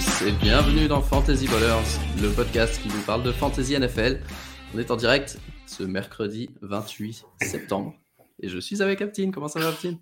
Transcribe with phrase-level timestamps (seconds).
[0.00, 4.20] Tous et bienvenue dans Fantasy Ballers, le podcast qui vous parle de Fantasy NFL.
[4.74, 7.92] On est en direct ce mercredi 28 septembre
[8.40, 9.30] et je suis avec Aptine.
[9.30, 9.98] Comment ça va Aptine?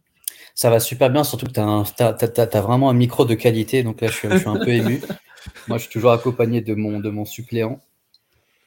[0.54, 4.06] Ça va super bien, surtout que tu as, vraiment un micro de qualité, donc là
[4.06, 5.00] je suis, un peu ému.
[5.68, 7.80] Moi je suis toujours accompagné de mon, de mon suppléant.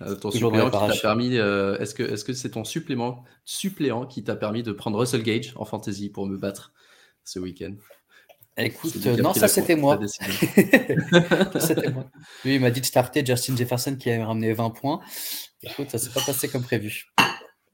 [0.02, 4.06] Euh, ton suppléant qui t'a permis, euh, est-ce que est-ce que c'est ton supplément suppléant
[4.06, 6.74] qui t'a permis de prendre Russell Gage en fantasy pour me battre
[7.24, 7.76] ce week-end?
[8.66, 10.00] Écoute, non, ça c'était moi.
[10.08, 12.06] c'était moi.
[12.44, 15.00] Lui, il m'a dit de starter Justin Jefferson qui avait ramené 20 points.
[15.64, 17.08] Écoute, ça s'est pas passé comme prévu.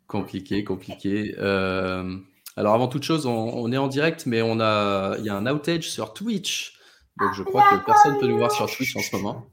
[0.08, 1.36] Compliqué, compliqué.
[1.38, 2.18] Euh,
[2.56, 5.46] alors avant toute chose, on, est en direct, mais on a, il y a un
[5.48, 6.78] outage sur Twitch.
[7.20, 9.52] Donc je crois que personne ne peut nous voir sur Twitch en ce moment.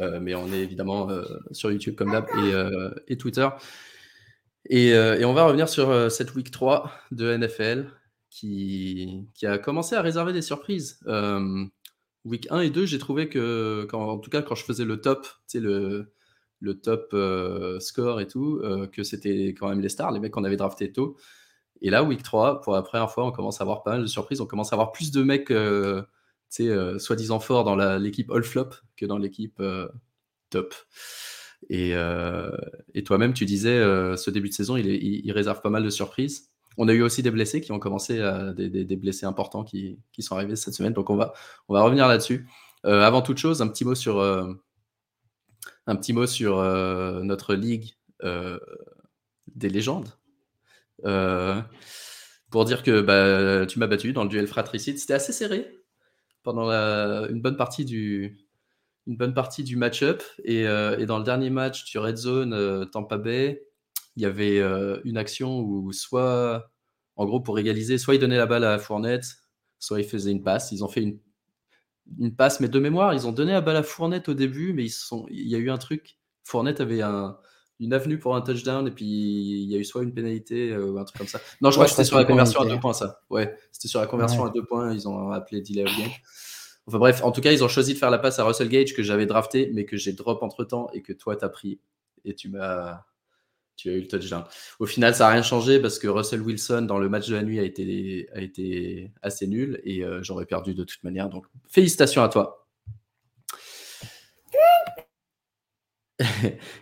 [0.00, 3.48] Euh, mais on est évidemment euh, sur YouTube comme d'hab et, et, Twitter.
[4.68, 7.90] Et, et, on va revenir sur cette week 3 de NFL
[8.32, 10.98] qui, a commencé à réserver des surprises.
[11.06, 11.64] Euh,
[12.24, 15.00] week 1 et 2, j'ai trouvé que, quand, en tout cas, quand je faisais le
[15.00, 16.14] top, le,
[16.60, 20.32] le top euh, score et tout, euh, que c'était quand même les stars, les mecs
[20.32, 21.18] qu'on avait drafté tôt.
[21.82, 24.06] Et là, week 3, pour la première fois, on commence à avoir pas mal de
[24.06, 24.40] surprises.
[24.40, 25.52] On commence à avoir plus de mecs,
[26.48, 29.60] sais, soi-disant forts dans l'équipe all flop que dans l'équipe
[30.50, 30.74] top.
[31.68, 31.92] Et,
[33.04, 33.80] toi-même, tu disais,
[34.16, 36.51] ce début de saison, il, réserve pas mal de surprises.
[36.78, 40.36] On a eu aussi des blessés qui ont commencé, à, des, blessés importants qui, sont
[40.36, 40.92] arrivés cette semaine.
[40.92, 41.32] Donc on va,
[41.68, 42.48] revenir là-dessus.
[42.84, 44.52] Euh, avant toute chose, un petit mot sur, euh,
[45.88, 47.94] euh, notre ligue
[49.54, 50.08] des légendes.
[52.50, 54.98] pour dire que bah, tu m'as battu dans le duel fratricide.
[54.98, 55.66] C'était assez serré
[56.42, 58.46] pendant une bonne partie du,
[59.76, 60.22] match-up.
[60.44, 63.62] Et, et, dans le dernier match du Red Zone Tampa Bay,
[64.16, 66.70] il y avait euh, une action où soit,
[67.16, 69.24] en gros, pour égaliser, soit il donnait la balle à Fournette,
[69.78, 70.72] soit il faisait une passe.
[70.72, 71.18] Ils ont fait une,
[72.18, 74.84] une passe, mais de mémoire, ils ont donné la balle à Fournette au début, mais
[74.84, 76.18] ils sont, il y a eu un truc.
[76.44, 77.38] Fournette avait un,
[77.80, 80.90] une avenue pour un touchdown, et puis il y a eu soit une pénalité euh,
[80.90, 81.40] ou un truc comme ça.
[81.60, 83.20] Non, je crois que c'était sur la conversion à deux points, ça.
[83.30, 86.10] Ouais, c'était sur la conversion à deux points, ils ont appelé delay of game.
[86.86, 88.94] Enfin bref, en tout cas, ils ont choisi de faire la passe à Russell Gage
[88.94, 91.80] que j'avais drafté, mais que j'ai drop entre temps et que toi, tu as pris.
[92.24, 93.04] Et tu m'as
[93.76, 94.44] tu as eu le touchdown.
[94.78, 97.42] Au final, ça n'a rien changé parce que Russell Wilson, dans le match de la
[97.42, 101.28] nuit, a été, assez nul et euh, j'aurais perdu de toute manière.
[101.28, 102.66] Donc, félicitations à toi.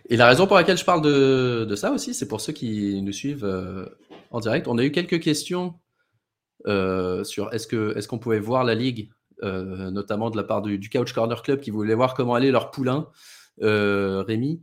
[0.09, 3.13] et la raison pour laquelle je parle de, ça aussi, c'est pour ceux qui nous
[3.13, 3.87] suivent euh,
[4.31, 4.69] en direct.
[4.69, 5.75] On a eu quelques questions
[6.67, 9.11] euh, sur est-ce qu'on est qu'on pouvait voir la ligue,
[9.43, 12.71] notamment de la part du, du, Couch Corner Club qui voulait voir comment allait leur
[12.71, 13.09] poulain,
[13.59, 14.63] Rémi.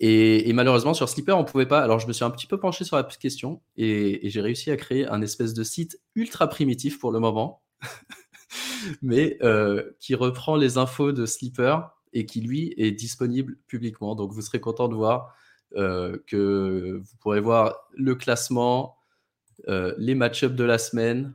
[0.00, 1.80] Et, malheureusement, sur Slipper, on pouvait pas.
[1.80, 4.76] Alors, je me suis un petit peu penché sur la question et, j'ai réussi à
[4.76, 7.62] créer un espèce de site ultra primitif pour le moment,
[9.02, 11.76] mais euh, qui reprend les infos de Slipper
[12.12, 14.14] et qui, lui, est disponible publiquement.
[14.14, 15.34] Donc, vous serez content de voir
[15.76, 18.96] euh, que vous pourrez voir le classement,
[19.68, 21.34] euh, les match-ups de la semaine.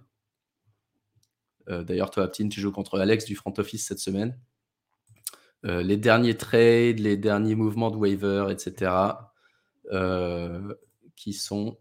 [1.68, 4.36] D'ailleurs, toi, Aptine, tu joues contre Alex du front office cette semaine.
[5.66, 8.92] Euh, les derniers trades, les derniers mouvements de waiver, etc.
[9.92, 10.74] Euh,
[11.16, 11.78] qui sont.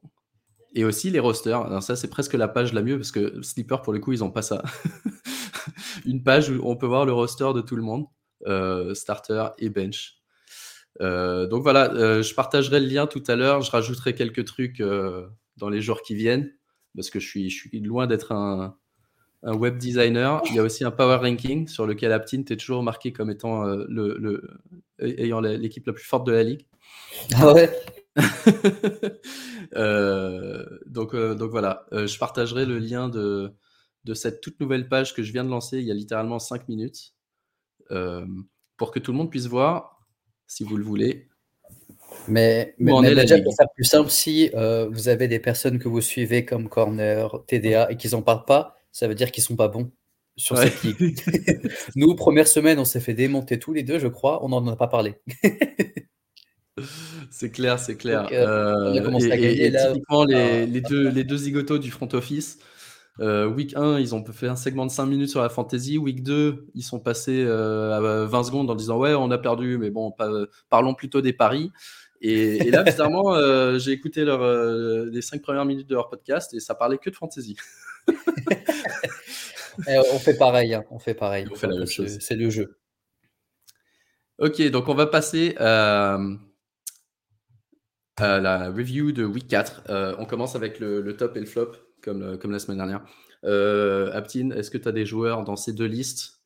[0.75, 1.83] Et aussi les rosters.
[1.83, 4.31] Ça, c'est presque la page la mieux parce que Slipper, pour le coup, ils n'ont
[4.31, 4.63] pas ça.
[6.07, 8.07] Une page où on peut voir le roster de tout le monde,
[8.47, 10.17] euh, starter et bench.
[11.01, 13.63] donc voilà, je partagerai le lien tout à l'heure.
[13.63, 14.83] Je rajouterai quelques trucs
[15.57, 16.53] dans les jours qui viennent
[16.95, 18.77] parce que je suis loin d'être un,
[19.43, 20.43] un web designer.
[20.47, 23.67] Il y a aussi un power ranking sur lequel Aptin est toujours marqué comme étant
[23.67, 24.43] euh, le,
[25.01, 26.67] ayant l'équipe la plus forte de la ligue.
[27.35, 27.71] Ah ouais.
[29.75, 33.53] Euh, donc, euh, donc voilà, je partagerai le lien de,
[34.05, 36.69] de cette toute nouvelle page que je viens de lancer il y a littéralement 5
[36.69, 37.13] minutes
[38.79, 40.01] pour que tout le monde puisse voir,
[40.47, 41.29] si vous le voulez.
[42.29, 44.51] Mais, mais, on est déjà pour plus simple, si
[44.91, 48.78] vous avez des personnes que vous suivez comme Corner, TDA et qu'ils n'en parlent pas,
[48.93, 49.91] ça veut dire qu'ils sont pas bons
[50.37, 51.19] sur cette ligue.
[51.97, 54.45] Nous, première semaine, on s'est fait démonter tous les deux, je crois.
[54.45, 55.17] On n'en a pas parlé.
[57.31, 58.29] c'est clair, c'est clair.
[58.33, 59.93] Euh, on a commencé à gagner là.
[59.93, 62.59] Typiquement, les, les, deux, les deux zigotos du front office.
[63.21, 65.99] Euh, week 1, ils ont fait un segment de 5 minutes sur la fantasy.
[65.99, 69.77] Week 2, ils sont passés euh, à 20 secondes en disant Ouais, on a perdu,
[69.79, 70.15] mais bon,
[70.71, 71.73] parlons plutôt des paris.
[72.21, 74.43] Et, là, bizarrement, j'ai écouté leur,
[75.07, 77.57] les 5 premières minutes de leur podcast et ça parlait que de fantasy.
[79.87, 80.85] Eh, on fait pareil, hein.
[80.91, 81.47] on fait pareil.
[82.21, 82.79] C'est le jeu.
[84.39, 86.19] Ok, donc on va passer à,
[88.21, 89.83] la review de week 4.
[89.89, 91.73] Euh, on commence avec le, top et le flop,
[92.03, 93.05] comme, comme la semaine dernière.
[93.45, 96.38] Euh, Aptine, est-ce que tu as des joueurs dans ces deux listes?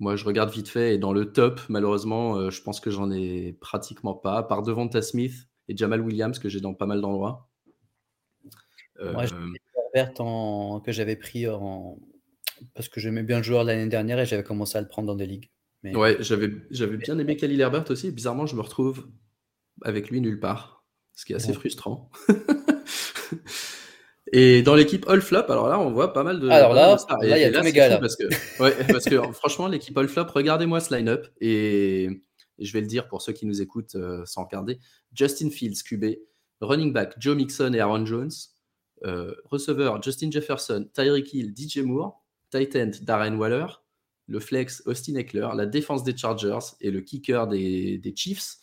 [0.00, 3.52] Moi, je regarde vite fait et dans le top, malheureusement, je pense que j'en ai
[3.60, 7.50] pratiquement pas, par devant Ta Smith et Jamal Williams que j'ai dans pas mal d'endroits.
[9.02, 9.34] Moi, j'ai
[9.94, 10.80] Herbert en...
[10.80, 11.98] que j'avais pris en...
[12.74, 15.16] parce que j'aimais bien le joueur l'année dernière et j'avais commencé à le prendre dans
[15.16, 15.50] des ligues.
[15.82, 15.94] Mais...
[15.94, 18.10] Ouais, j'avais, j'avais bien aimé Khalil Herbert aussi.
[18.10, 19.06] Bizarrement, je me retrouve
[19.82, 22.10] avec lui nulle part, ce qui est assez frustrant.
[24.32, 26.48] Et dans l'équipe All Flop, alors là, on voit pas mal de.
[26.48, 27.98] Alors là, il y a tous mes gars là.
[27.98, 28.24] Parce que,
[28.62, 31.26] ouais, parce que franchement, l'équipe All Flop, regardez-moi ce line-up.
[31.40, 32.22] Et,
[32.58, 34.78] je vais le dire pour ceux qui nous écoutent euh, sans regarder
[35.12, 36.04] Justin Fields, QB.
[36.60, 38.30] Running back, Joe Mixon et Aaron Jones.
[39.04, 42.22] Euh, receveur, Justin Jefferson, Tyreek Hill, DJ Moore.
[42.50, 43.66] Tight end, Darren Waller.
[44.28, 45.48] Le flex, Austin Eckler.
[45.56, 48.58] La défense des Chargers et le kicker des, des Chiefs.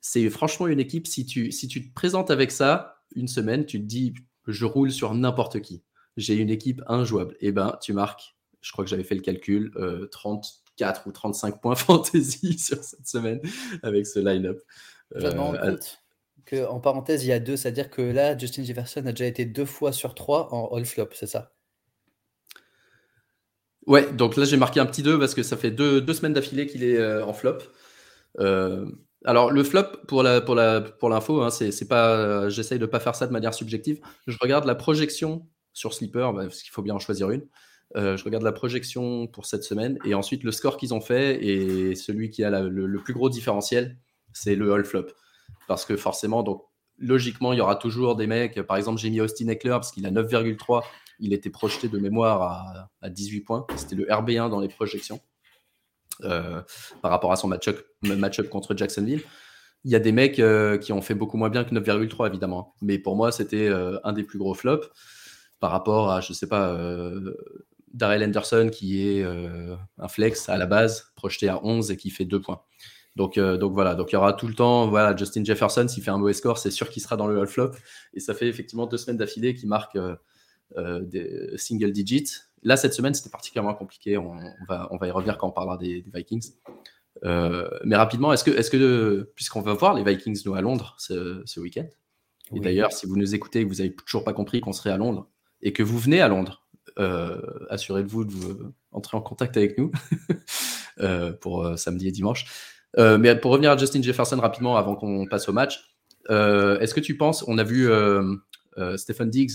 [0.00, 3.80] C'est franchement une équipe, si tu, si tu te présentes avec ça, une semaine, tu
[3.80, 4.12] te dis
[4.46, 5.82] je roule sur n'importe qui.
[6.16, 7.36] J'ai une équipe injouable.
[7.40, 9.72] Eh ben, tu marques, je crois que j'avais fait le calcul,
[10.10, 13.40] 34 euh, ou 35 points fantasy sur cette semaine
[13.82, 14.60] avec ce line-up.
[15.16, 16.00] Euh, compte
[16.44, 19.64] qu'en parenthèse, il y a deux, c'est-à-dire que là, Justin Jefferson a déjà été deux
[19.64, 21.52] fois sur trois en all flop, c'est ça?
[23.86, 26.32] Ouais, donc là j'ai marqué un petit 2 parce que ça fait deux, deux semaines
[26.32, 27.58] d'affilée qu'il est euh, en flop.
[28.40, 28.86] Euh,
[29.24, 33.54] alors, le flop, pour l'info, hein, c'est, pas, j'essaye de pas faire ça de manière
[33.54, 34.00] subjective.
[34.26, 37.46] Je regarde la projection sur Sleeper, bah, parce qu'il faut bien en choisir une.
[37.96, 41.44] Euh, je regarde la projection pour cette semaine et ensuite le score qu'ils ont fait
[41.44, 43.98] et celui qui a le, plus gros différentiel,
[44.32, 45.06] c'est le all flop.
[45.68, 46.62] Parce que forcément, donc
[46.98, 48.60] logiquement, il y aura toujours des mecs.
[48.62, 50.82] Par exemple, j'ai mis Austin Eckler parce qu'il a 9,3.
[51.20, 53.66] Il était projeté de mémoire à, à 18 points.
[53.76, 55.20] C'était le RB1 dans les projections.
[56.22, 56.62] Euh,
[57.02, 59.22] par rapport à son match-up match contre Jacksonville.
[59.84, 62.74] Il y a des mecs euh, qui ont fait beaucoup moins bien que 9,3 évidemment.
[62.80, 64.88] Mais pour moi, c'était euh, un des plus gros flops
[65.58, 66.78] par rapport à, je sais pas,
[67.94, 72.26] Darrell Anderson qui est un flex à la base, projeté à 11 et qui fait
[72.26, 72.60] 2 points.
[73.16, 76.10] Donc, donc voilà, donc il y aura tout le temps, voilà, Justin Jefferson, s'il fait
[76.10, 77.70] un mauvais score, c'est sûr qu'il sera dans le flop.
[78.12, 79.96] Et ça fait effectivement deux semaines d'affilée qu'il marque
[80.76, 82.42] des single digits.
[82.64, 84.16] Là, cette semaine, c'était particulièrement compliqué.
[84.16, 86.52] On, va, on va y revenir quand on parlera des, Vikings.
[87.24, 90.96] Euh, mais rapidement, est-ce que, est que puisqu'on va voir les Vikings, nous, à Londres
[90.98, 91.86] ce, week-end,
[92.54, 94.90] et d'ailleurs, si vous nous écoutez et que vous n'avez toujours pas compris qu'on serait
[94.90, 95.28] à Londres,
[95.60, 96.66] et que vous venez à Londres,
[96.98, 99.92] euh, assurez-vous de vous entrer en contact avec nous
[101.00, 102.46] euh, pour samedi et dimanche.
[102.96, 105.96] mais pour revenir à Justin Jefferson rapidement avant qu'on passe au match,
[106.30, 107.90] est-ce que tu penses, on a vu
[108.96, 109.52] Stephen Diggs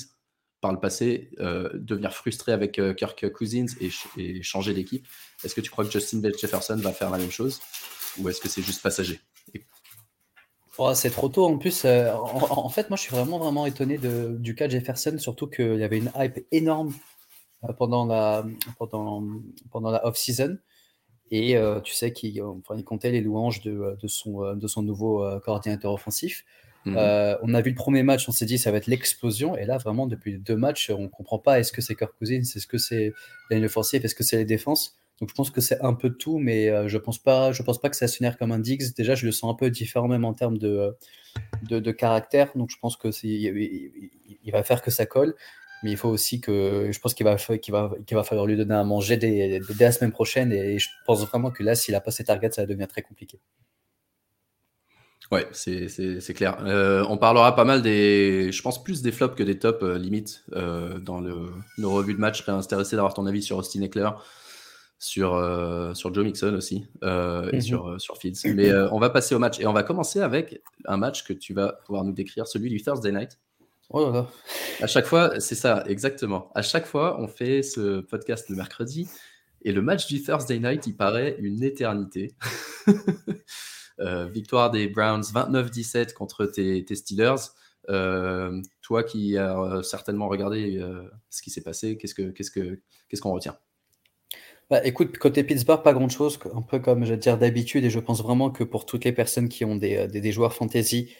[0.62, 5.06] par le passé euh, devenir frustré avec euh, Kirk Cousins et, changer d'équipe.
[5.44, 7.62] Est-ce que tu crois que Justin Jefferson va faire la même chose
[8.18, 9.22] ou est-ce que c'est juste passager?
[10.78, 11.86] Oh, C'est trop tôt en plus.
[11.86, 15.48] Euh, en, fait, moi je suis vraiment vraiment étonné de, du cas de Jefferson, surtout
[15.48, 16.94] qu'il y avait une hype énorme
[17.78, 18.46] pendant la,
[18.78, 19.24] pendant,
[19.72, 20.58] pendant la off-season.
[21.32, 25.24] Et tu sais qu'il enfin, il comptait les louanges de, de, son, de son nouveau
[25.42, 26.44] coordinateur offensif.
[26.89, 26.98] Mhm.
[26.98, 29.55] Euh, on a vu le premier match, on s'est dit ça va être l'explosion.
[29.58, 32.41] Et là, vraiment, depuis deux matchs, on ne comprend pas est-ce que c'est Kirk Cousins,
[32.41, 33.13] est-ce que c'est
[33.50, 34.96] la ligne est-ce que c'est les défenses?
[35.19, 37.79] Donc je pense que c'est un peu tout, mais euh, je pense pas, je pense
[37.79, 38.93] pas que ça se comme un Diggs.
[38.96, 40.96] Déjà, je le sens un peu différent même en termes de,
[41.63, 42.51] de, caractère.
[42.55, 45.36] Donc je pense que il, il, va faire que ça colle.
[45.84, 48.75] Mais il faut aussi que, je pense qu'il va, qu'il va, va falloir lui donner
[48.75, 50.51] à manger dès, dès, la semaine prochaine.
[50.51, 53.01] Et je pense vraiment que là, s'il a pas ses targets, ça va devenir très
[53.01, 53.39] compliqué.
[55.31, 56.57] Ouais, c'est clair.
[56.65, 59.98] Euh, on parlera pas mal des, je pense plus des flops que des tops euh,
[59.98, 62.39] limites euh, dans le, nos revues de match.
[62.39, 64.09] Je serais intéressé d'avoir ton avis sur Austin Eckler,
[64.98, 65.29] sur,
[65.95, 67.62] sur Joe Mixon aussi et mhm.
[67.62, 68.39] sur, sur Fields.
[68.55, 71.53] Mais on va passer au match et on va commencer avec un match que tu
[71.53, 73.39] vas pouvoir nous décrire, celui du Thursday Night.
[73.91, 74.27] Oh là là.
[74.81, 76.51] À chaque fois, c'est ça, exactement.
[76.53, 79.07] À chaque fois, on fait ce podcast le mercredi
[79.62, 82.33] et le match du Thursday Night, il paraît une éternité.
[84.00, 87.51] Euh, victoire des Browns 29-17 contre tes, Steelers.
[87.89, 90.82] Euh, toi qui as euh, certainement regardé
[91.29, 93.58] ce qui s'est passé, qu'est-ce qu'on retient?
[94.70, 98.00] Bah, écoute, côté Pittsburgh, pas grand-chose, un peu comme je vais dire d'habitude, et je
[98.00, 101.12] pense vraiment que pour toutes les personnes qui ont des, joueurs fantasy,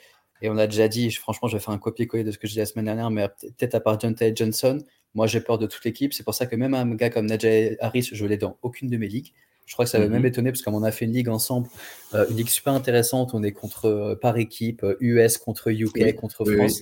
[0.42, 2.52] et on a déjà dit, franchement, je vais faire un copier-coller de ce que je
[2.52, 4.78] disais la semaine dernière, mais peut-être à part John Johnson,
[5.16, 6.14] moi j'ai peur de toute l'équipe.
[6.14, 8.98] C'est pour ça que même un gars comme Najee Harris, je l'ai dans aucune de
[8.98, 9.34] mes ligues.
[9.70, 10.28] Je crois que ça va même mhm.
[10.28, 11.70] étonné parce qu'on a fait une ligue ensemble,
[12.16, 13.36] euh, une ligue super intéressante.
[13.36, 16.82] On est contre euh, par équipe, US euh, contre UK, contre France.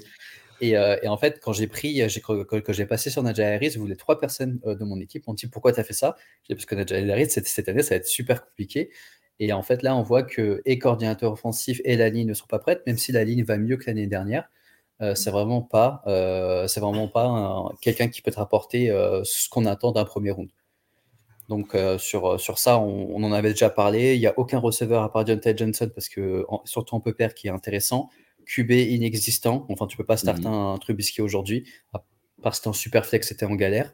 [0.62, 4.18] Et, en fait, quand j'ai pris, que, j'ai passé sur Nadja Harris, vous les trois
[4.18, 6.16] personnes de mon équipe m'ont dit pourquoi tu as fait ça?
[6.48, 8.90] J'ai parce que Nadja Harris cette, cette, année ça va être super compliqué.
[9.40, 12.48] Et en fait là, on voit que et coordinateur offensif et la ligne ne sont
[12.48, 14.50] pas prêtes, même si la ligne va mieux que l'année dernière.
[15.14, 16.02] c'est vraiment pas,
[16.70, 18.88] c'est vraiment pas quelqu'un qui peut te rapporter
[19.26, 20.50] ce qu'on attend d'un premier round.
[21.50, 24.16] Donc sur, sur ça, on, en avait déjà parlé.
[24.16, 27.48] Il n'y a aucun receveur à part Jonathan Johnson, parce que surtout en peur qui
[27.48, 28.10] est intéressant.
[28.46, 29.66] QB inexistant.
[29.70, 31.66] Enfin, tu peux pas starter mmh un Trubisky aujourd'hui.
[32.42, 33.94] Part si en super flex, c'était en galère.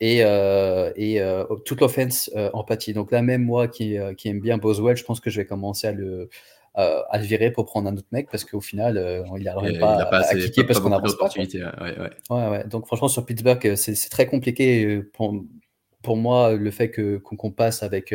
[0.00, 2.92] Et, et toute l'offense en pâtit.
[2.92, 5.88] Donc là, même moi qui, qui aime bien Boswell, je pense que je vais commencer
[5.88, 6.28] à le,
[6.76, 9.78] euh, à le virer pour prendre un autre mec parce qu'au final, euh, il n'arrive
[9.78, 12.10] pas, pas, à kicker parce qu'on ouais.
[12.30, 12.64] Ouais, ouais.
[12.66, 15.40] Donc franchement, sur Pittsburgh, euh, c'est très compliqué pour,
[16.04, 16.92] pour moi le fait
[17.22, 18.14] qu'on passe avec,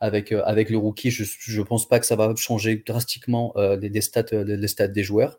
[0.00, 1.10] avec, avec le rookie.
[1.10, 5.38] Je ne pense pas que ça va changer drastiquement les, stats, les, stats des joueurs.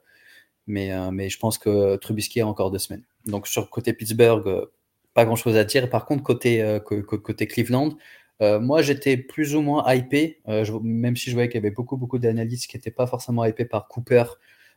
[0.68, 3.03] Mais, mais je pense que Trubisky a encore deux semaines.
[3.25, 4.68] Donc sur côté Pittsburgh,
[5.13, 5.89] pas grand chose à dire.
[5.89, 7.98] Par contre, côté, côté Cleveland,
[8.42, 11.72] euh, moi, j'étais plus ou moins hypé, euh, même si je voyais qu'il y avait
[11.72, 14.25] beaucoup, beaucoup d'analystes qui n'étaient pas forcément hypés par Cooper, euh,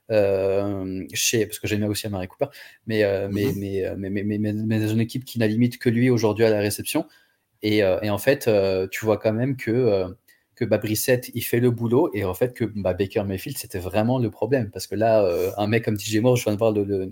[0.08, 2.46] chez, parce que j'aime aussi Amari Cooper,
[2.86, 6.44] mais, mais, mais, mais, mais, mais, mais, une équipe qui n'a limite que lui aujourd'hui
[6.44, 7.06] à la réception.
[7.62, 8.50] Et, et en fait,
[8.90, 10.06] tu vois quand même que,
[10.54, 13.78] que bah, Brissette, il fait le boulot, et en fait, que bah, Baker Mayfield, c'était
[13.78, 14.70] vraiment le problème.
[14.70, 17.10] Parce que là, un mec comme DJ Moore, je viens de voir le, le,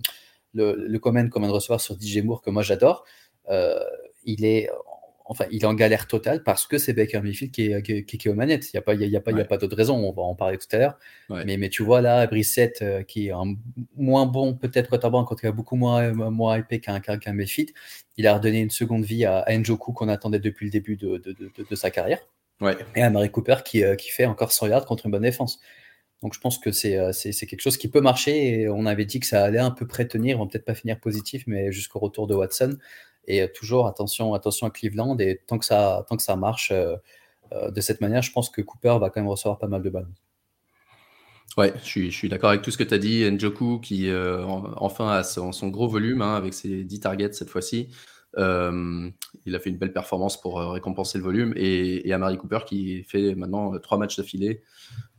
[0.55, 3.05] le, le comment de recevoir sur DJ Moore, que moi j'adore.
[4.25, 4.69] il est
[5.25, 8.28] enfin, il est en galère totale parce que c'est Baker Mayfield qui est, qui, qui,
[8.28, 8.73] aux manettes.
[8.73, 9.97] Il n'y a pas, il y a, pas, a pas d'autre raison.
[9.97, 10.99] On va en parler tout à l'heure.
[11.31, 13.54] Mais, mais tu vois là, Brissette, euh, qui est un
[13.97, 17.71] moins bon, peut-être quarterback, quand il a beaucoup moins, moins hypé qu'un qu Mayfield,
[18.16, 21.35] il a redonné une seconde vie à, Njoku qu'on attendait depuis le début de, de,
[21.35, 22.21] de, sa carrière.
[22.95, 25.59] Et à Marie Cooper qui, euh, qui fait encore 100 yards contre une bonne défense.
[26.23, 29.21] Donc je pense que euh, c'est quelque chose qui peut marcher et on avait dit
[29.21, 31.99] que ça allait un peu près tenir, on va peut-être pas finir positif, mais jusqu'au
[31.99, 32.78] retour de Watson.
[33.26, 35.16] Et euh, toujours attention, attention à Cleveland.
[35.19, 36.97] Et tant que ça, tant que ça marche euh,
[37.52, 39.90] euh, de cette manière, je pense que Cooper va quand même recevoir pas mal de
[39.90, 40.09] balles.
[41.57, 43.31] Ouais, je suis, d'accord avec tout ce que tu as dit.
[43.31, 44.11] Njoku qui
[44.76, 47.90] enfin a son, gros volume hein, avec ses 10 targets cette fois-ci.
[48.37, 51.52] il a fait une belle performance pour récompenser le volume.
[51.54, 54.62] Et, et Amari Cooper qui fait maintenant trois matchs d'affilée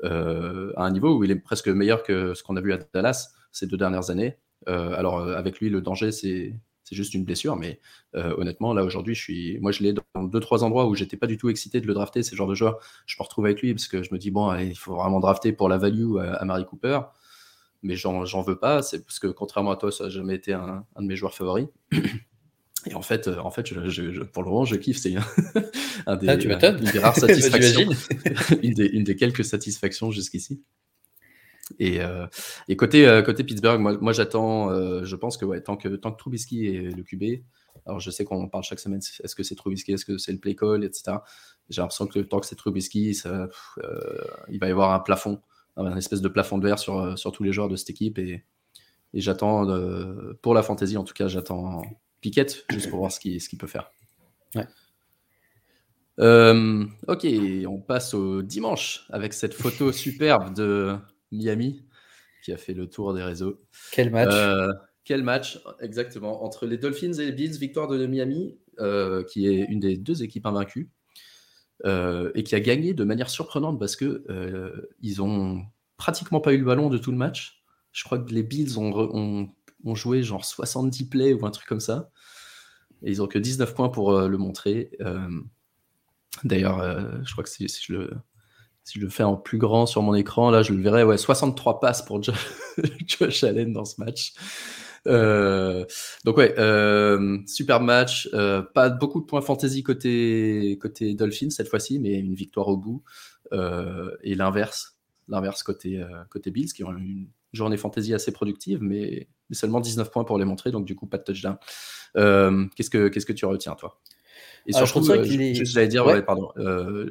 [0.04, 3.30] à un niveau où il est presque meilleur que ce qu'on a vu à Dallas
[3.54, 4.38] ces deux dernières années.
[4.68, 6.54] alors avec lui, le danger, c'est
[6.86, 7.80] c'est juste une blessure, mais
[8.16, 11.18] euh, honnêtement, là aujourd'hui, je suis, moi je l'ai dans deux trois endroits où j'étais
[11.18, 12.22] pas du tout excité de le drafter.
[12.22, 14.30] C'est le genre de joueur, je me retrouve avec lui parce que je me dis
[14.30, 17.00] bon, il faut vraiment drafter pour la value à, Marie Cooper,
[17.82, 18.84] mais j'en veux pas.
[18.84, 21.68] C'est parce que contrairement à toi, ça n'a jamais été un, de mes joueurs favoris.
[22.88, 24.98] Et en fait, euh, en fait, je, pour le moment, je kiffe.
[24.98, 25.16] C'est
[26.06, 27.90] un, des, ah, une des rares satisfactions,
[28.62, 30.62] une, des, une des quelques satisfactions jusqu'ici.
[31.80, 32.28] Et, euh,
[32.68, 35.90] et côté, euh, côté Pittsburgh, moi, moi j'attends, euh, je pense que, ouais, tant que,
[35.90, 37.44] tant que Trubisky est le QB,
[37.86, 40.40] alors je sais qu'on parle chaque semaine, est-ce que c'est Trubisky, est-ce que c'est le
[40.40, 41.18] play call, etc.
[41.70, 43.50] J'ai l'impression que tant que c'est Trubisky, ça,
[44.50, 45.42] il va y avoir un plafond,
[45.76, 48.20] un espèce de plafond de verre sur, sur tous les joueurs de cette équipe.
[48.20, 48.44] Et,
[49.14, 49.66] et j'attends,
[50.42, 51.82] pour la fantasy en tout cas, j'attends
[52.22, 53.90] Piquette juste pour voir ce qu'il ce qu'il peut faire.
[54.54, 54.68] Ouais.
[57.08, 57.28] ok,
[57.68, 60.98] on passe au dimanche avec cette photo superbe de
[61.32, 61.84] Miami,
[62.44, 63.62] qui a fait le tour des réseaux.
[63.92, 64.72] Quel match euh,
[65.04, 66.44] Quel match, exactement.
[66.44, 70.24] Entre les Dolphins et les Bills, victoire de Miami, euh, qui est une des deux
[70.24, 70.90] équipes invaincues,
[71.86, 74.24] euh, et qui a gagné de manière surprenante parce que
[75.02, 75.66] ils ont
[75.98, 77.64] pratiquement pas eu le ballon de tout le match.
[77.92, 79.50] Je crois que les Bills ont,
[79.84, 82.12] ont, joué genre 70 plays ou un truc comme ça.
[83.04, 84.92] Et ils ont que 19 points pour le montrer.
[86.44, 88.12] D'ailleurs, je crois que si, si je le
[88.86, 91.18] si je le fais en plus grand sur mon écran, là, je le verrai, ouais,
[91.18, 92.22] 63 passes pour
[93.08, 94.34] Josh Allen dans ce match.
[95.08, 95.86] Euh,
[96.24, 98.30] donc ouais, euh, super match.
[98.34, 101.16] Euh, pas beaucoup de points fantasy côté côté
[101.50, 103.04] cette fois-ci, mais une victoire au bout.
[103.52, 109.56] et l'inverse, l'inverse côté côté Bills qui ont une journée fantasy assez productive, mais, mais,
[109.56, 111.58] seulement 19 points pour les montrer, donc du coup pas de touchdown.
[112.14, 114.00] qu'est-ce que qu'est-ce que tu retiens toi?
[114.68, 115.24] Et ah, surtout, euh,
[115.64, 116.50] j'allais dire, pardon.
[116.58, 117.08] Euh,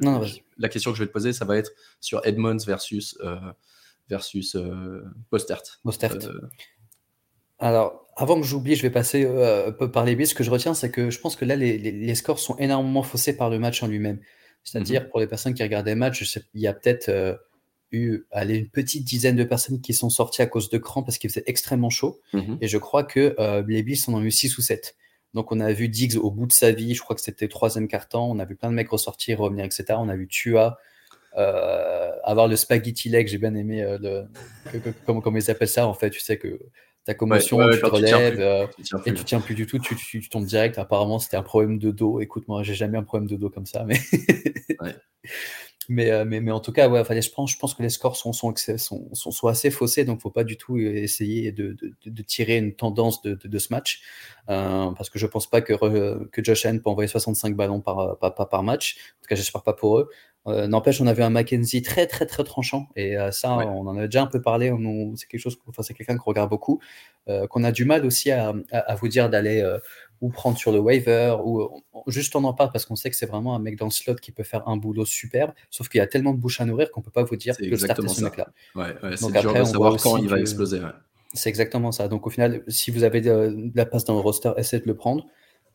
[0.57, 1.71] la question que je vais te poser, ça va être
[2.01, 3.37] sur Edmonds versus, euh,
[4.09, 4.57] versus
[5.29, 5.61] Postert.
[7.59, 9.25] Alors, avant que j'oublie, je vais passer
[9.93, 10.27] par les billes.
[10.27, 13.03] Ce que je retiens, c'est que je pense que là, les, les, scores sont énormément
[13.03, 14.19] faussés par le match en lui-même.
[14.63, 15.09] C'est-à-dire, mhm.
[15.09, 17.39] pour les personnes qui regardaient le match, il y a peut-être
[17.91, 21.17] eu allez, une petite dizaine de personnes qui sont sorties à cause de cran parce
[21.17, 22.19] qu'il faisait extrêmement chaud.
[22.33, 22.57] Mhm.
[22.59, 23.33] Et je crois que
[23.65, 24.97] les Bills en ont eu 6 ou 7.
[25.35, 27.49] Donc on a vu Diggs au bout de sa vie, je crois que c'était le
[27.49, 29.83] troisième carton, on a vu plein de mecs ressortir, revenir, etc.
[29.97, 30.79] On a vu Tua
[31.37, 35.93] euh, avoir le spaghetti leg, j'ai bien aimé euh, le, comment, ils appellent ça en
[35.93, 36.57] fait, tu sais que
[37.03, 38.65] ta commotion, tu te relèves euh,
[39.05, 40.77] et tu tiens plus du tout, tu, tombes direct.
[40.77, 42.21] Apparemment c'était un problème de dos.
[42.21, 43.99] Écoute, moi j'ai jamais un problème de dos comme ça, mais
[45.89, 48.15] Mais, euh, mais, mais, en tout cas, ouais, je, pense, je pense que les scores
[48.15, 51.73] sont, sont, sont, sont, assez faussés, donc il ne faut pas du tout essayer de,
[51.73, 54.01] de, de tirer une tendance de, de ce match.
[54.49, 57.81] Euh, parce que je ne pense pas que, que Josh Allen peut envoyer 65 ballons
[57.81, 58.97] par, par, par, match.
[59.19, 60.09] En tout cas, j'espère pas pour eux.
[60.47, 62.87] Euh, n'empêche, on avait un Mackenzie très, très, très tranchant.
[62.95, 64.71] Et ça, on en a déjà un peu parlé.
[65.15, 66.79] C'est quelque chose, enfin, c'est quelqu'un qu'on regarde beaucoup.
[67.49, 69.63] qu'on a du mal aussi à, à, vous dire d'aller
[70.21, 73.25] ou prendre sur le waiver, ou juste on en parle parce qu'on sait que c'est
[73.25, 76.01] vraiment un mec dans le slot qui peut faire un boulot superbe, sauf qu'il y
[76.01, 78.07] a tellement de bouches à nourrir qu'on peut pas vous dire que le start est
[78.07, 78.47] ce mec-là.
[78.75, 80.81] Ouais, ouais, c'est dur de savoir quand il va exploser.
[81.33, 82.07] C'est exactement ça.
[82.07, 84.95] Donc au final, si vous avez de, la place dans le roster, essayez de le
[84.95, 85.25] prendre.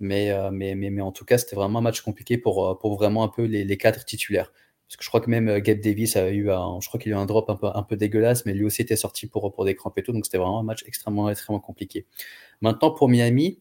[0.03, 2.79] Mais, euh, mais, mais, mais, en tout cas, c'était vraiment un match compliqué pour, euh,
[2.79, 4.51] pour vraiment un peu les, les cadres titulaires.
[4.91, 7.13] Parce que je crois que même euh, Gabe Davis a eu un, je crois qu'il
[7.13, 9.53] a eu un drop un peu, un peu dégueulasse, mais lui aussi était sorti pour,
[9.53, 10.11] pour des crampes et tout.
[10.11, 12.07] Donc c'était vraiment un match extrêmement, extrêmement compliqué.
[12.61, 13.61] Maintenant, pour Miami,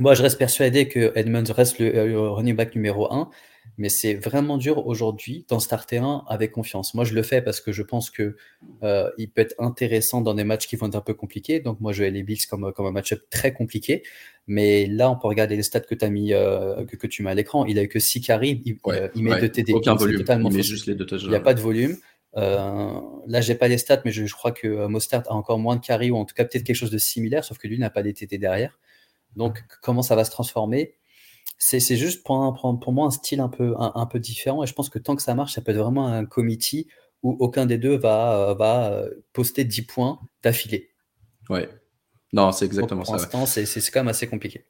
[0.00, 3.30] moi, je reste persuadé que Edmonds reste le, euh, running back numéro 1,
[3.76, 6.94] mais c'est vraiment dur aujourd'hui d'en starter un avec confiance.
[6.94, 8.36] Moi, je le fais parce que je pense que
[8.82, 11.60] euh, il peut être intéressant dans des matchs qui vont être un peu compliqués.
[11.60, 14.02] Donc, moi, je vais les Bills comme, comme un match-up très compliqué.
[14.46, 17.34] Mais là, on peut regarder les stats que, as mis, euh, que, tu mets à
[17.34, 17.66] l'écran.
[17.66, 18.78] Il a eu que 6 carries, il,
[19.22, 19.72] met 2 TD.
[19.74, 20.24] Aucun volume.
[20.26, 21.96] il met juste les deux Il n'y a pas de volume.
[22.36, 25.76] Euh, là, j'ai pas les stats, mais je, je crois que Mostert a encore moins
[25.76, 27.90] de carries, ou en tout cas peut-être quelque chose de similaire, sauf que lui n'a
[27.90, 28.78] pas des TT derrière.
[29.36, 30.94] Donc, comment ça va se transformer?
[31.58, 34.62] C'est juste pour, pour, moi un style un peu, un, peu différent.
[34.62, 36.86] Et je pense que tant que ça marche, ça peut être vraiment un committee
[37.22, 40.90] où aucun des deux va, va euh, poster 10 points d'affilée.
[41.50, 41.68] Ouais.
[42.32, 43.12] Non, c'est exactement ça.
[43.12, 44.66] Pour l'instant, c'est quand même assez compliqué.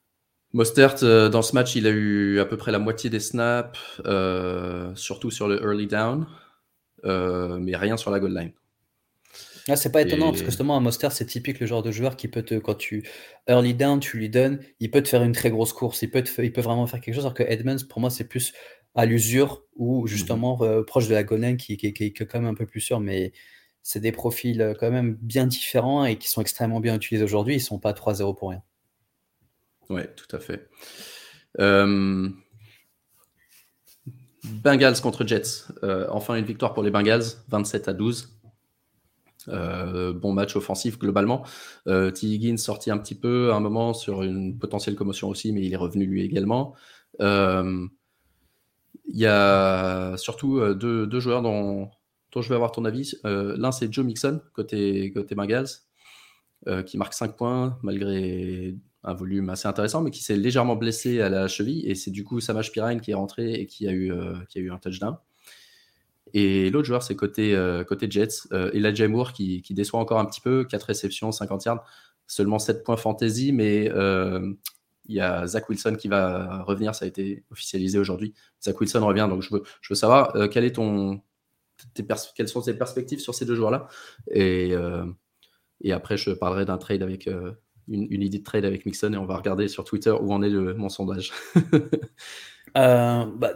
[0.55, 3.79] Mostert, euh, dans ce match, il a eu à peu près la moitié des snaps,
[4.07, 6.27] euh, surtout sur le early down,
[7.05, 8.53] mais rien sur la goal line.
[9.69, 12.17] Ah, c'est pas étonnant, parce que justement, un Monster, c'est typique le genre de joueur
[12.17, 13.07] qui peut te, quand tu
[13.49, 16.25] early down, tu lui donnes, il peut te faire une très grosse course, il peut,
[16.39, 18.53] il peut vraiment faire quelque chose, alors que Edmonds, pour moi, c'est plus
[18.95, 22.51] à l'usure ou mmh justement euh, proche de la qui, qui, qui, est quand même
[22.51, 23.33] un peu plus sûr, mais
[23.83, 27.55] c'est des profils euh, quand même bien différents et qui sont extrêmement bien utilisés aujourd'hui.
[27.55, 28.63] Ils sont pas 3-0 pour rien.
[29.89, 30.69] Ouais, tout à fait.
[34.45, 35.67] Bengals contre Jets.
[35.83, 38.38] Euh, enfin, une victoire pour les Bengals, 27 à 12.
[39.47, 41.45] Euh, bon match offensif globalement.
[41.87, 42.27] Euh, T.
[42.27, 45.73] Higgins sorti un petit peu à un moment sur une potentielle commotion aussi, mais il
[45.73, 46.75] est revenu lui également.
[47.21, 47.87] Euh,
[49.07, 51.91] il y a surtout euh, deux, joueurs dont,
[52.37, 53.15] je vais avoir ton avis.
[53.25, 55.69] L'un, c'est Joe Mixon, côté, côté Bengals,
[56.87, 61.29] qui marque 5 points malgré un volume assez intéressant, mais qui s'est légèrement blessé à
[61.29, 61.89] la cheville.
[61.89, 65.17] Et c'est du coup Samash Pirine qui est rentré et qui a eu un touchdown.
[66.35, 70.19] Et l'autre joueur, c'est côté, euh, côté Jets, euh, Elijah Moore, qui, qui, déçoit encore
[70.19, 71.85] un petit peu, 4 réceptions, 50 yards,
[72.27, 74.53] seulement 7 points fantasy, mais euh,
[75.07, 78.35] il y a Zach Wilson qui va revenir, ça a été officialisé aujourd'hui.
[78.63, 81.23] Zach Wilson revient, donc je veux, je veux savoir euh, quelles sont
[81.95, 83.89] tes perspectives sur ces deux joueurs-là?
[84.31, 84.75] Et,
[85.81, 89.17] et après, je parlerai d'un trade avec une, une, idée de trade avec Mixon et
[89.17, 91.33] on va regarder sur Twitter où en est le, mon sondage.
[92.75, 93.55] bah,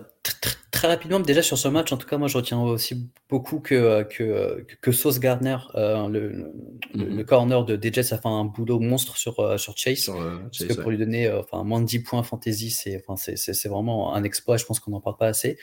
[0.83, 3.75] très rapidement, déjà sur ce match, en tout cas, moi je retiens aussi beaucoup que,
[3.75, 6.53] euh, que, euh, que Sauce Gardner, euh, le,
[6.95, 7.25] le, mhm.
[7.25, 10.07] corner de DJ, a fait un boulot monstre sur, sur Chase.
[10.07, 14.15] parce que pour lui donner enfin, moins de 10 points fantasy, c'est enfin, c'est vraiment
[14.15, 14.57] un exploit.
[14.57, 15.57] Je pense qu'on n'en parle pas assez.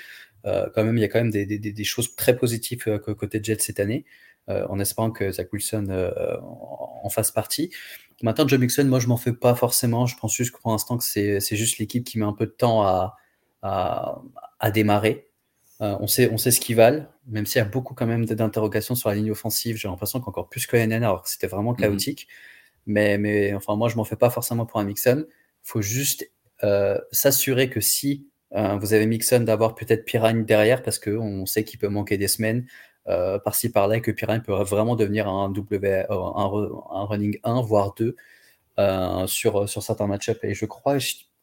[0.45, 3.61] quand même, il y a quand même des, des, des choses très positives côté Jet
[3.61, 4.05] cette année,
[4.47, 6.11] en espérant que Zach Wilson
[7.03, 7.71] en fasse partie.
[8.21, 10.05] Maintenant, Joe Mixon, moi je m'en fais pas forcément.
[10.05, 12.51] Je pense juste que pour l'instant que c'est juste l'équipe qui met un peu de
[12.51, 13.17] temps à
[13.61, 14.21] à,
[14.59, 15.29] à démarrer.
[15.81, 18.25] Euh, on, sait, on sait ce qu'ils valent, même s'il y a beaucoup quand même
[18.25, 19.77] d'interrogations sur la ligne offensive.
[19.77, 21.77] J'ai l'impression qu'encore plus que NN, alors que c'était vraiment mhm.
[21.77, 22.27] chaotique.
[22.85, 25.25] mais, mais enfin, moi, je m'en fais pas forcément pour un Mixon.
[25.27, 26.29] Il faut juste
[26.63, 31.63] euh, s'assurer que si euh, vous avez Mixon, d'avoir peut-être Pirine derrière, parce qu'on sait
[31.63, 32.65] qu'il peut manquer des semaines
[33.43, 37.95] par-ci par-là, et que Pirine peut vraiment devenir un, w, un, un running 1, voire
[37.95, 38.15] 2
[39.25, 40.39] sur, sur certains match-ups.
[40.43, 40.99] Et je crois,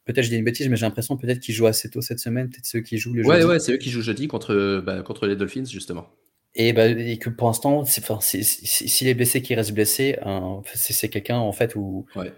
[0.07, 2.49] Peut-être je dis une bêtise, mais j'ai l'impression peut-être qu'ils jouent assez tôt cette semaine,
[2.49, 3.29] peut-être ceux qui jouent le jeudi.
[3.29, 6.07] Ouais, ouais, c'est eux qui jouent jeudi contre, bah, contre les Dolphins, justement.
[6.55, 11.37] Et, bah, et que pour l'instant, s'il est blessé, qu'il reste blessé, hein, c'est quelqu'un
[11.37, 12.33] en fait où ouais.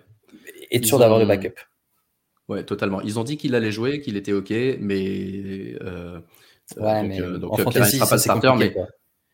[0.70, 1.54] est sûr d'avoir le backup.
[2.48, 3.00] Ouais, totalement.
[3.02, 5.76] Ils ont dit qu'il allait jouer, qu'il était OK, mais.
[5.82, 6.18] Euh,
[6.78, 8.74] ouais, donc, mais euh, donc, en sera pas le starter, mais.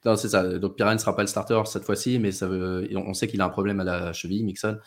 [0.04, 0.42] Non, c'est ça.
[0.58, 2.86] Donc Pirine ne sera pas le starter cette fois-ci, mais ça veut...
[2.94, 4.78] on sait qu'il a un problème à la cheville, Mixon,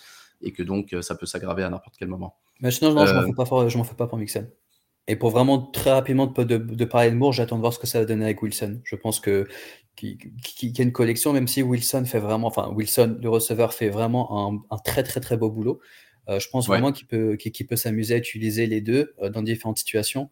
[0.42, 2.36] et que donc ça peut s'aggraver à n'importe quel moment.
[2.60, 3.46] Mais non, non, je m'en euh, fais, pas,
[3.84, 4.48] fais pas pour Mixon.
[5.08, 7.88] Et pour vraiment très rapidement de, de, parler de Moore, j'attends de voir ce que
[7.88, 8.82] ça va donner avec Wilson.
[8.84, 9.48] Je pense que
[9.96, 10.18] qu'il
[10.62, 14.52] y a une collection, même si Wilson fait vraiment, enfin Wilson, le receveur, fait vraiment
[14.52, 15.80] un, un très très très beau boulot.
[16.30, 19.42] Euh, je pense vraiment qu'il peut, qu'il peut s'amuser à utiliser les deux euh, dans
[19.42, 20.30] différentes situations.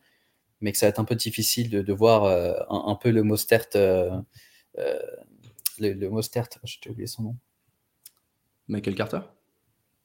[0.61, 2.25] mais que ça va être un peu difficile de, voir
[2.69, 3.67] un, peu le Mostert.
[3.73, 4.21] le,
[5.79, 7.35] le Mostert, j'ai oublié son nom.
[8.67, 9.19] Michael Carter?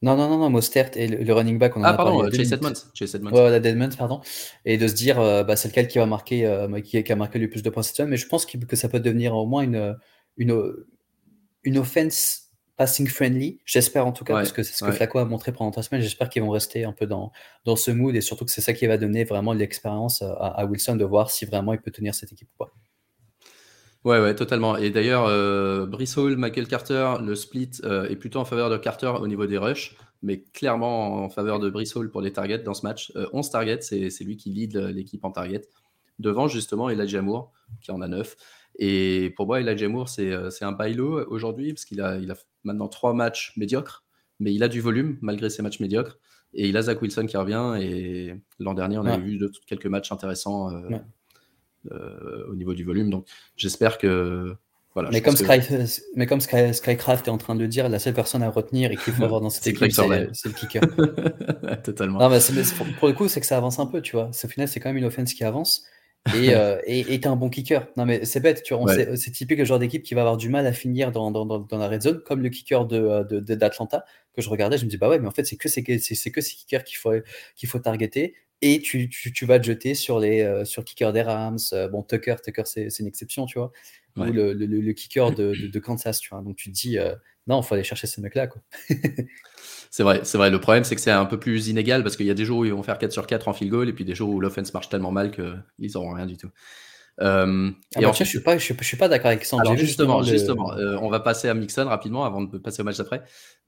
[0.01, 2.73] Non, non, non, non, Mostert et le, running back, on en ah, pardon, Chase Edmonds.
[2.93, 3.31] Chase Edmonds.
[3.31, 4.21] Ouais, Edmonds, pardon.
[4.65, 7.61] Et de se dire, bah, c'est lequel qui va marquer, qui, a marqué le plus
[7.61, 8.09] de points cette semaine.
[8.09, 9.95] Mais je pense que ça peut devenir au moins une,
[10.37, 10.73] une,
[11.63, 13.59] une offense passing friendly.
[13.63, 16.01] J'espère en tout cas, parce que c'est ce que Flaco a montré pendant trois semaines.
[16.01, 17.31] J'espère qu'ils vont rester un peu dans,
[17.63, 20.95] dans ce mood et surtout que c'est ça qui va donner vraiment l'expérience à, Wilson
[20.95, 22.73] de voir si vraiment il peut tenir cette équipe ou pas.
[24.03, 24.77] Ouais, ouais, totalement.
[24.77, 25.85] Et d'ailleurs, euh,
[26.17, 29.59] Hall, Michael Carter, le split euh, est plutôt en faveur de Carter au niveau des
[29.59, 33.11] rushs, mais clairement en faveur de Hall pour les targets dans ce match.
[33.31, 35.61] 11 euh, targets, c'est lui qui lead l'équipe en target.
[36.17, 38.35] Devant, justement, Elijah Moore, qui en a 9.
[38.79, 42.87] Et pour moi, Elijah Moore, c'est un bailo aujourd'hui, parce qu'il a, il a maintenant
[42.87, 44.03] trois matchs médiocres,
[44.39, 46.17] mais il a du volume malgré ses matchs médiocres.
[46.53, 47.77] Et il a Zach Wilson qui revient.
[47.81, 50.99] Et l'an dernier, on a vu quelques matchs intéressants euh, euh,
[51.89, 53.09] au niveau du volume.
[53.09, 54.55] Donc j'espère que.
[54.93, 55.35] Voilà, mais, comme
[56.17, 59.13] mais comme Skycraft est en train de dire, la seule personne à retenir et qu'il
[59.13, 60.81] faut avoir dans cette équipe, c'est le kicker.
[61.83, 62.19] Totalement.
[62.19, 62.39] Non, mais
[62.99, 64.29] pour, le coup, c'est que ça avance un peu, tu vois.
[64.31, 65.85] Au final, c'est quand même une offense qui avance
[66.35, 67.87] et euh, t'es un bon kicker.
[67.97, 70.49] Non, mais c'est bête, tu vois, c'est typique le genre d'équipe qui va avoir du
[70.49, 74.03] mal à finir dans, dans, dans, la red zone, comme le kicker de, d'Atlanta de,
[74.35, 74.77] que je regardais.
[74.77, 76.83] Je me dis, bah ouais, mais en fait, c'est que, c'est, c'est, que ces kickers
[76.83, 77.13] qu'il faut,
[77.55, 78.35] qu'il faut targeter.
[78.61, 81.57] Et tu, tu, tu, vas te jeter sur les euh, sur le kicker des Rams.
[81.73, 83.71] Euh, bon, Tucker, Tucker c'est, une exception, tu vois.
[84.17, 86.41] Ou le, le, le, kicker de, de, Kansas, tu vois.
[86.41, 87.15] Donc tu te dis, euh,
[87.47, 88.61] non, il faut aller chercher ces mecs-là, quoi.
[89.93, 90.49] C'est vrai, c'est vrai.
[90.49, 92.59] Le problème, c'est que c'est un peu plus inégal parce qu'il y a des jours
[92.59, 94.39] où ils vont faire 4 sur 4 en field goal et puis des jours où
[94.39, 96.49] l'offense marche tellement mal qu'ils n'auront rien du tout.
[97.19, 99.57] Euh, ah et bah je suis pas, je, suis pas d'accord avec ça.
[99.75, 103.21] justement, justement, euh, on va passer à Mixon rapidement avant de passer au match d'après.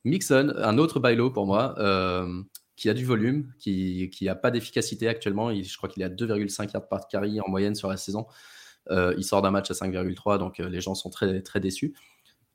[0.06, 2.41] Mixon, un autre bailo pour moi, euh,
[2.75, 5.53] qui a du volume, qui n'a pas d'efficacité actuellement.
[5.53, 8.25] Je crois qu'il est à 2,5 yards par carry en moyenne sur la saison.
[8.89, 11.93] il sort d'un match à 5,3, donc les gens sont très, déçus.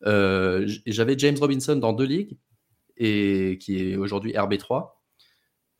[0.02, 2.36] J'avais James Robinson dans deux ligues
[2.96, 4.90] et qui est aujourd'hui RB3.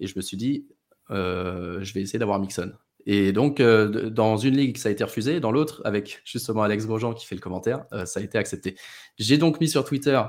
[0.00, 0.68] Et je me suis dit,
[1.10, 2.72] euh, je vais essayer d'avoir Mixon.
[3.06, 5.40] Et donc, euh, dans une ligue, ça a été refusé.
[5.40, 8.76] Dans l'autre, avec justement Alex Grosjean qui fait le commentaire, euh, ça a été accepté.
[9.18, 10.20] J'ai donc mis sur Twitter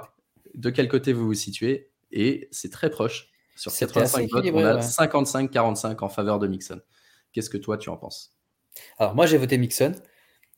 [0.55, 1.89] de quel côté vous vous situez.
[2.11, 3.29] Et c'est très proche.
[3.59, 6.79] Sur 85 votes, on a 55-45 en faveur de Mixon.
[7.33, 8.33] Qu'est-ce que toi, tu en penses?
[8.97, 9.91] Alors, moi, j'ai voté Mixon.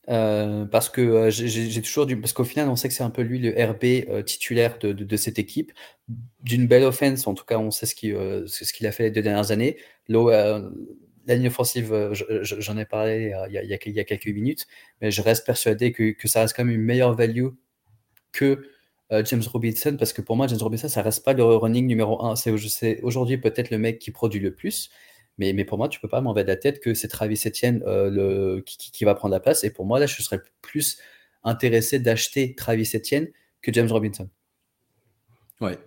[0.10, 2.20] Euh, parce que euh, j'ai toujours du.
[2.20, 4.94] Parce qu'au final, on sait que c'est un peu lui le RB euh, titulaire de,
[4.94, 5.72] de, cette équipe.
[6.44, 8.16] D'une belle offense, en tout cas, on sait ce qu'il
[8.48, 9.78] ce qu'il a fait les deux dernières années.
[10.08, 10.60] la
[11.28, 12.12] ligne offensive,
[12.42, 14.68] j'en ai parlé il y, a, il, y a, quelques minutes,
[15.02, 17.50] mais je reste persuadé que, que, ça reste quand même une meilleure value
[18.32, 18.68] que
[19.26, 22.36] James Robinson, parce que pour moi, James Robinson, ça reste pas le running numéro un.
[22.36, 24.90] C'est aujourd'hui peut-être le mec qui produit le plus.
[25.38, 27.84] Mais, mais pour moi, tu peux pas m'enlever de la tête que c'est Travis Etienne
[27.88, 29.64] euh, le, qui, qui, va prendre la place.
[29.64, 30.98] Et pour moi, là, je serais plus
[31.44, 33.28] intéressé d'acheter Travis Etienne
[33.62, 34.30] que James Robinson.
[35.60, 35.78] Ouais.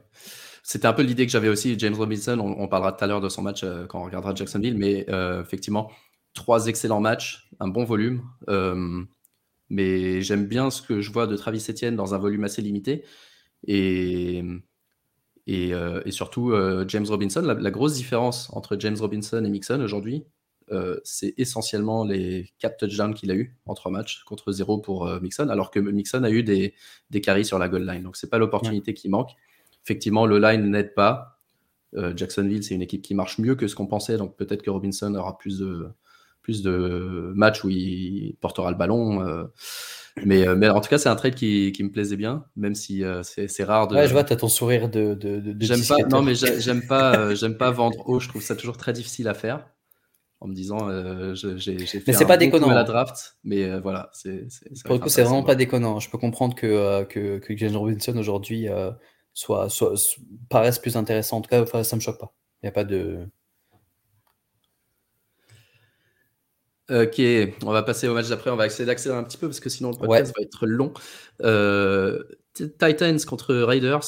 [0.63, 1.79] C'était un peu l'idée que j'avais aussi.
[1.79, 4.79] James Robinson, on, parlera tout à l'heure de son match euh, quand on regardera Jacksonville,
[4.79, 5.91] mais euh, effectivement,
[6.33, 8.23] trois excellents matchs, un bon volume.
[9.75, 13.05] Mais j'aime bien ce que je vois de Travis Etienne dans un volume assez limité.
[13.67, 14.43] Et
[15.49, 20.25] euh, et, surtout, euh, James Robinson, la, grosse différence entre James Robinson et Mixon aujourd'hui,
[20.73, 25.07] euh, c'est essentiellement les 4 touchdowns qu'il a eu en 3 matchs contre 0 pour
[25.21, 26.75] Mixon, alors que Mixon a eu des,
[27.11, 28.03] des carries sur la goal line.
[28.03, 29.33] Donc, c'est pas l'opportunité qui manque.
[29.85, 31.31] Effectivement, le line n'aide pas.
[32.17, 35.15] Jacksonville, c'est une équipe qui marche mieux que ce qu'on pensait, donc peut-être que Robinson
[35.15, 35.87] aura plus de,
[36.44, 39.48] plus de matchs où il portera le ballon.
[40.22, 42.74] Mais, euh, mais en tout cas, c'est un trade qui, qui, me plaisait bien, même
[42.74, 43.96] si euh, c'est rare de.
[43.96, 45.14] Ouais, je vois, tu as ton sourire de.
[45.14, 48.20] de, de j'aime pas, non, mais j'aime pas, euh, j'aime pas vendre haut.
[48.20, 49.66] Je trouve ça toujours très difficile à faire.
[50.40, 50.90] En me disant,
[51.35, 52.02] j'ai fait.
[52.07, 52.68] Mais c'est pas déconnant.
[52.68, 54.11] à la draft, mais voilà.
[54.12, 54.46] c'est
[54.85, 56.00] Pour le coup, c'est vraiment pas déconnant.
[56.00, 58.68] Je peux comprendre que, que, que James Robinson aujourd'hui
[59.33, 59.94] soit, soit,
[60.50, 61.38] paraisse plus intéressant.
[61.38, 62.35] En tout cas, ça me choque pas.
[62.62, 63.26] Il n'y a pas de.
[66.90, 67.18] Ok,
[67.64, 68.51] on va passer au match d'après.
[68.51, 70.92] On va essayer d'accélérer un petit peu parce que sinon le podcast va être long.
[71.42, 74.05] Euh, Titans contre Raiders,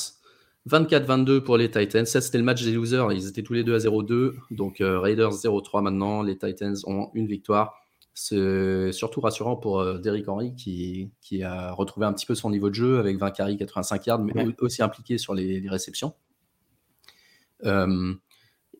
[0.68, 2.04] 24-22 pour les Titans.
[2.04, 3.12] Ça, c'était le match des losers.
[3.12, 4.34] Ils étaient tous les deux à 0-2.
[4.50, 6.22] Donc euh, Raiders 0-3 maintenant.
[6.22, 7.80] Les Titans ont une victoire.
[8.12, 12.50] C'est surtout rassurant pour euh, Derrick Henry qui, qui, a retrouvé un petit peu son
[12.50, 16.14] niveau de jeu avec 20 carries, 85 yards, mais aussi impliqué sur les, les réceptions.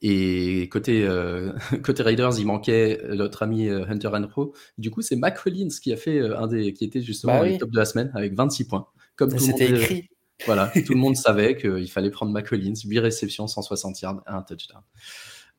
[0.02, 1.52] Et côté, euh,
[1.84, 4.54] côté Raiders, il manquait notre ami euh, Hunter Renfro.
[4.78, 7.58] Du coup, c'est Mac Collins qui a fait euh, un des qui était justement bah
[7.58, 8.86] top de la semaine avec 26 points.
[9.16, 10.08] Comme c'était écrit.
[10.44, 14.42] Voilà, tout le monde savait qu'il fallait prendre Mac Collins, 8 réceptions, 160 yards, un
[14.42, 14.82] touchdown.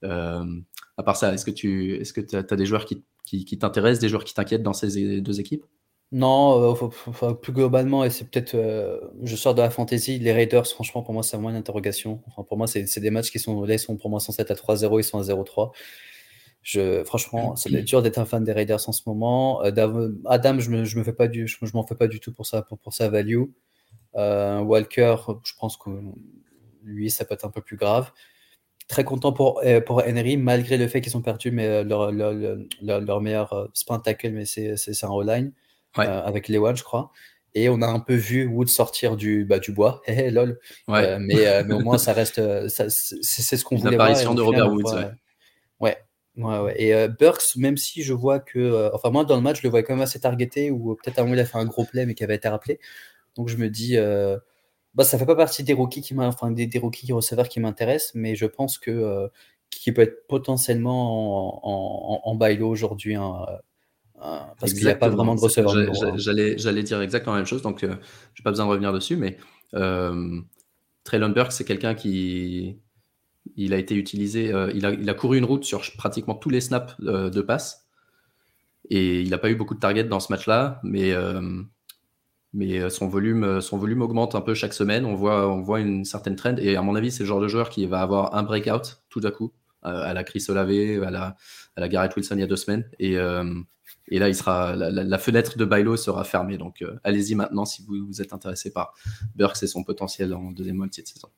[0.04, 4.02] à part ça, est-ce que tu est-ce que as, des joueurs qui, qui, qui t'intéressent,
[4.02, 5.65] des joueurs qui t'inquiètent dans ces deux équipes?
[6.12, 10.65] Non, euh, plus globalement, et c'est peut-être, euh, je sors de la fantasy, les Raiders,
[10.65, 12.22] franchement, pour moi, c'est moins une interrogation.
[12.28, 14.56] Enfin, pour moi, c'est des matchs qui sont, là, ils sont pour moi 107 à
[14.56, 15.72] 3-0, ils sont à 0-3.
[16.62, 19.62] Je, franchement, c'est dur d'être un fan des Raiders en ce moment.
[19.62, 22.46] Adam, je me, je me fais pas du, je, m'en fais pas du tout pour
[22.46, 23.43] ça, pour, pour sa value.
[24.15, 25.89] Walker, je pense que
[26.88, 28.12] lui, ça peut être un peu plus grave.
[28.88, 32.12] Très content pour, euh, pour Henry, malgré le fait qu'ils ont perdu mais, euh, leur,
[32.12, 32.34] leur,
[32.82, 35.10] leur, meilleur euh, sprint tackle, mais c'est un
[35.95, 37.12] O-line, avec Lewan, je crois.
[37.54, 40.60] Et on a un peu vu Wood sortir du, bah, du bois, lol.
[40.88, 42.41] mais, mais au moins, ça reste.
[42.67, 44.08] c'est ce qu'on voulait voir.
[44.08, 44.93] L'apparition de Robert Woods,
[45.82, 45.97] ouais.
[46.38, 46.76] Ouais, ouais.
[46.80, 48.91] Et Burks, même si je vois que.
[48.93, 51.21] enfin, moi, dans le match, je le voyais quand même assez targeté, ou peut-être à
[51.21, 52.80] un moment, il a fait un gros play, mais qui avait été rappelé.
[53.36, 53.97] Donc, je me dis
[54.97, 58.15] bah, ça fait pas partie des rookies qui enfin, des, des rookies receveurs qui m'intéressent,
[58.15, 59.28] mais je pense que euh,
[59.69, 63.58] qui peut être potentiellement en, en, bailo aujourd'hui, hein, euh,
[64.19, 65.75] parce qu'il n'y a pas vraiment de receveur.
[66.17, 67.95] J'allais, j'allais dire exactement la même chose, donc je euh,
[68.34, 69.38] j'ai pas besoin de revenir dessus, mais
[69.73, 70.39] euh,
[71.03, 72.80] Traylon Burke, c'est quelqu'un qui
[73.56, 76.60] il a été utilisé, il, a, il, a, couru une route sur pratiquement tous les
[76.60, 77.88] snaps de passe,
[78.89, 81.13] et il n'a pas eu beaucoup de targets dans ce match-là, mais
[82.53, 85.06] mais euh, son volume, euh, son volume augmente un peu chaque semaine.
[85.06, 86.56] On voit, on voit une certaine trend.
[86.58, 89.21] Et à mon avis, c'est le genre de joueur qui va avoir un breakout tout
[89.23, 89.53] à coup,
[89.86, 91.36] euh, à la Chris Olave, à la,
[91.75, 92.89] à la Garrett Wilson il y a deux semaines.
[92.99, 93.15] Et,
[94.10, 96.58] et là, il sera, la, fenêtre de Bailo sera fermée.
[96.58, 98.93] Donc, allez-y maintenant si vous, vous êtes intéressé par
[99.36, 101.30] Burks et son potentiel en deuxième moitié de saison.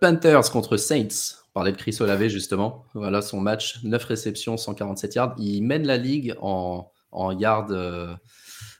[0.00, 1.36] Panthers contre Saints.
[1.48, 2.86] On parlait de Chris Olave justement.
[2.94, 5.34] Voilà son match, 9 réceptions, 147 yards.
[5.38, 6.90] Il mène la ligue en,
[7.38, 7.70] yards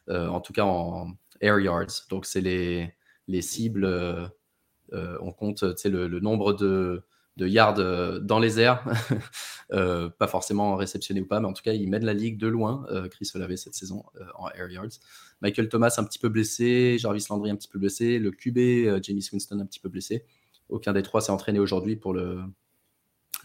[0.08, 2.06] euh, en tout cas en air yards.
[2.08, 2.94] Donc, c'est les,
[3.28, 4.26] les cibles, euh,
[4.92, 7.04] euh, on compte le, le nombre de,
[7.36, 8.84] de yards dans les airs,
[9.70, 12.86] pas forcément réceptionné ou pas, mais en tout cas, il mène la ligue de loin.
[13.10, 14.98] Chris Olave cette saison en air yards.
[15.40, 19.26] Michael Thomas un petit peu blessé, Jarvis Landry un petit peu blessé, le QB Jamie
[19.32, 20.24] Winston un petit peu blessé.
[20.68, 22.40] Aucun des trois s'est entraîné aujourd'hui pour le.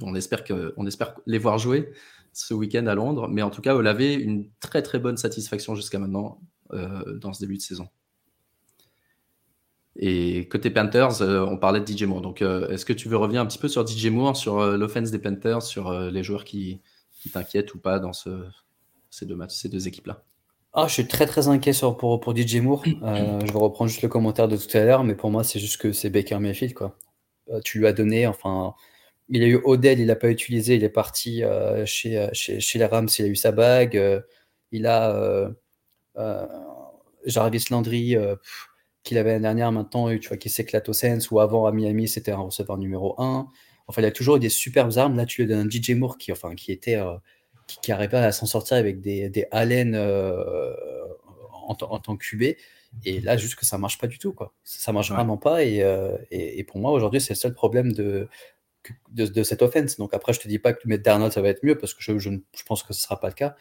[0.01, 0.43] On espère,
[0.77, 1.91] on espère les voir jouer
[2.37, 3.27] ce week-end à Londres.
[3.27, 6.39] Mais en tout cas, Olave, une très très bonne satisfaction jusqu'à maintenant
[6.73, 7.87] euh, dans ce début de saison.
[9.99, 12.21] Et côté Panthers, euh, on parlait de DJ Moore.
[12.21, 15.11] Donc, euh, est-ce que tu veux revenir un petit peu sur DJ Moore, sur l'offense
[15.11, 16.81] des Panthers, sur les joueurs qui,
[17.33, 20.23] t'inquiètent ou pas dans ces deux matchs, ces deux équipes-là?
[20.73, 22.83] Ah, je suis très très inquiet sur, pour, pour DJ Moore.
[22.85, 25.77] je vais reprendre juste le commentaire de tout à l'heure, mais pour moi, c'est juste
[25.77, 26.73] que c'est Baker Mayfield.
[26.73, 26.95] Quoi.
[27.63, 28.75] tu lui as donné, enfin,
[29.29, 32.59] il a eu Odell, il l'a pas utilisé, il est parti euh, chez, euh, chez,
[32.59, 33.97] chez, les Rams, il a eu sa bague.
[33.97, 34.21] Euh,
[34.71, 35.49] il a
[37.25, 38.15] Jarvis Landry,
[39.07, 42.07] qu'il avait l'année dernière, maintenant, tu vois, qui s'éclate au Sens, ou avant à Miami,
[42.07, 43.47] c'était un receveur numéro 1.
[43.87, 45.15] Enfin, il a toujours eu des superbes armes.
[45.17, 46.99] Là, tu lui donnes un DJ Moore qui, enfin, qui était.
[47.67, 52.57] qui, qui arrivait à s'en sortir avec des, des Allen en, en, tant que QB.
[53.05, 54.53] Et là, juste que ça marche pas du tout, quoi.
[54.63, 55.63] Ça, marche vraiment pas.
[55.63, 55.77] Et,
[56.31, 58.27] et, et, pour moi, aujourd'hui, c'est le seul problème de,
[59.11, 59.97] de, cette offense.
[59.97, 62.01] Donc après, je te dis pas que mets Darnold, ça va être mieux parce que
[62.01, 62.29] je, je,
[62.65, 63.55] pense que ce sera pas le cas.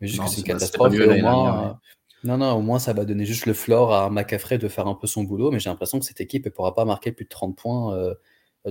[0.00, 0.92] Mais juste que c'est une catastrophe.
[0.92, 1.80] au moins,
[2.24, 4.94] non, non, au moins ça va donner juste le floor à McAfee de faire un
[4.94, 5.50] peu son boulot.
[5.50, 8.14] Mais j'ai l'impression que cette équipe ne pourra pas marquer plus de 30 points euh,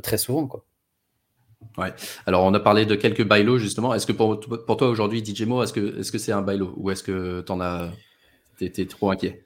[0.01, 0.47] très souvent.
[0.47, 0.65] Quoi.
[1.77, 1.93] Ouais.
[2.25, 3.93] Alors, on a parlé de quelques bailos justement.
[3.93, 6.73] Est-ce que pour, pour toi aujourd'hui, DJ Mo, est-ce que est-ce que c'est un bailo
[6.77, 7.91] ou est-ce que tu en as,
[8.57, 9.45] t'es, trop inquiet?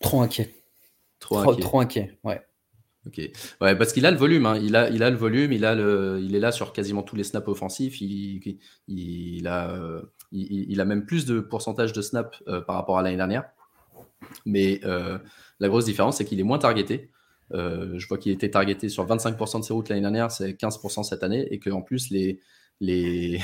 [0.00, 0.54] Trop inquiet.
[1.18, 1.60] Trop, inquiet.
[1.60, 2.18] Trop inquiet.
[2.24, 2.40] Ouais.
[3.06, 3.18] Ok.
[3.60, 4.46] Ouais, parce qu'il a le volume.
[4.46, 4.58] Hein.
[4.62, 5.52] Il, a, il a le volume.
[5.52, 8.00] Il, a le, il est là sur quasiment tous les snaps offensifs.
[8.00, 12.98] Il, il, a, euh, il, a même plus de pourcentage de snaps euh, par rapport
[12.98, 13.44] à l'année dernière.
[14.46, 15.18] Mais euh,
[15.58, 17.10] la grosse différence, c'est qu'il est moins targeté.
[17.52, 21.22] je vois qu'il était targeté sur 25% de ses routes l'année dernière, c'est 15% cette
[21.22, 22.40] année, et qu'en plus, les,
[22.80, 23.40] les,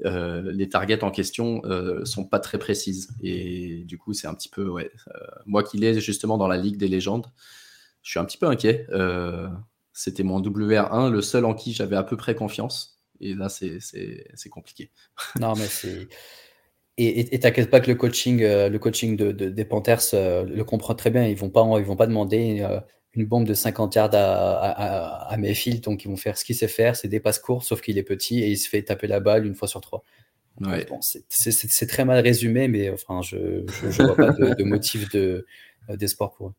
[0.00, 1.62] les targets en question
[2.04, 3.08] sont pas très précises.
[3.22, 4.90] Et du coup, c'est un petit peu, ouais,
[5.46, 7.26] moi qui l'ai justement dans la Ligue des légendes,
[8.02, 8.86] je suis un petit peu inquiet.
[8.90, 9.48] Euh,
[9.92, 12.99] c'était mon WR1, le seul en qui j'avais à peu près confiance.
[13.20, 14.90] Et là, c'est compliqué.
[15.40, 16.08] Non, mais c'est.
[17.02, 20.94] Et t'inquiète pas que le coaching, euh, le coaching de, des Panthers euh, le comprend
[20.94, 21.26] très bien.
[21.26, 22.62] Ils vont pas, ils vont pas demander
[23.14, 25.80] une bombe de 50 yards à, à, à, Mayfield.
[25.82, 28.02] Donc, ils vont faire ce qu'il sait faire, c'est des passes courtes, sauf qu'il est
[28.02, 30.02] petit et il se fait taper la balle une fois sur trois.
[30.60, 30.86] Ouais.
[31.30, 35.08] c'est très mal résumé, mais enfin, je ne vois pas de, de motif
[35.88, 36.54] d'espoir pour eux.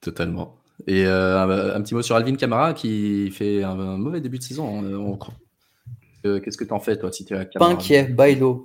[0.00, 0.56] Totalement.
[0.86, 5.18] Et euh, un, petit mot sur Alvin Kamara qui fait un, mauvais début de saison.
[6.24, 8.64] Euh, qu'est-ce que tu en fais, toi, si tu es à Pas inquiet, Bailo,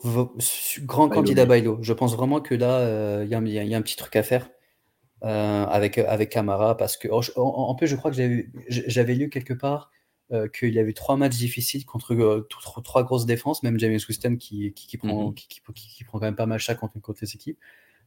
[0.81, 1.79] grand candidat Bailo.
[1.81, 4.49] Je pense vraiment que là, euh, il y, y, a un petit truc à faire
[5.21, 8.17] avec, avec Camara parce que, oh, en, plus, je crois que
[8.69, 9.89] j'avais lu quelque part
[10.33, 12.47] euh, qu'il y avait trois matchs difficiles contre euh,
[12.83, 15.61] trois grosses défenses, même James Winston qui, qui, prend, qui,
[16.05, 17.59] prend quand même pas mal chaque contre, contre les équipes.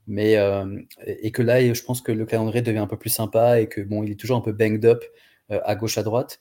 [0.07, 3.61] Mais, euh, et que là, je pense que le calendrier devient un peu plus sympa
[3.61, 5.05] et que bon, il est toujours un peu banged up
[5.49, 6.41] à gauche, à droite.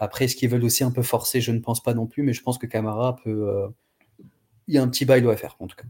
[0.00, 1.40] Après, est-ce qu'ils veulent aussi un peu forcer?
[1.40, 3.66] Je ne pense pas non plus, mais je pense que Camara peut.
[4.68, 5.84] Il y a un petit bail à faire, en tout cas.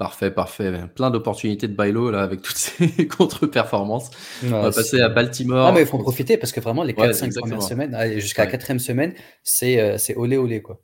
[0.00, 0.72] Parfait, parfait.
[0.94, 4.10] Plein d'opportunités de bailo là avec toutes ces contre-performances.
[4.44, 5.66] on va passer à Baltimore.
[5.66, 8.50] Ah, mais il faut en profiter parce que vraiment, les 4-5 premières semaines, jusqu'à la
[8.50, 10.62] quatrième semaine, c'est euh, olé olé.
[10.62, 10.80] Quoi.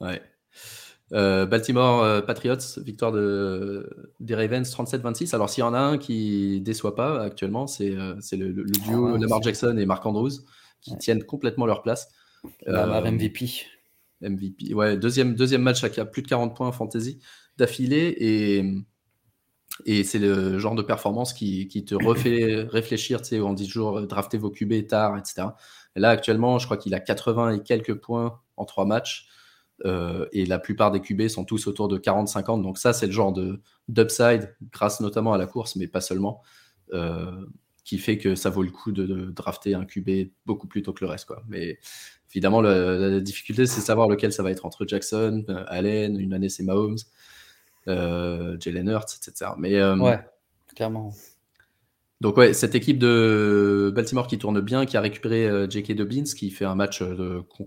[0.00, 0.20] Ouais.
[1.12, 5.34] Euh, Baltimore euh, Patriots, victoire de, des Ravens 37-26.
[5.34, 9.18] Alors, s'il y en a un qui déçoit pas actuellement, c'est le, le, duo ah,
[9.18, 10.32] Lamar Jackson et Mark Andrews
[10.80, 12.08] qui tiennent complètement leur place.
[12.66, 13.64] Lamar MVP.
[14.20, 14.74] MVP.
[14.74, 17.20] Ouais, deuxième, deuxième match à plus de 40 points fantasy
[17.56, 18.64] d'affilée et,
[19.84, 23.22] et c'est le genre de performance qui, qui te refait réfléchir.
[23.22, 25.48] Tu sais, on dit toujours euh, drafter vos QB tard, etc.
[25.96, 29.28] Et là, actuellement, je crois qu'il a 80 et quelques points en trois matchs.
[29.84, 32.62] Euh, et la plupart des QB sont tous autour de 40-50.
[32.62, 36.42] Donc, ça, c'est le genre de d'upside, grâce notamment à la course, mais pas seulement,
[36.92, 37.46] euh,
[37.84, 41.04] qui fait que ça vaut le coup de, drafter un QB beaucoup plus tôt que
[41.04, 41.26] le reste.
[41.26, 41.42] Quoi.
[41.48, 41.78] Mais
[42.30, 46.64] évidemment, la difficulté, c'est savoir lequel ça va être entre Jackson, Allen, une année, c'est
[46.64, 46.98] Mahomes.
[47.88, 49.52] Euh, Jalen Hurts, etc.
[49.56, 50.20] Mais, euh, ouais,
[50.74, 51.12] clairement.
[52.20, 55.92] Donc ouais, cette équipe de Baltimore qui tourne bien, qui a récupéré euh, J.K.
[55.92, 57.02] Dobbins, qui fait un match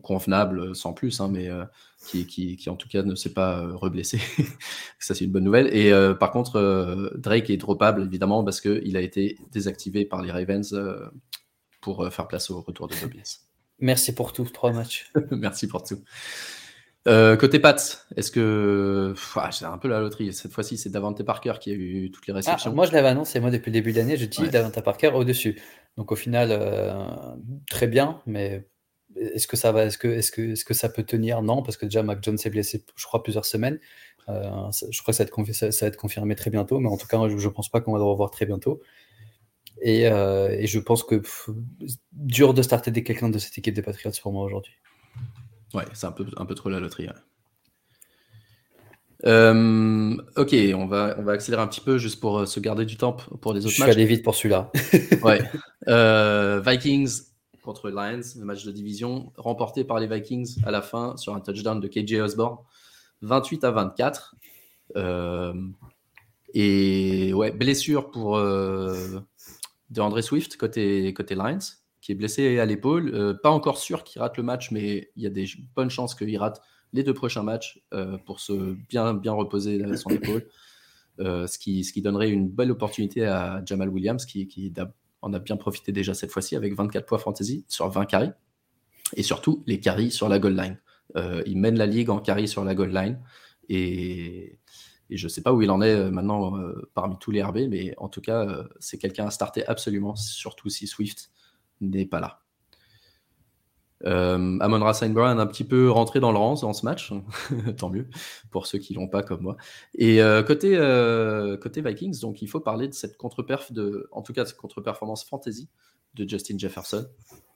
[0.01, 1.49] convenable sans plus, hein, mais
[2.05, 4.19] qui, qui, en tout cas ne s'est pas reblessé.
[4.99, 5.73] Ça c'est une bonne nouvelle.
[5.75, 10.75] Et par contre, Drake est droppable évidemment parce qu'il a été désactivé par les Ravens
[11.79, 13.23] pour faire place au retour de Dobbins.
[13.81, 15.11] Merci pour tout, trois matchs.
[15.31, 16.03] Merci pour tout.
[17.07, 17.75] Euh, côté Pats,
[18.15, 19.15] est-ce que.
[19.35, 20.33] Ah, c'est un peu la loterie.
[20.33, 22.73] Cette fois-ci, c'est Davante Parker qui a eu toutes les ah, réceptions.
[22.73, 25.59] moi, je l'avais annoncé, moi, depuis le début de l'année, je dis Davante Parker au-dessus.
[25.97, 26.93] Donc, au final, euh,
[27.69, 28.67] très bien, mais
[29.15, 31.41] est-ce que ça va, est-ce que, est-ce que, est-ce que ça peut tenir?
[31.41, 33.79] Non, parce que déjà, Mac Jones s'est blessé, je crois, plusieurs semaines.
[34.29, 36.97] Euh, je crois que ça va, être ça va, être confirmé très bientôt, mais en
[36.97, 38.79] tout cas, je ne pense pas qu'on va le revoir très bientôt.
[39.81, 41.23] Et, et je pense que
[42.11, 44.73] dur de starter des quelqu'un de cette équipe des Patriots pour moi aujourd'hui.
[45.73, 47.07] Ouais, c'est un peu, un peu trop la loterie.
[49.25, 52.85] Euh, ok, on va, on va accélérer un petit peu juste pour euh, se garder
[52.85, 53.89] du temps pour les autres matchs.
[53.89, 54.71] Je suis allé vite pour celui-là.
[55.23, 55.41] ouais.
[55.87, 57.21] Euh, Vikings
[57.63, 61.39] contre Lions, le match de division, remporté par les Vikings à la fin sur un
[61.39, 62.57] touchdown de KJ Osborne,
[63.23, 64.35] 28 à 24.
[66.53, 69.21] et ouais, blessure pour de
[69.97, 71.57] André Swift côté, côté Lions
[72.01, 73.11] qui est blessé à l'épaule.
[73.13, 76.15] Euh, pas encore sûr qu'il rate le match, mais il y a des bonnes chances
[76.15, 76.61] qu'il rate
[76.93, 80.45] les deux prochains matchs euh, pour se bien, bien reposer son épaule.
[81.19, 84.73] Euh, ce, qui, ce qui donnerait une belle opportunité à Jamal Williams, qui, qui
[85.21, 88.31] en a bien profité déjà cette fois-ci avec 24 points fantasy sur 20 carries.
[89.15, 90.79] Et surtout, les carries sur la goal line.
[91.45, 93.19] il mène la ligue en carries sur la goal line.
[93.69, 94.57] Et,
[95.09, 96.57] et je ne sais pas où il en est maintenant
[96.95, 100.87] parmi tous les RB, mais en tout cas, c'est quelqu'un à starter absolument, surtout si
[100.87, 101.30] Swift
[101.81, 102.41] n'est pas là.
[104.05, 107.11] Euh, Amon Ra Brown un petit peu rentré dans le rang dans ce match,
[107.77, 108.07] tant mieux
[108.49, 109.57] pour ceux qui l'ont pas comme moi.
[109.95, 114.21] Et euh, côté, euh, côté Vikings, donc il faut parler de cette contre-perf, de, en
[114.21, 115.69] tout cas contre-performance fantasy
[116.13, 117.07] de Justin Jefferson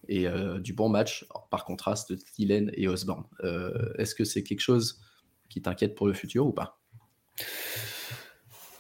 [0.07, 0.27] et
[0.59, 3.25] du bon match par contraste de Thielen et Osborne.
[3.97, 5.01] Est-ce que c'est quelque chose
[5.49, 6.79] qui t'inquiète pour le futur ou pas?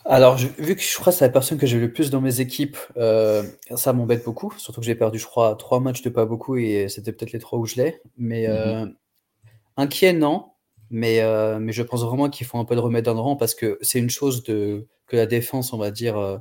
[0.05, 2.39] Alors, vu que je crois que c'est la personne que j'ai le plus dans mes
[2.39, 3.43] équipes, euh,
[3.75, 4.53] ça m'embête beaucoup.
[4.57, 7.39] Surtout que j'ai perdu, je crois, trois matchs de pas beaucoup et c'était peut-être les
[7.39, 8.01] trois où je l'ai.
[8.17, 8.47] Mais
[9.77, 10.51] inquiet, non.
[10.91, 13.35] Mais, euh, mais je pense vraiment qu'il faut un peu de remettre dans le rang
[13.35, 16.39] parce que c'est une chose de, que la défense, on va dire,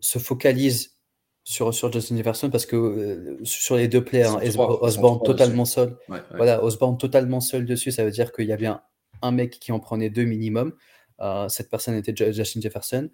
[0.00, 0.96] se focalise
[1.44, 5.96] sur, sur Justin Jefferson parce que sur les deux plays, hein, Osborne totalement seul.
[6.34, 8.82] Voilà, Osborne totalement seul dessus, ça veut dire qu'il y a bien
[9.22, 10.72] un mec qui en prenait deux minimum.
[11.20, 13.08] Euh, cette personne était Justin Jefferson.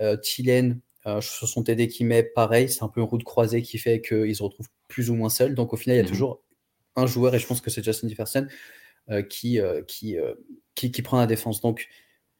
[0.00, 3.62] Euh, Thielen, euh, sur son TD qui met, pareil, c'est un peu une route croisée
[3.62, 5.54] qui fait qu'ils se retrouvent plus ou moins seuls.
[5.54, 6.10] Donc au final, il y a mhm.
[6.10, 6.42] toujours
[6.96, 8.46] un joueur, et je pense que c'est Justin Jefferson,
[9.28, 10.16] qui, qui,
[10.74, 11.60] qui, prend la défense.
[11.60, 11.88] Donc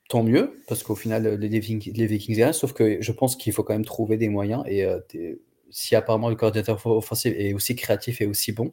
[0.08, 3.62] tant mieux, parce qu'au final, les Vikings, les Vikings sauf que je pense qu'il faut
[3.62, 4.64] quand même trouver des moyens.
[4.66, 4.84] Et
[5.70, 8.72] si apparemment le coordinateur offensif est aussi créatif et aussi bon,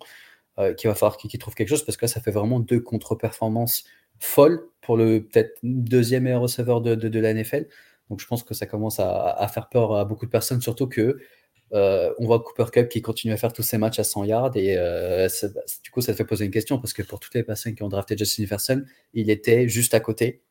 [0.77, 3.85] qu'il va falloir qu'il trouve quelque chose, parce que là, ça fait vraiment deux contre-performances
[4.20, 7.68] folle pour le peut-être deuxième meilleur receveur de, de, la NFL.
[8.09, 11.18] Donc je pense que ça commence à, faire peur à beaucoup de personnes, surtout que
[11.74, 14.55] euh, on voit Cooper Cup qui continue à faire tous ses matchs à 100 yards
[14.55, 15.28] et euh,
[15.84, 17.84] du coup ça te fait poser une question parce que pour toutes les personnes qui
[17.84, 20.43] ont drafté Justin Jefferson, il était juste à côté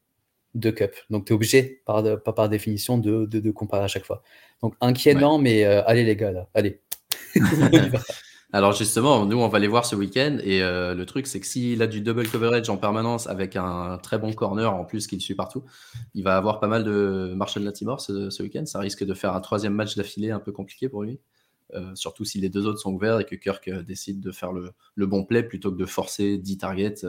[0.54, 0.92] de Cup.
[1.08, 4.22] Donc tu es obligé, par, par définition, de, de, comparer à chaque fois.
[4.62, 6.80] Donc inquiétant, mais euh, allez les gars, là, allez.
[8.56, 10.38] Alors justement, nous, on va les voir ce week-end.
[10.42, 13.98] Et euh, le truc, c'est que s'il a du double coverage en permanence avec un
[14.02, 15.62] très bon corner en plus qu'il suit partout,
[16.14, 18.64] il va avoir pas mal de Marshall Latimore ce, ce week-end.
[18.64, 21.20] Ça risque de faire un troisième match d'affilée un peu compliqué pour lui.
[21.74, 24.52] Euh, surtout si les deux autres sont ouverts et que Kirk euh, décide de faire
[24.52, 24.72] le,
[25.06, 27.04] bon play plutôt que de forcer 10 targets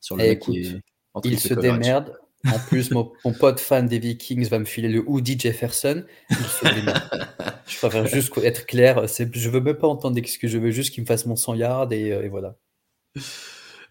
[0.00, 0.82] sur le eh, mec qui est
[1.22, 2.18] Il se démerde.
[2.46, 6.04] En plus, mon, pote fan des Vikings va me filer le Woody Jefferson.
[6.30, 9.06] je préfère juste être clair.
[9.06, 10.50] Je veux même pas entendre d'excuses.
[10.50, 12.56] Je veux juste qu'il me fasse mon 100 yards et, euh, voilà.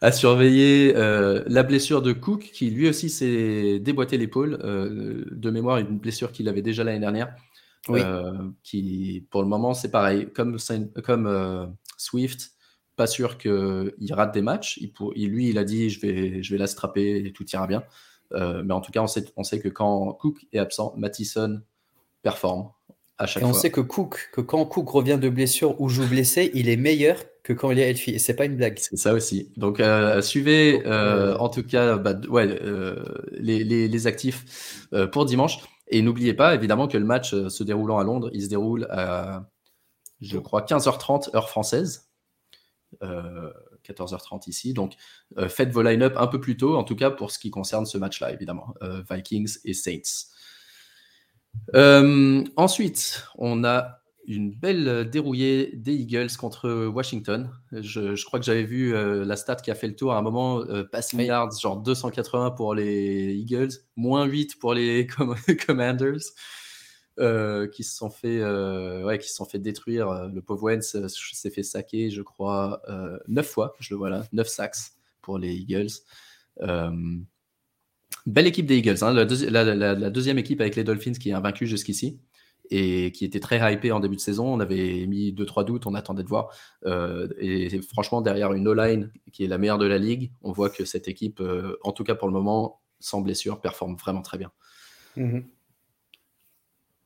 [0.02, 4.60] À surveiller euh, la blessure de Cook, qui lui aussi s'est déboîté l'épaule.
[4.64, 7.36] Euh, de mémoire, une blessure qu'il avait déjà l'année dernière.
[8.64, 10.28] qui, pour le moment, c'est pareil.
[10.34, 10.58] Comme,
[11.04, 12.52] comme Swift,
[12.96, 14.78] pas sûr qu'il rate des matchs.
[14.78, 17.68] Il pour, lui, il a dit je vais, je vais la strapper et tout ira
[17.68, 17.84] bien.
[18.34, 21.62] Euh, mais en tout cas, on sait, on sait que quand Cook est absent, Mattison
[22.22, 22.70] performe
[23.18, 23.52] à chaque fois.
[23.52, 26.70] Et on sait que Cook, que quand Cook revient de blessure ou joue blessé, il
[26.70, 28.12] est meilleur que quand il est healthy.
[28.12, 28.78] Et c'est pas une blague.
[28.80, 29.52] C'est ça aussi.
[29.58, 32.48] Donc, euh, suivez euh, en tout cas bah, ouais,
[33.32, 35.60] les, les, les, actifs pour dimanche.
[35.88, 39.50] Et n'oubliez pas, évidemment, que le match se déroulant à Londres, il se déroule à,
[40.22, 42.10] je crois, 15h30 heure française.
[43.92, 44.74] 14h30 ici.
[44.74, 44.94] Donc,
[45.38, 47.86] euh, faites vos line-up un peu plus tôt, en tout cas pour ce qui concerne
[47.86, 48.74] ce match-là, évidemment.
[48.82, 50.28] Euh, Vikings et Saints.
[51.76, 57.52] Euh, ensuite, on a une belle dérouillée des Eagles contre Washington.
[57.72, 60.64] Je, crois que j'avais vu la stat qui a fait le tour à un moment,
[60.92, 65.08] passing yards, genre 280 pour les Eagles, moins 8 pour les
[65.66, 66.20] Commanders.
[67.20, 70.08] Euh, qui se sont fait, euh, ouais, qui se fait détruire.
[70.08, 72.82] Euh, le pauvre Wentz s'est fait saquer, je crois,
[73.28, 73.76] neuf fois.
[73.80, 75.90] Je le vois là, neuf sacks pour les Eagles.
[78.26, 82.20] belle équipe des Eagles, hein, la, deuxième équipe avec les Dolphins qui est invaincue jusqu'ici
[82.70, 84.54] et qui était très hypée en début de saison.
[84.54, 86.56] On avait mis 2-3 doutes, on attendait de voir.
[86.86, 90.86] et franchement, derrière une O-line qui est la meilleure de la ligue, on voit que
[90.86, 91.44] cette équipe,
[91.84, 94.52] en tout cas pour le moment, sans blessure, performe vraiment très bien.
[95.18, 95.44] Mm-hmm.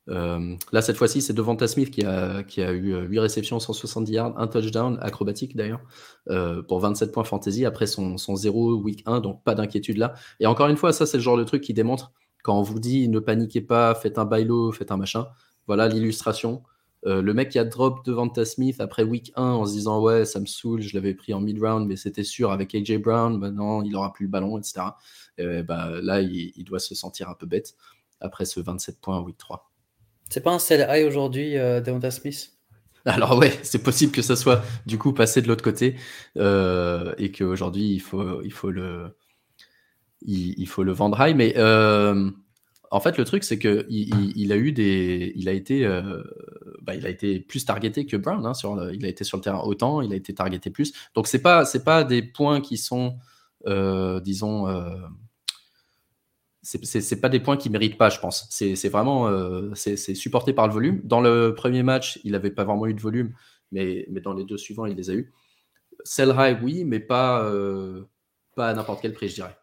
[0.09, 2.43] Euh, là, cette fois-ci, c'est Devonta Smith qui a,
[2.73, 5.81] eu 8 euh, réceptions, 170 yards, un touchdown, acrobatique d'ailleurs,
[6.29, 10.13] euh, pour 27 points fantasy après son, son 0 week 1, donc pas d'inquiétude là.
[10.39, 12.11] Et encore une fois, ça, c'est le genre de truc qui démontre
[12.43, 15.27] quand on vous dit ne paniquez pas, faites un bailo, faites un machin.
[15.67, 16.63] Voilà l'illustration.
[17.05, 20.39] le mec qui a drop Devonta Smith après week 1 en se disant ouais, ça
[20.41, 23.95] me saoule, je l'avais pris en mid-round, mais c'était sûr avec AJ Brown, maintenant il
[23.95, 24.87] aura plus le ballon, etc.
[25.37, 27.75] bah, là, il, il doit se sentir un peu bête
[28.19, 29.72] après ce 27 points week 3.
[30.29, 32.51] C'est pas un sell high aujourd'hui, euh, Devonta Smith?
[33.05, 35.95] Alors ouais, c'est possible que ça soit du coup passé de l'autre côté
[36.37, 39.15] euh, et qu'aujourd'hui il faut, il faut le,
[40.21, 41.35] il, faut le vendre high.
[41.35, 42.31] Mais euh,
[42.91, 45.85] en fait, le truc c'est que il, a eu des, il a été,
[46.81, 48.45] bah, il a été plus targeté que Brown.
[48.45, 50.93] Hein, sur il a été sur le terrain autant, il a été targeté plus.
[51.13, 53.17] Donc c'est pas, c'est pas des points qui sont,
[53.65, 54.67] disons
[56.63, 58.47] c'est pas des points qui méritent pas, je pense.
[58.49, 61.01] C'est vraiment euh, c'est supporté par le volume.
[61.03, 63.33] Dans le premier match, il n'avait pas vraiment eu de volume,
[63.71, 65.33] mais, mais dans les deux suivants, il les a eu.
[66.05, 68.05] Sell high, oui, mais pas, euh,
[68.55, 69.57] pas à n'importe quel prix, je dirais.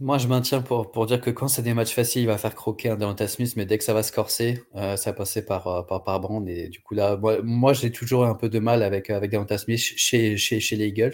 [0.00, 2.54] Moi, je maintiens pour, pour dire que quand c'est des matchs faciles, il va faire
[2.54, 5.86] croquer un Delta Smith, mais dès que ça va se corser, euh, ça passer par,
[5.86, 6.48] par, Brand.
[6.48, 10.36] Et du coup, là, moi, j'ai toujours un peu de mal avec, avec Smith chez,
[10.38, 11.12] chez, chez les Eagles.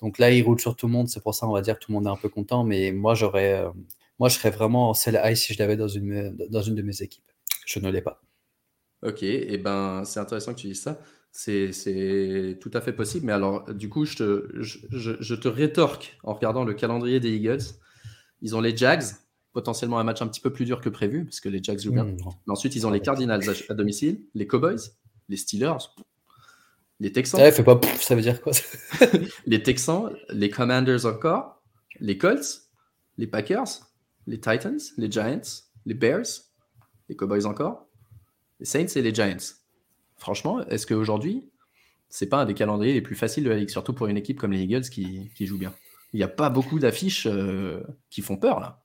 [0.00, 1.08] Donc là, il roule sur tout le monde.
[1.08, 2.64] C'est pour ça, on va dire que tout le monde est un peu content.
[2.64, 3.64] Mais moi, j'aurais
[4.18, 6.82] moi, je serais vraiment en sell high si je l'avais dans une, dans une de
[6.82, 7.24] mes équipes.
[7.66, 8.22] Je ne l'ai pas.
[9.02, 11.00] Ok, et eh ben c'est intéressant que tu dises ça.
[11.30, 13.26] C'est tout à fait possible.
[13.26, 17.62] Mais alors, du coup, je te, je, te rétorque en regardant le calendrier des Eagles.
[18.40, 19.04] Ils ont les Jags,
[19.52, 21.92] potentiellement un match un petit peu plus dur que prévu, parce que les Jags jouent
[21.92, 22.04] bien.
[22.04, 24.78] Hmm, mais ensuite, ils ont les Cardinals à, domicile, les Cowboys,
[25.28, 25.90] les Steelers,
[27.00, 27.40] les Texans.
[27.40, 28.52] Ouais, fais pas ça veut dire quoi
[29.46, 31.62] Les Texans, les Commanders encore,
[31.98, 32.70] les Colts,
[33.18, 33.93] les Packers,
[34.26, 36.26] les Titans, les Giants, les Bears,
[37.08, 37.86] les Cowboys encore,
[38.60, 39.54] les Saints et les Giants.
[40.16, 41.44] Franchement, est-ce qu'aujourd'hui,
[42.08, 44.38] c'est pas un des calendriers les plus faciles de la ligue, surtout pour une équipe
[44.38, 45.74] comme les Eagles qui, qui joue bien?
[46.12, 48.80] Il n'y a pas beaucoup d'affiches euh, qui font peur là.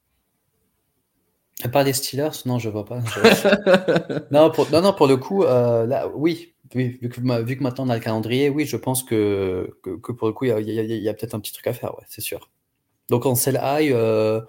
[1.61, 2.99] À part les Steelers, non, je vois pas.
[4.31, 7.85] non, pour, non, non, pour le coup, euh, là, oui, vu, que, vu, que, maintenant
[7.85, 11.13] on a le calendrier, oui, je pense que, que, pour le coup, il y a,
[11.13, 12.49] peut-être un petit truc à faire, ouais, c'est sûr.
[13.09, 14.41] Donc en sell high, euh,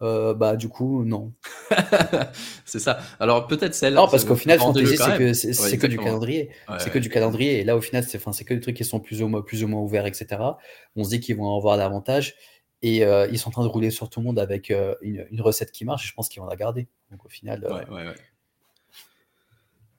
[0.00, 1.32] euh, bah du coup non.
[2.64, 3.00] c'est ça.
[3.18, 3.94] Alors peut-être celle.
[3.94, 6.50] Non parce qu'au final fantasy c'est que c'est que du calendrier.
[6.78, 8.84] c'est que du calendrier et là au final c'est enfin c'est que des trucs qui
[8.84, 10.40] sont plus ou moins plus ou moins ouverts etc.
[10.94, 12.36] On se dit qu'ils vont avoir l'avantage
[12.82, 15.26] et euh, ils sont en train de rouler sur tout le monde avec euh, une,
[15.40, 16.06] recette qui marche.
[16.06, 16.86] je pense qu'ils vont la garder.
[17.10, 17.66] Donc au final.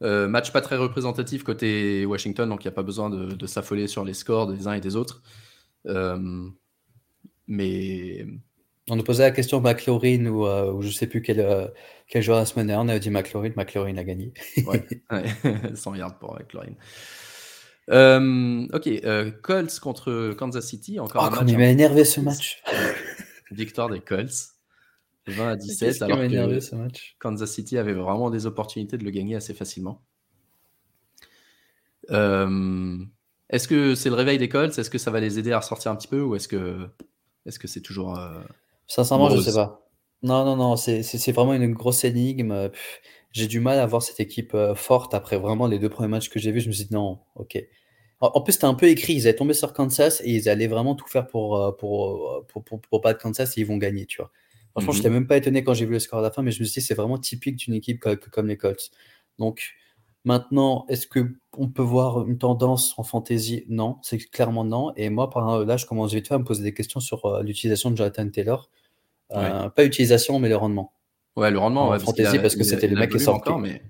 [0.02, 4.06] match pas très représentatif côté Washington, donc il n'y a pas besoin de, s'affoler sur
[4.06, 5.22] les scores des uns et des autres.
[7.48, 8.26] mais.
[8.90, 11.72] On nous posait la question McLaurin ou, ou je sais plus quel,
[12.08, 12.86] quel joueur la semaine dernière.
[12.86, 14.34] On avait dit McLaurin, McLaurin a gagné.
[14.66, 14.86] ouais,
[15.76, 16.74] 100 yards pour McLaurin.
[17.92, 21.00] Euh, ok, euh, Colts contre Kansas City.
[21.00, 22.62] Encore oh, un match il m'a énervé ce match.
[23.52, 24.32] Victoire des Colts.
[25.28, 27.16] 20 à 17, alors que ce match?
[27.20, 30.04] Kansas City avait vraiment des opportunités de le gagner assez facilement.
[32.10, 32.98] Euh,
[33.50, 34.78] est-ce que c'est le réveil des Colts?
[34.78, 36.88] Est-ce que ça va les aider à ressortir un petit peu ou est-ce que
[37.46, 38.20] est-ce que c'est toujours
[38.90, 39.88] Sincèrement, je je sais pas.
[40.22, 42.70] Non, non, non, c'est vraiment une grosse énigme.
[43.32, 46.40] J'ai du mal à voir cette équipe forte après vraiment les deux premiers matchs que
[46.40, 46.60] j'ai vus.
[46.60, 47.58] Je me suis dit non, ok.
[48.22, 49.14] En plus, c'était un peu écrit.
[49.14, 52.46] Ils allaient tomber sur Kansas et ils allaient vraiment tout faire pour, euh, pour, euh,
[52.50, 54.32] pour, pour, pour, pas de Kansas et ils vont gagner, tu vois.
[54.72, 55.16] Franchement, je n'étais mhm.
[55.16, 56.82] même pas étonné quand j'ai vu le score à la fin, mais je me suis
[56.82, 58.92] dit, c'est vraiment typique d'une équipe comme, les Colts.
[59.40, 59.74] Donc,
[60.26, 63.64] maintenant, est-ce qu'on peut voir une tendance en fantasy?
[63.70, 64.94] Non, c'est clairement non.
[64.98, 67.42] Et moi, par là, je commence vite fait à me poser des questions sur euh,
[67.42, 68.70] l'utilisation de Jonathan Taylor.
[69.30, 70.94] Pas utilisation, mais le rendement.
[71.36, 73.52] Ouais, le rendement, en fantasy, parce que c'était le mec qui sorti.
[73.60, 73.82] mais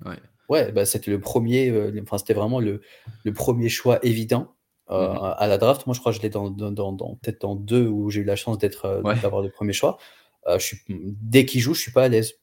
[0.50, 2.82] Ouais, bah, c'était le premier, euh, enfin, c'était vraiment le,
[3.24, 4.56] le, premier choix évident
[4.90, 5.86] euh, mmh à la draft.
[5.86, 8.24] Moi, je crois que je l'ai dans, dans, dans peut-être dans deux où j'ai eu
[8.24, 10.00] la chance d'être, euh, d'avoir le premier choix.
[10.52, 12.34] je suis, dès qu'il joue, je suis pas à l'aise.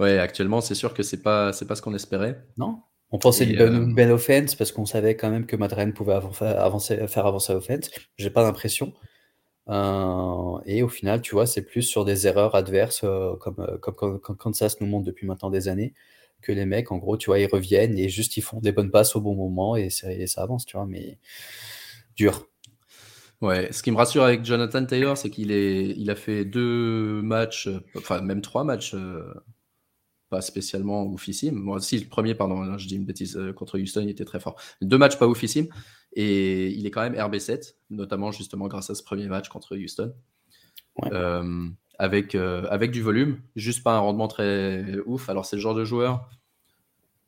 [0.00, 2.44] Ouais, actuellement, c'est sûr que c'est pas, c'est pas ce qu'on espérait.
[2.56, 2.80] Non.
[3.12, 7.26] On pensait une belle, offense parce qu'on savait quand même que Madren pouvait avancer, faire
[7.26, 7.90] avancer l'offense.
[8.16, 8.92] J'ai pas l'impression.
[9.68, 13.00] Et au final, tu vois, c'est plus sur des erreurs adverses
[13.40, 15.94] comme, comme, comme, Kansas nous montre depuis maintenant des années
[16.40, 18.90] que les mecs, en gros, tu vois, ils reviennent et juste ils font des bonnes
[18.90, 21.18] passes au bon moment et ça, avance, tu vois, mais
[22.16, 22.46] dur.
[23.40, 28.20] Ouais, ce qui me rassure avec Jonathan Taylor, c'est qu'il a fait deux matchs, enfin
[28.20, 29.32] même trois matchs, euh,
[30.30, 31.56] pas spécialement oufissimes.
[31.56, 34.40] Moi aussi, le premier, pardon, je dis une bêtise, euh, contre Houston, il était très
[34.40, 34.58] fort.
[34.80, 35.68] Deux matchs pas oufissimes
[36.14, 40.14] et il est quand même RB7, notamment justement grâce à ce premier match contre Houston.
[41.12, 41.68] Euh,
[41.98, 45.28] avec, euh, avec du volume, juste pas un rendement très ouf.
[45.28, 46.28] Alors, c'est le genre de joueur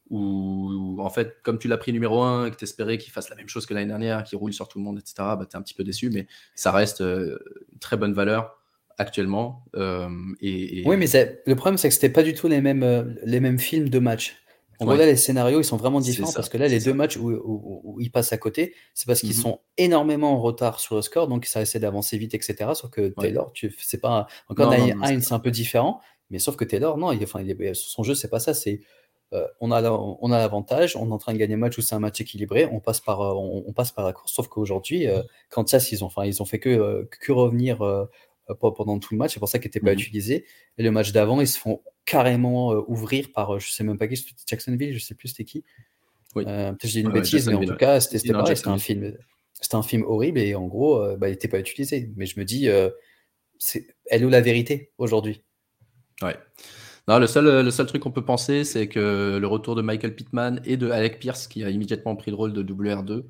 [0.09, 3.31] où, en fait, comme tu l'as pris numéro 1 et que tu espérais qu'il fasse
[3.31, 5.57] la même chose que l'année dernière, qu'il roule sur tout le monde, etc., bah, tu
[5.57, 7.39] es un petit peu déçu, mais ça reste euh,
[7.73, 8.62] une très bonne valeur
[8.99, 9.65] actuellement.
[9.75, 10.09] Euh,
[10.41, 11.07] et, Oui, mais
[11.47, 14.37] le problème, c'est que c'était pas du tout les mêmes, les mêmes films de match.
[14.81, 17.17] En gros, là, les scénarios, ils sont vraiment différents parce que là, les deux matchs
[17.17, 21.03] où, ils passent à côté, c'est parce qu'ils mmh sont énormément en retard sur le
[21.03, 22.71] score, donc ça essaie d'avancer vite, etc.
[22.75, 24.27] Sauf que Taylor, tu, c'est pas.
[24.49, 28.15] Encore, Heinz, c'est un peu différent, mais sauf que Taylor, non, il, enfin, son jeu,
[28.15, 28.55] c'est pas ça.
[28.55, 28.81] C'est
[29.33, 32.01] euh, on a l'avantage, on est en train de gagner un match où c'est un
[32.01, 34.33] match équilibré, on passe par, euh, on, passe par la course.
[34.33, 37.79] Sauf qu'aujourd'hui, euh, quand ça, ils ont, enfin, ils ont fait que, que revenir
[38.61, 40.47] pendant tout le match, c'est pour ça qu'il n'était pas mmh utilisé.
[40.79, 43.99] Et le match d'avant, ils se font carrément euh, ouvrir par, euh, je sais même
[43.99, 45.65] pas qui, Jacksonville, je sais plus c'était qui.
[46.35, 46.45] Oui.
[46.47, 49.17] Euh, peut-être je dis une bêtise, mais en tout cas, c'était pareil, c'était un film.
[49.55, 52.11] C'était un film horrible et en gros, bah, il n'était pas utilisé.
[52.17, 55.43] Mais je me dis, elle ou la vérité aujourd'hui
[56.21, 56.37] Ouais.
[57.07, 60.17] Non, le seul, le seul truc qu'on peut penser, c'est que le retour de Michael
[60.17, 63.25] Pittman et de Alec Pierce, qui a immédiatement pris le rôle de WR2,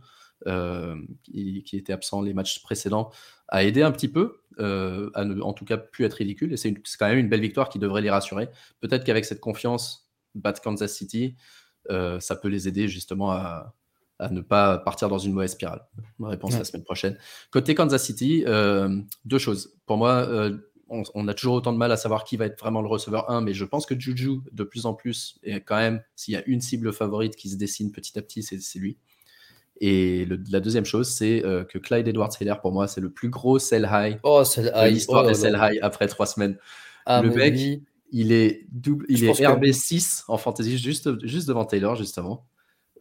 [1.23, 3.11] qui, qui, était absent les matchs précédents,
[3.49, 6.53] a aidé un petit peu, euh, à ne, en tout cas plus être ridicule.
[6.53, 8.49] Et c'est quand même une belle victoire qui devrait les rassurer.
[8.81, 11.37] Peut-être qu'avec cette confiance, battre Kansas City,
[11.91, 13.75] euh, ça peut les aider justement à,
[14.31, 15.85] ne pas partir dans une mauvaise spirale.
[16.19, 17.19] Ma réponse la semaine prochaine.
[17.51, 19.75] Côté Kansas City, euh, deux choses.
[19.85, 20.29] Pour moi,
[20.89, 23.41] on, a toujours autant de mal à savoir qui va être vraiment le receveur 1,
[23.41, 26.45] mais je pense que Juju, de plus en plus, et quand même, s'il y a
[26.47, 28.99] une cible favorite qui se dessine petit à petit, c'est lui.
[29.85, 33.31] Et la deuxième chose, c'est euh, que Clyde Edwards Heller, pour moi, c'est le plus
[33.31, 36.57] gros sell high oh, sell de l'histoire oh des sell high après trois semaines.
[37.05, 37.59] Ah, le mec,
[38.13, 42.47] il est, double, il est RB6 en fantasy, juste, juste devant Taylor, justement.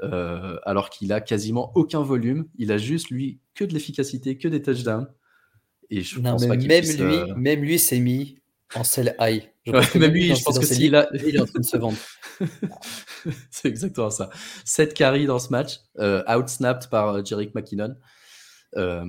[0.02, 2.48] Euh, alors qu'il a quasiment aucun volume.
[2.58, 5.08] Il a juste, lui, que de l'efficacité, que des touchdowns.
[5.92, 8.41] Et je pense pas même, lui, euh, même lui s'est mis
[8.76, 9.44] en sell high.
[9.96, 11.10] même lui, je pense que s'il a...
[11.14, 11.98] il est en train de se vendre.
[13.50, 14.30] c'est exactement ça.
[14.66, 17.96] 7 carries dans ce match, euh, outsnapped par euh, Jerick McKinnon.
[18.78, 19.04] Euh,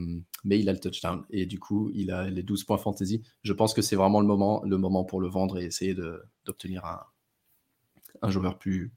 [0.45, 3.23] mais il a le touchdown et du coup il a les 12 points fantasy.
[3.45, 5.95] Je pense que c'est vraiment le moment, le moment pour le vendre et essayer
[6.45, 7.01] d'obtenir un,
[8.23, 8.93] un, joueur plus.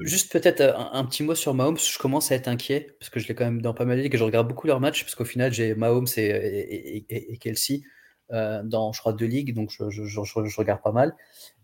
[0.00, 1.78] juste peut-être un, petit mot sur Mahomes.
[1.78, 4.02] Je commence à être inquiet parce que je l'ai quand même dans pas mal de
[4.02, 7.38] ligues et je regarde beaucoup leurs matchs parce qu'au final j'ai Mahomes et, et, et,
[7.38, 7.82] Kelsey
[8.30, 11.14] dans je crois deux ligues donc je, je, je, regarde pas mal.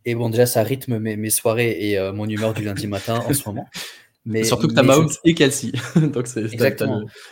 [0.07, 3.19] Et bon, déjà, ça rythme mes, mes soirées et euh, mon humeur du lundi matin
[3.29, 3.67] en ce moment.
[4.29, 5.71] Mais, Surtout que tu as Mahomes et Kelsey.
[6.13, 6.43] Donc, c'est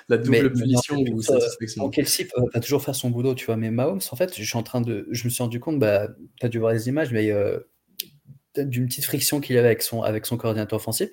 [0.09, 1.89] la double punition ou satisfaction.
[1.91, 3.57] Kelsey va toujours faire son boulot, tu vois.
[3.57, 5.09] Mais Mahomes, en fait, je suis en train de.
[5.11, 6.07] Je me suis rendu compte, bah,
[6.39, 7.59] tu as dû voir les images, mais euh,
[8.57, 11.09] d'une petite friction qu'il avait avec son, avec son coordinateur offensif.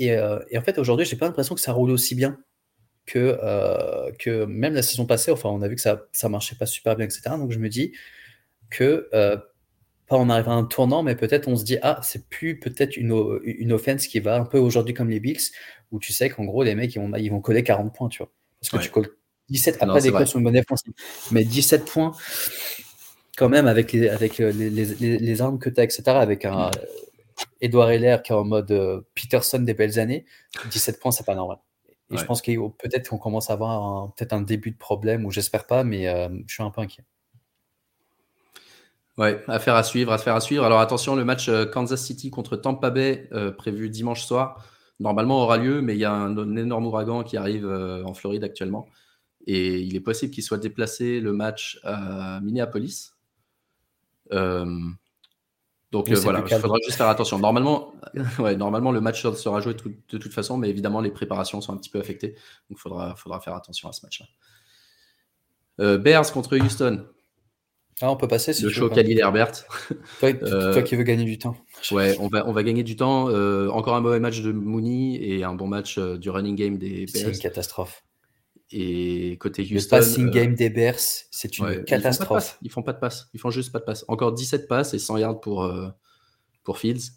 [0.00, 2.38] Et, et en fait, aujourd'hui, j'ai pas l'impression que ça roule aussi bien
[3.12, 5.30] que, que même la saison passée.
[5.30, 7.22] Enfin, on a vu que ça, ça marchait pas super bien, etc.
[7.30, 7.92] Donc, je me dis
[8.70, 9.08] que
[10.10, 12.96] pas on arrive à un tournant, mais peut-être on se dit, ah, c'est plus peut-être
[12.96, 15.38] une, une offense qui va un peu aujourd'hui comme les Bills,
[15.92, 18.18] où tu sais qu'en gros, les mecs, ils vont, ils vont coller 40 points, tu
[18.18, 18.30] vois.
[18.60, 19.10] Parce que tu colles
[19.50, 20.82] 17, après des sont une bonne défense,
[21.30, 22.12] mais 17 points,
[23.36, 26.44] quand même, avec les, avec euh, les, les, les armes que tu as, etc., avec
[26.44, 26.70] un mm.
[27.60, 30.24] Edouard Heller qui est en mode euh, Peterson des belles années,
[30.70, 31.58] 17 points, c'est pas normal.
[32.12, 35.30] Et je pense qu'il peut-être qu'on commence à avoir peut-être un début de problème, ou
[35.30, 37.04] j'espère pas, mais euh, je suis un peu inquiet.
[39.20, 40.64] Ouais, affaire à suivre, affaire à suivre.
[40.64, 44.64] Alors attention, le match euh, Kansas City contre Tampa Bay euh, prévu dimanche soir,
[44.98, 48.44] normalement aura lieu, mais il y a un, énorme ouragan qui arrive euh, en Floride
[48.44, 48.86] actuellement.
[49.46, 53.12] Et il est possible qu'il soit déplacé le match à Minneapolis.
[55.90, 57.38] Donc voilà, il faudra juste faire attention.
[57.38, 57.94] Normalement,
[58.38, 61.76] ouais, normalement, le match sera joué de toute façon, mais évidemment, les préparations sont un
[61.76, 62.34] petit peu affectées.
[62.68, 64.26] Donc il faudra, faudra faire attention à ce match-là.
[65.98, 67.06] Bears contre Houston.
[68.02, 69.52] Ah, on peut passer si Le show Khalil Herbert.
[70.20, 71.56] Toi, euh, qui veux gagner du temps.
[71.90, 73.28] Ouais, on va, on va gagner du temps.
[73.28, 76.78] Euh, encore un mauvais match de Mooney et un bon match euh, du running game
[76.78, 77.08] des Bears.
[77.12, 78.02] C'est une catastrophe.
[78.72, 79.96] Et côté Houston.
[79.96, 81.00] Le passing game des Bears,
[81.30, 82.58] c'est une catastrophe.
[82.62, 83.28] Ils font, pas de passe.
[83.34, 84.04] Ils font juste pas de passe.
[84.06, 85.68] Encore 17 passes et 100 yards pour,
[86.62, 87.12] pour Fields.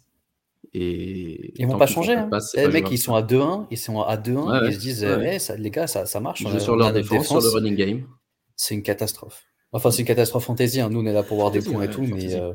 [0.72, 2.14] Et ils vont pas changer.
[2.14, 2.30] Hein.
[2.56, 5.56] les mecs, ils sont à 2-1, ils sont à 2-1, ils se disent, eh, ça,
[5.56, 6.40] les gars, ça, ça marche.
[6.40, 8.06] Ils jouent sur leur défense, sur le running game.
[8.56, 9.44] C'est une catastrophe.
[9.72, 10.80] Enfin, c'est une catastrophe fantaisie.
[10.80, 10.88] Hein.
[10.88, 12.02] Nous, on est là pour voir des points et tout.
[12.02, 12.52] Mais, euh,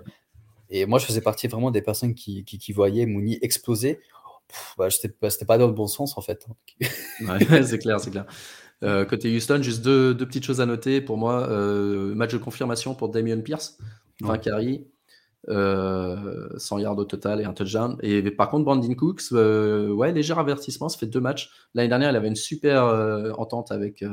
[0.69, 3.99] et moi, je faisais partie vraiment des personnes qui, qui, voyaient Mouni exploser.
[4.77, 6.47] bah, C'était pas dans le bon sens, en fait.
[6.49, 6.85] Hein.
[7.27, 8.25] ouais, c'est clair, c'est clair.
[8.83, 11.49] Euh, côté Houston, juste deux, deux, petites choses à noter pour moi.
[11.49, 13.77] Euh, match de confirmation pour Damien Pierce,
[14.21, 14.87] 20 carry,
[15.47, 17.97] 100 yards au total et un touchdown.
[18.01, 21.51] Et par contre, Brandon Cooks, ouais, léger avertissement, ça fait deux matchs.
[21.73, 22.83] L'année dernière, il avait une super
[23.37, 24.03] entente avec,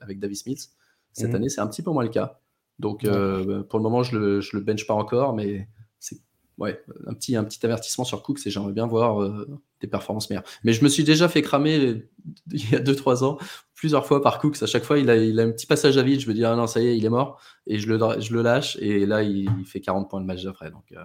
[0.00, 0.70] avec Davis Smith.
[1.12, 1.36] Cette mhm.
[1.36, 2.40] année, c'est un petit peu moins le cas.
[2.78, 5.68] Donc euh, pour le moment, je le, le bench pas encore, mais
[5.98, 6.18] c'est
[6.58, 9.48] ouais, un, petit, un petit avertissement sur Cooks et j'aimerais bien voir euh,
[9.80, 10.44] des performances meilleures.
[10.64, 12.04] Mais je me suis déjà fait cramer
[12.52, 13.38] il y a 2-3 ans,
[13.76, 14.62] plusieurs fois par Cooks.
[14.62, 16.20] À chaque fois, il a, il a un petit passage à vide.
[16.20, 17.40] Je me dis, ah non, ça y est, il est mort.
[17.68, 18.76] Et je le, je le lâche.
[18.80, 20.72] Et là, il, fait 40 points de match d'après.
[20.72, 21.04] Donc, euh,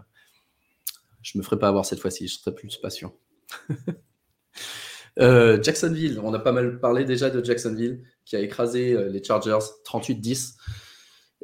[1.21, 2.27] je me ferai pas avoir cette fois-ci.
[2.27, 3.13] Je serai plus patient.
[5.17, 10.55] Jacksonville, on a pas mal parlé déjà de Jacksonville qui a écrasé les Chargers 38-10.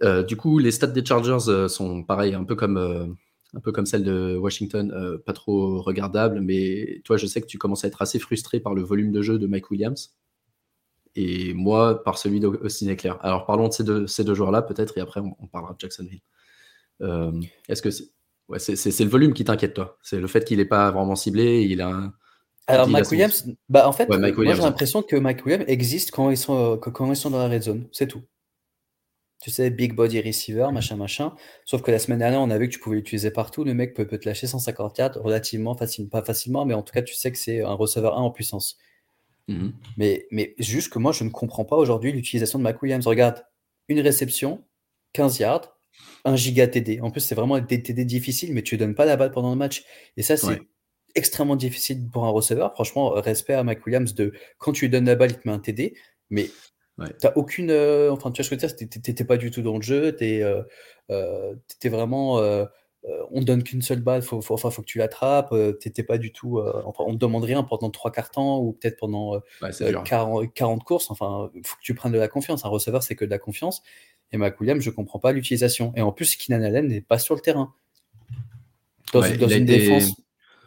[0.04, 3.08] Euh, du coup, les stats des Chargers euh, sont pareils, un peu comme, euh,
[3.56, 6.42] un peu comme celles de Washington, pas trop regardables.
[6.42, 9.22] Mais toi, je sais que tu commences à être assez frustré par le volume de
[9.22, 10.16] jeu de Mike Williams.
[11.20, 13.14] Et moi, par celui d'Austin Eckler.
[13.22, 16.22] Alors, parlons de ces deux, ces deux joueurs-là, peut-être, et après, on, parlera de Jacksonville.
[17.68, 18.06] Est-ce que c'est
[18.50, 19.98] ouais, le volume qui t'inquiète, toi?
[20.04, 22.14] C'est le fait qu'il n'est pas vraiment ciblé, il a un,
[22.70, 24.20] alors, Mike Williams, bah, en fait, moi
[24.54, 27.64] j'ai l'impression que Mike Williams existe quand ils sont, quand ils sont dans la red
[27.64, 28.24] zone, c'est tout
[29.42, 31.34] tu sais, big body receiver, machin, machin.
[31.66, 33.64] Sauf que la semaine dernière, on a vu que tu pouvais l'utiliser partout.
[33.64, 37.02] Le mec peut, peut te lâcher 154 relativement facilement, pas facilement, mais en tout cas,
[37.02, 38.78] tu sais que c'est un receveur 1 en puissance.
[39.48, 39.74] Mhm.
[39.98, 43.06] Mais, mais juste que moi, je ne comprends pas aujourd'hui l'utilisation de Mac Williams.
[43.08, 43.46] Regarde,
[43.88, 44.64] une réception,
[45.14, 45.78] 15 yards,
[46.26, 47.00] 1 giga TD.
[47.02, 49.52] En plus, c'est vraiment des TD difficiles, mais tu ne donnes pas la balle pendant
[49.52, 49.84] le match.
[50.18, 50.62] Et ça, c'est
[51.16, 52.74] extrêmement difficile pour un receveur.
[52.74, 55.54] Franchement, respect à Mac Williams de quand tu lui donnes la balle, il te met
[55.54, 55.96] un TD.
[56.30, 56.50] Mais
[56.98, 57.14] Ouais.
[57.20, 57.70] T'as aucune.
[57.70, 60.42] Euh, enfin, tu vois ce que tu t'étais pas du tout dans le jeu, t'es
[60.42, 60.64] euh,
[61.12, 61.54] euh
[61.86, 62.40] vraiment.
[63.08, 66.04] Euh, on te donne qu'une seule balle, faut, faut, enfin, faut que tu l'attrapes, t'étais
[66.04, 66.60] pas du tout.
[66.86, 69.42] enfin, on te demande rien pendant trois quarts temps ou peut-être pendant
[70.06, 71.10] 40, 40, courses.
[71.12, 72.66] Enfin, faut que tu prennes de la confiance.
[72.66, 73.82] Un receveur, c'est que de la confiance.
[74.32, 75.94] Et McWilliams, je comprends pas l'utilisation.
[75.96, 77.74] Et en plus, Keenan Allen n'est pas sur le terrain.
[79.14, 80.16] Dans, une défense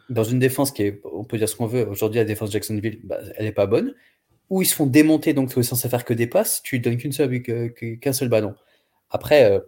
[0.09, 2.99] dans une défense qui est, on peut dire ce qu'on veut, aujourd'hui la défense Jacksonville,
[3.03, 3.93] bah, elle n'est pas bonne
[4.51, 6.97] où ils se font démonter, donc tu es censé faire que des passes, tu donnes
[6.97, 8.53] qu'une seule, qu'un seul ballon.
[9.09, 9.61] Après, euh,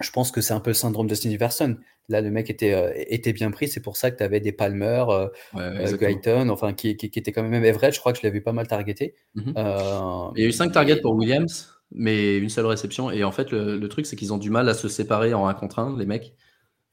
[0.00, 1.78] je pense que c'est un peu le syndrome de Steve Verson.
[2.08, 4.52] Là, le mec était, euh, était bien pris, c'est pour ça que tu avais des
[4.52, 8.18] Palmer, euh, Guyton, enfin, qui, qui, qui, était quand même, même Everett, je crois que
[8.18, 9.14] je l'ai vu pas mal targeté.
[9.34, 9.52] Mhm.
[10.36, 13.10] Il y a eu 5 targets pour Williams, mais une seule réception.
[13.10, 15.46] Et en fait, le, le truc, c'est qu'ils ont du mal à se séparer en
[15.46, 16.34] un contre un, les mecs.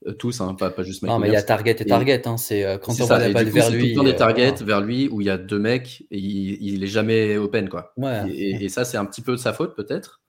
[0.08, 2.28] Euh, tous, hein, pas, juste Non, mais il y a target et target.
[2.28, 3.90] Hein, c'est euh, quand on va la balle vers lui.
[3.90, 6.84] Il y a des targets vers lui où il y a deux mecs et il,
[6.84, 7.70] est jamais open.
[7.70, 7.94] Quoi.
[8.30, 10.22] Et, ça, c'est un petit peu de sa faute, peut-être.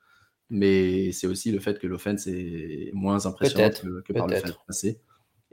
[0.49, 5.01] Mais c'est aussi le fait que l'offense est moins impressionnante que, par le fait passé.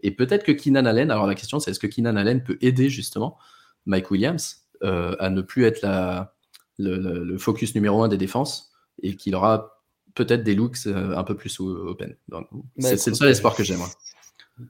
[0.04, 2.90] Et peut-être que Keenan Allen, alors la question c'est est-ce que Keenan Allen peut aider
[2.90, 3.38] justement
[3.86, 6.36] Mike Williams euh, à ne plus être la,
[6.78, 8.72] le, focus numéro un des défenses
[9.02, 9.82] et qu'il aura
[10.14, 12.16] peut-être des looks un peu plus open?
[12.28, 12.46] Bah,
[12.78, 13.90] c'est le seul espoir que j'ai moi.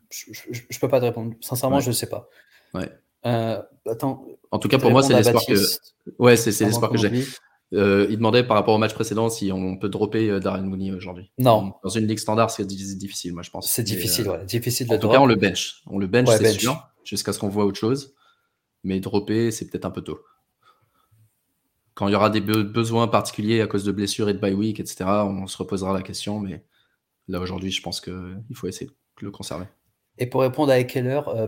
[0.10, 0.32] je,
[0.70, 1.34] je, peux pas te répondre.
[1.42, 2.30] Sincèrement, je ne sais pas.
[2.74, 2.90] Ouais.
[3.26, 4.26] Euh, attends.
[4.52, 5.54] En tout cas, pour moi, c'est l'espoir que.
[6.20, 7.26] Ouais, c'est l'espoir que j'ai.
[7.74, 10.92] Euh, il demandait par rapport au match précédent si on peut dropper euh, Darren Mooney
[10.92, 11.32] aujourd'hui.
[11.40, 11.74] Non.
[11.84, 13.70] Dans une ligue standard, c'est difficile, moi, je pense.
[13.70, 14.46] C'est difficile, ouais.
[14.46, 15.82] Difficile de En tout cas, on le bench.
[15.88, 18.14] On le bench, c'est sûr, jusqu'à ce qu'on voit autre chose.
[18.84, 20.20] Mais dropper, c'est peut-être un peu tôt.
[21.96, 24.80] Quand il y aura des besoins particuliers à cause de blessures et de bye week,
[24.80, 26.40] etc., on se reposera la question.
[26.40, 26.64] Mais
[27.28, 29.66] là, aujourd'hui, je pense qu'il faut essayer de le conserver.
[30.18, 31.48] Et pour répondre à euh,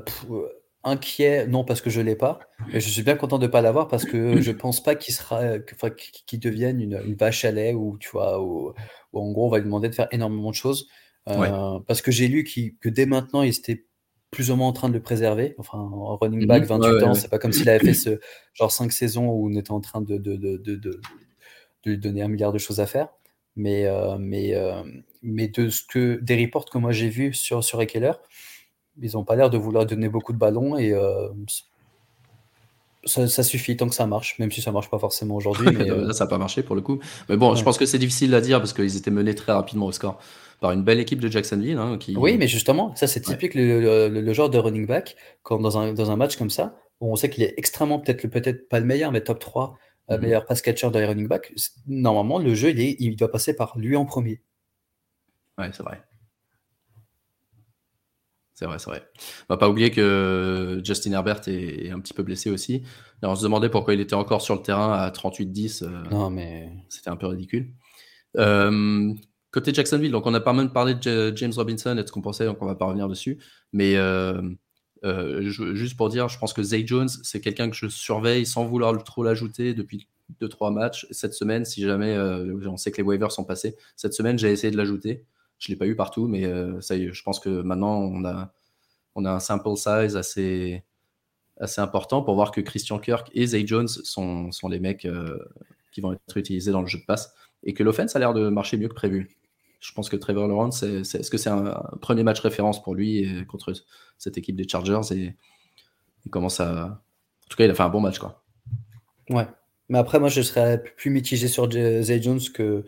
[0.86, 2.40] inquiet, non parce que je l'ai pas,
[2.72, 5.60] mais je suis bien content de pas l'avoir parce que je pense pas qu'il sera,
[6.28, 8.74] qu'il devienne une, vache à lait ou tu vois, ou,
[9.14, 10.88] en gros on va lui demander de faire énormément de choses.
[11.28, 13.86] Euh, parce que j'ai lu que dès maintenant il était
[14.36, 15.56] plus ou moins en train de le préserver.
[15.58, 17.04] Enfin, en running back, 28 mhm.
[17.04, 18.20] ans, c'est pas comme s'il avait fait ce
[18.54, 21.02] genre 5 saisons où on était en train de, de, de, de,
[21.86, 23.10] lui donner un milliard de choses à faire.
[23.56, 24.84] Mais, euh, mais, euh,
[25.22, 28.12] mais de ce que des reports que moi j'ai vus sur, sur Ekeler,
[29.02, 31.30] ils n'ont pas l'air de vouloir donner beaucoup de ballons et euh,
[33.06, 35.68] ça, suffit tant que ça marche, même si ça marche pas forcément aujourd'hui.
[35.78, 37.00] mais euh, Là, ça n'a pas marché pour le coup.
[37.30, 39.86] Mais bon, je pense que c'est difficile à dire parce qu'ils étaient menés très rapidement
[39.86, 40.20] au score
[40.62, 41.78] par une belle équipe de Jacksonville.
[41.78, 42.16] Hein, qui...
[42.16, 46.12] Oui, mais justement, ça c'est typique le, genre de running back quand dans un, dans
[46.12, 49.12] un match comme ça, où on sait qu'il est extrêmement, peut-être peut-être pas le meilleur,
[49.12, 49.78] mais top 3,
[50.10, 50.22] euh, mm-hmm.
[50.22, 51.54] meilleur pass catcher dans les running back.
[51.88, 54.42] Normalement, le jeu, il, est, il doit passer par lui en premier.
[55.58, 56.02] Ouais, c'est vrai.
[58.56, 59.04] C'est vrai, c'est vrai.
[59.50, 62.84] On va pas oublier que Justin Herbert est, un petit peu blessé aussi.
[63.22, 65.84] on se demandait pourquoi il était encore sur le terrain à 38-10.
[65.84, 66.72] Euh, non, mais.
[66.88, 67.74] C'était un peu ridicule.
[68.38, 69.14] Euh,
[69.52, 72.22] côté Jacksonville, donc on a pas mal parlé de James Robinson et de ce qu'on
[72.22, 73.40] pensait, donc on va pas revenir dessus.
[73.74, 74.42] Mais euh,
[75.42, 79.04] juste pour dire, je pense que Zay Jones, c'est quelqu'un que je surveille sans vouloir
[79.04, 80.08] trop l'ajouter depuis
[80.42, 81.08] 2-3 matchs.
[81.12, 84.72] Cette semaine, si jamais on sait que les waivers sont passés, cette semaine, j'ai essayé
[84.72, 85.26] de l'ajouter.
[85.60, 88.26] Je l'ai pas eu partout, mais euh, ça y est, je pense que maintenant, on
[88.26, 88.54] a,
[89.16, 90.84] on a un sample size assez,
[91.58, 95.38] assez important pour voir que Christian Kirk et Zay Jones sont, sont les mecs euh,
[95.92, 97.34] qui vont être utilisés dans le jeu de passe
[97.64, 99.38] et que l'offense a l'air de marcher mieux que prévu.
[99.80, 103.74] Je pense que Trevor Lawrence, est-ce que c'est un, premier match référence pour lui contre
[104.18, 105.36] cette équipe des Chargers et
[106.26, 106.86] il commence à.
[106.86, 108.44] En tout cas, il a fait un bon match, quoi.
[109.30, 109.48] Ouais.
[109.90, 112.86] Mais après, moi, je serais plus mitigé sur Zay Jones que,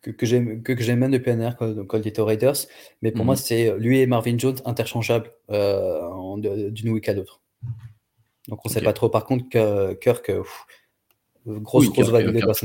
[0.00, 2.56] que, que j'aime que, j'aime bien de PNR quand, il était aux Raiders.
[3.02, 3.40] Mais pour moi, mhm.
[3.40, 7.40] c'est lui et Marvin Jones interchangeables euh, d'une week à l'autre.
[8.48, 9.08] Donc on ne sait pas trop.
[9.08, 10.42] Par contre, que, Kirk, euh,
[11.46, 12.64] grosse, grosse value de draft.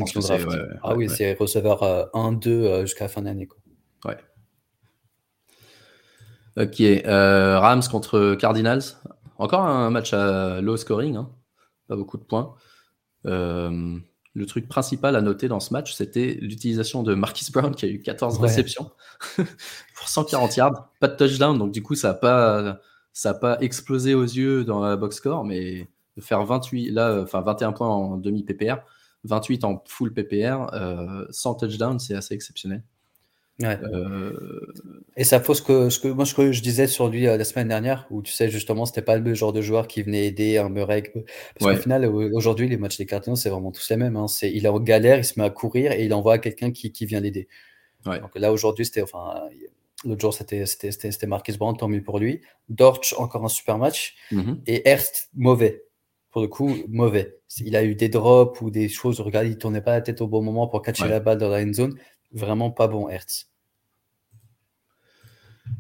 [0.84, 3.48] ah oui, c'est receveur 1-2 euh, jusqu'à la fin de l'année.
[4.06, 4.18] Ouais.
[6.58, 6.82] Ok.
[7.06, 8.84] Rams contre Cardinals.
[9.38, 11.16] Encore un match à low scoring.
[11.16, 11.30] Hein.
[11.88, 12.56] Pas beaucoup de points
[14.38, 17.88] le truc principal à noter dans ce match, c'était l'utilisation de Marquis Brown qui a
[17.90, 18.92] eu 14 réceptions
[19.36, 22.80] pour 140 yards, pas de touchdown, donc du coup ça n'a pas
[23.14, 27.22] ça a pas explosé aux yeux dans la box score, mais de faire 28 là,
[27.24, 28.76] enfin 21 points en demi PPR,
[29.24, 32.84] 28 en full PPR, euh, sans touchdown, c'est assez exceptionnel.
[33.64, 34.34] Euh,
[35.16, 37.44] Et ça fausse que ce que moi ce que je disais sur lui euh, la
[37.44, 40.58] semaine dernière, où tu sais justement c'était pas le genre de joueur qui venait aider
[40.58, 41.12] un Murray.
[41.58, 44.16] Parce qu'au final aujourd'hui les matchs des Cardinals c'est vraiment tous les mêmes.
[44.16, 44.28] Hein.
[44.28, 46.92] C'est il est en galère, il se met à courir et il envoie quelqu'un qui,
[46.92, 47.48] qui vient l'aider.
[48.06, 49.42] Donc là aujourd'hui c'était enfin
[50.06, 52.42] l'autre jour c'était c'était Marcus Brown tant mieux pour lui.
[52.70, 54.60] Dortch encore un super match mm-hmm.
[54.68, 55.84] et Erst mauvais
[56.30, 57.40] pour le coup mauvais.
[57.62, 59.20] Il a eu des drops ou des choses.
[59.20, 61.64] Regarde il tournait pas la tête au bon moment pour catcher la balle dans la
[61.64, 61.98] end zone
[62.32, 63.50] vraiment pas bon Hertz.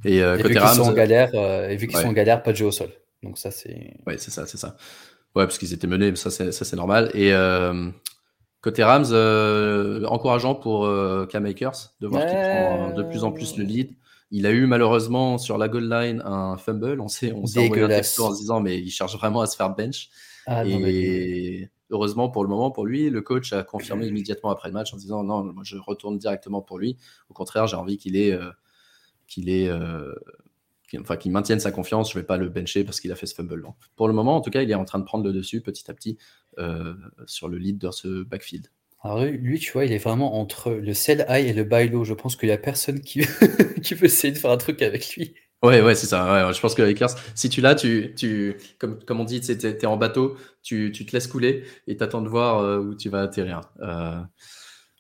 [0.04, 2.52] Et, euh, vu qu'ils sont en galère, euh, et vu qu'ils sont en galère, pas
[2.52, 2.89] de jeu au sol.
[3.24, 3.95] Donc ça c'est.
[4.06, 4.76] Ouais, c'est ça, c'est ça.
[5.36, 7.12] Ouais, parce qu'ils étaient menés, ça c'est ça c'est normal.
[7.14, 7.89] Et euh,
[8.62, 9.06] côté Rams,
[10.06, 10.88] encourageant pour
[11.28, 13.95] K-Makers de voir qu'il prend de plus en plus le lead.
[14.30, 17.00] Il a eu malheureusement sur la goal line un fumble.
[17.00, 19.56] On s'est on envoyé un texto en se disant mais il cherche vraiment à se
[19.56, 20.10] faire bench.
[20.45, 24.74] Ah, et heureusement pour le moment, pour lui, le coach a confirmé immédiatement après le
[24.74, 26.98] match en disant non, moi je retourne directement pour lui.
[27.30, 28.52] Au contraire, j'ai envie qu'il ait, euh,
[29.28, 30.14] qu'il ait, euh,
[31.00, 32.12] enfin qu'il maintienne sa confiance.
[32.12, 33.64] Je vais pas le bencher parce qu'il a fait ce fumble.
[33.96, 35.90] pour le moment, en tout cas, il est en train de prendre le dessus petit
[35.90, 36.18] à petit
[36.60, 36.94] euh,
[37.26, 38.68] sur le lead de ce backfield.
[39.02, 42.04] Alors lui, tu vois, il est vraiment entre le sell high et le buy low.
[42.04, 43.22] Je pense qu'il y a personne qui,
[43.84, 45.36] qui veut essayer de faire un truc avec lui.
[45.64, 46.47] Ouais, ouais, c'est ça.
[46.47, 49.51] Ouais, je pense que Lakers, si tu l'as, tu, tu, comme, comme on dit, tu
[49.51, 52.95] es, en bateau, tu, tu, te laisses couler et tu attends de voir euh, où
[52.95, 54.22] tu vas atterrir euh,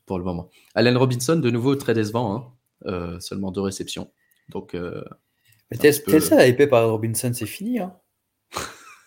[0.07, 0.49] pour le moment.
[0.73, 2.53] Allen Robinson, de nouveau très décevant, hein,
[2.87, 4.11] euh, seulement deux réceptions.
[4.49, 6.19] Donc, Mais t'es peu...
[6.19, 7.79] ça, épée par Robinson, c'est fini.
[7.79, 7.93] Hein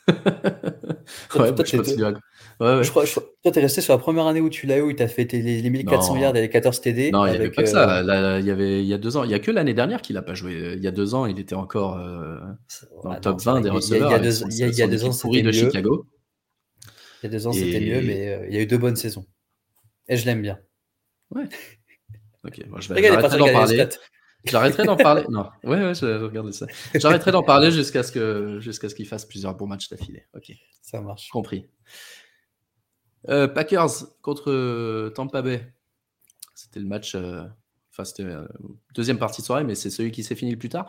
[0.08, 2.12] ouais, bah, je, continue à,
[2.60, 4.92] Je crois, toi, tu es resté sur la première année où tu l'as eu, où
[4.92, 7.10] tu as fait les, 1400 yards et les 14 TD.
[7.10, 8.02] Non, il n'y avait pas que ça.
[8.38, 9.24] il, y avait, il y a deux ans.
[9.24, 10.74] Il n'y a que l'année dernière qu'il n'a pas joué.
[10.76, 11.96] Il y a deux ans, il était encore
[13.02, 14.10] dans le top 20 des receveurs.
[14.10, 16.06] Il y a, deux, il y a, deux ans, c'était de Chicago.
[17.22, 19.26] Il y a deux ans, c'était mieux, mais il y a eu deux bonnes saisons.
[20.08, 20.58] Et je l'aime bien.
[21.34, 21.44] Ouais.
[22.44, 23.88] Ok, moi je vais arrêter d'en parler.
[24.44, 25.24] J'arrêterai d'en parler.
[25.28, 26.66] Non, ouais, ouais, je regarde ça.
[26.94, 30.24] J'arrêterai d'en parler jusqu'à ce que jusqu'à ce qu'il fasse plusieurs bons matchs d'affilée.
[30.34, 30.52] Ok.
[30.82, 31.28] Ça marche.
[31.28, 31.68] Compris.
[33.28, 35.72] Euh, Packers contre euh, Tampa Bay.
[36.54, 37.14] C'était le match.
[37.14, 37.42] Euh,
[37.92, 38.26] enfin, c'était
[38.94, 40.86] deuxième partie de soirée, mais c'est celui qui s'est fini le plus tard.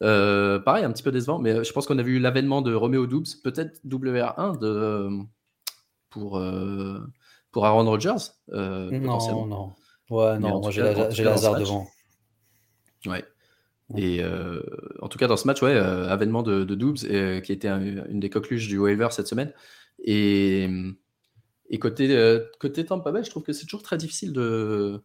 [0.00, 3.26] pareil, un petit peu décevant, mais je pense qu'on a vu l'avènement de Romeo Doubs,
[3.42, 5.08] peut-être WR1 de,
[6.10, 6.42] pour,
[7.50, 8.32] pour Aaron Rodgers.
[8.48, 9.72] non, non.
[10.10, 11.86] Ouais, non, moi j'ai Lazare devant.
[13.06, 13.24] Ouais.
[13.96, 14.60] Et euh,
[15.00, 17.68] en tout cas, dans ce match, ouais, euh, avènement de, de Doubs, euh, qui était
[17.68, 19.52] une des coqueluches du waiver cette semaine.
[20.04, 20.68] Et,
[21.68, 25.02] et côté, côté Tampa Bay, je trouve que c'est toujours très difficile de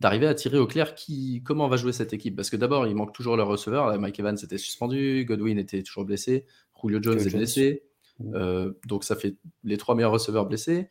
[0.00, 2.36] d'arriver à tirer au clair qui, comment va jouer cette équipe.
[2.36, 3.98] Parce que d'abord, il manque toujours le receveur.
[3.98, 6.46] Mike Evans était suspendu, Godwin était toujours blessé,
[6.80, 7.82] Julio Jones est blessé.
[8.20, 8.72] Mmh.
[8.86, 10.88] donc ça fait les trois meilleurs receveurs blessés.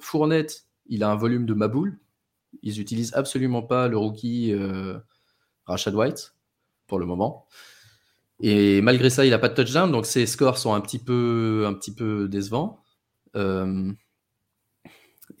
[0.00, 1.98] Fournette, il a un volume de Maboule.
[2.62, 4.54] Ils n'utilisent absolument pas le rookie
[5.66, 6.34] Rashad White
[6.86, 7.46] pour le moment.
[8.40, 11.64] Et malgré ça, il n'a pas de touchdown, donc ses scores sont un petit peu,
[11.66, 12.82] un petit peu décevants.
[13.34, 13.92] Euh,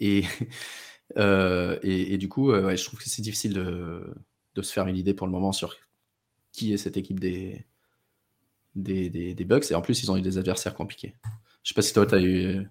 [1.16, 4.14] euh, et, et, du coup, euh, je trouve que c'est difficile de,
[4.54, 5.76] de, se faire une idée pour le moment sur
[6.52, 7.66] qui est cette équipe des,
[8.74, 9.70] des, des, des Bucks.
[9.70, 11.14] Et en plus, ils ont eu des adversaires compliqués.
[11.62, 12.66] Je sais pas si toi, tu as eu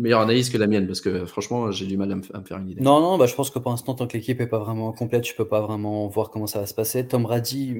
[0.00, 2.70] meilleure analyse que la mienne parce que franchement, j'ai du mal à me, faire une
[2.70, 2.80] idée.
[2.80, 5.22] Non, non, bah, je pense que pour l'instant, tant que l'équipe n'est pas vraiment complète,
[5.22, 7.06] tu peux pas vraiment voir comment ça va se passer.
[7.06, 7.76] Tom Brady,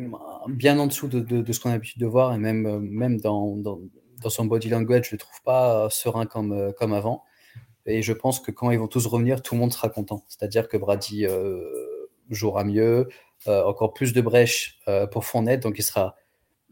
[0.49, 3.18] bien en dessous de, de, ce qu'on a l'habitude de voir et même, euh, même
[3.20, 3.81] dans, dans,
[4.22, 7.24] dans, son body language, je le trouve pas serein comme, comme avant.
[7.87, 10.24] Et je pense que quand ils vont tous revenir, tout le monde sera content.
[10.28, 11.26] C'est-à-dire que Brady
[12.31, 13.09] jouera mieux,
[13.47, 14.78] encore plus de brèches
[15.11, 16.14] pour Fournette, donc il sera,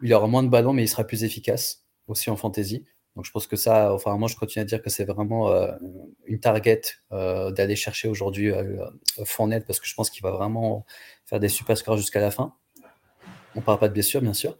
[0.02, 2.84] il aura moins de ballons, mais il sera plus efficace aussi en fantasy.
[3.18, 5.72] Donc je pense que ça, enfin moi je continue à dire que c'est vraiment euh,
[6.26, 8.86] une target euh, d'aller chercher aujourd'hui euh,
[9.24, 10.86] Fournette parce que je pense qu'il va vraiment
[11.26, 12.54] faire des super scores jusqu'à la fin.
[13.56, 14.56] On parle pas de blessure bien sûr.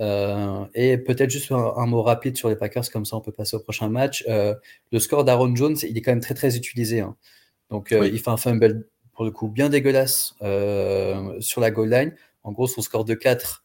[0.00, 3.60] Et peut-être juste un, mot rapide sur les Packers, comme ça on peut passer au
[3.60, 4.24] prochain match.
[4.26, 7.00] le score d'Aaron Jones, il est quand même très très utilisé.
[7.00, 7.16] Hein.
[7.70, 10.34] Donc il fait un fumble pour le coup bien dégueulasse
[11.40, 12.14] sur la goal line.
[12.42, 13.64] En gros, son score de 4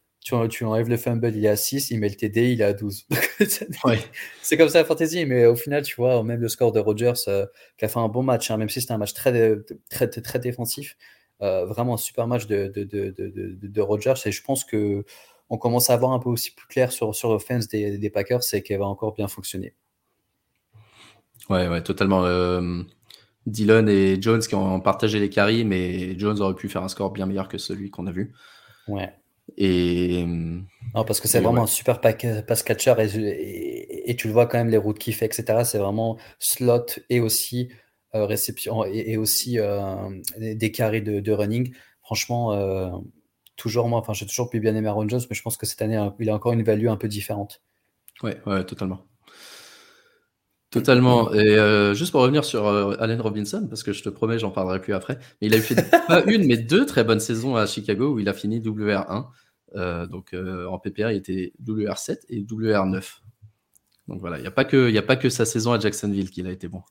[0.50, 2.74] tu, enlèves le fumble, il est à 6, il met le TD, il est à
[2.74, 3.06] 12.
[4.42, 7.14] C'est comme ça la fantasy, mais au final, tu vois, même le score de Rogers,
[7.28, 7.46] euh,
[7.78, 9.56] qui a fait un bon match, hein, même si c'était un match très,
[9.88, 10.98] très, très, défensif,
[11.44, 13.14] euh, vraiment un super match de, de, de,
[13.62, 15.06] de, Rogers, et je pense que
[15.50, 18.44] on commence à avoir un peu aussi plus clair sur, sur l'offense des, des Packers,
[18.44, 19.74] c'est qu'elle va encore bien fonctionner.
[21.50, 22.26] Ouais, ouais, totalement.
[22.26, 22.82] Euh,
[23.46, 27.12] Dylan et Jones qui ont partagé les carries, mais Jones aurait pu faire un score
[27.12, 28.34] bien meilleur que celui qu'on a vu.
[28.88, 29.14] Ouais.
[29.58, 34.48] Et, non, parce que c'est vraiment un super pass catcher et, et, tu le vois
[34.48, 35.60] quand même les routes qu'il fait, etc.
[35.64, 37.70] C'est vraiment slot et aussi
[38.16, 39.96] euh, réception et, aussi euh,
[40.38, 41.74] des carrés de, running.
[42.02, 42.90] Franchement, euh,
[43.56, 45.82] toujours moi, enfin, j'ai toujours pu bien aimer Aaron Jones, mais je pense que cette
[45.82, 47.62] année, il a encore une value un peu différente.
[48.24, 49.06] Ouais, ouais, totalement.
[50.72, 51.34] Totalement.
[51.34, 51.56] Et
[51.96, 55.18] juste pour revenir sur Allen Robinson, parce que je te promets, j'en parlerai plus après.
[55.42, 58.20] Mais il a eu fait pas une, mais deux très bonnes saisons à Chicago où
[58.20, 59.28] il a fini WR1.
[59.76, 63.20] Euh, donc euh, en PPR, il était WR7 et WR9.
[64.08, 66.48] Donc voilà, il n'y a, pas que, a pas que sa saison à Jacksonville qu'il
[66.48, 66.84] a été bon.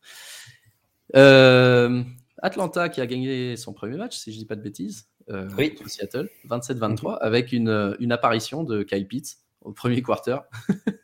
[1.14, 2.02] Euh,
[2.38, 5.08] Atlanta qui a gagné son premier match, si je ne dis pas de bêtises,
[5.56, 5.74] oui.
[5.86, 7.18] Seattle, 27-23, mhm.
[7.20, 10.36] avec une, une, apparition de Kyle Pitts au premier quarter.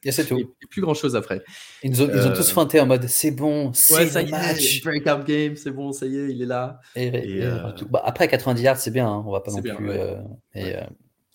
[0.04, 0.38] Et c'est tout.
[0.62, 1.42] Et, plus grand chose après.
[1.82, 4.82] Ils, ont, ils ont tous feinté en mode c'est bon, c'est ça match.
[4.84, 6.80] breakout game, c'est bon, ça y est, il est là.
[6.94, 7.42] Et,
[7.90, 9.90] bah, après 90 yards, c'est bien, hein, on va pas non plus.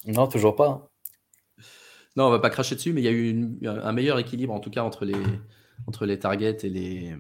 [0.08, 0.70] Non, toujours pas.
[0.70, 0.88] Hein.
[2.16, 4.60] Non, on va pas cracher dessus, mais il y a eu un meilleur équilibre en
[4.60, 5.16] tout cas entre les,
[5.88, 7.16] entre les targets et les,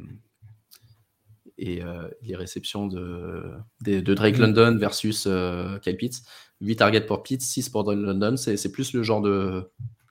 [1.57, 4.41] et, euh, les réceptions de, de, Drake mm.
[4.41, 6.23] London versus euh, Kyle Pitts.
[6.61, 8.37] 8 targets pour Pitts, 6 pour Drake London.
[8.37, 9.21] C'est plus le genre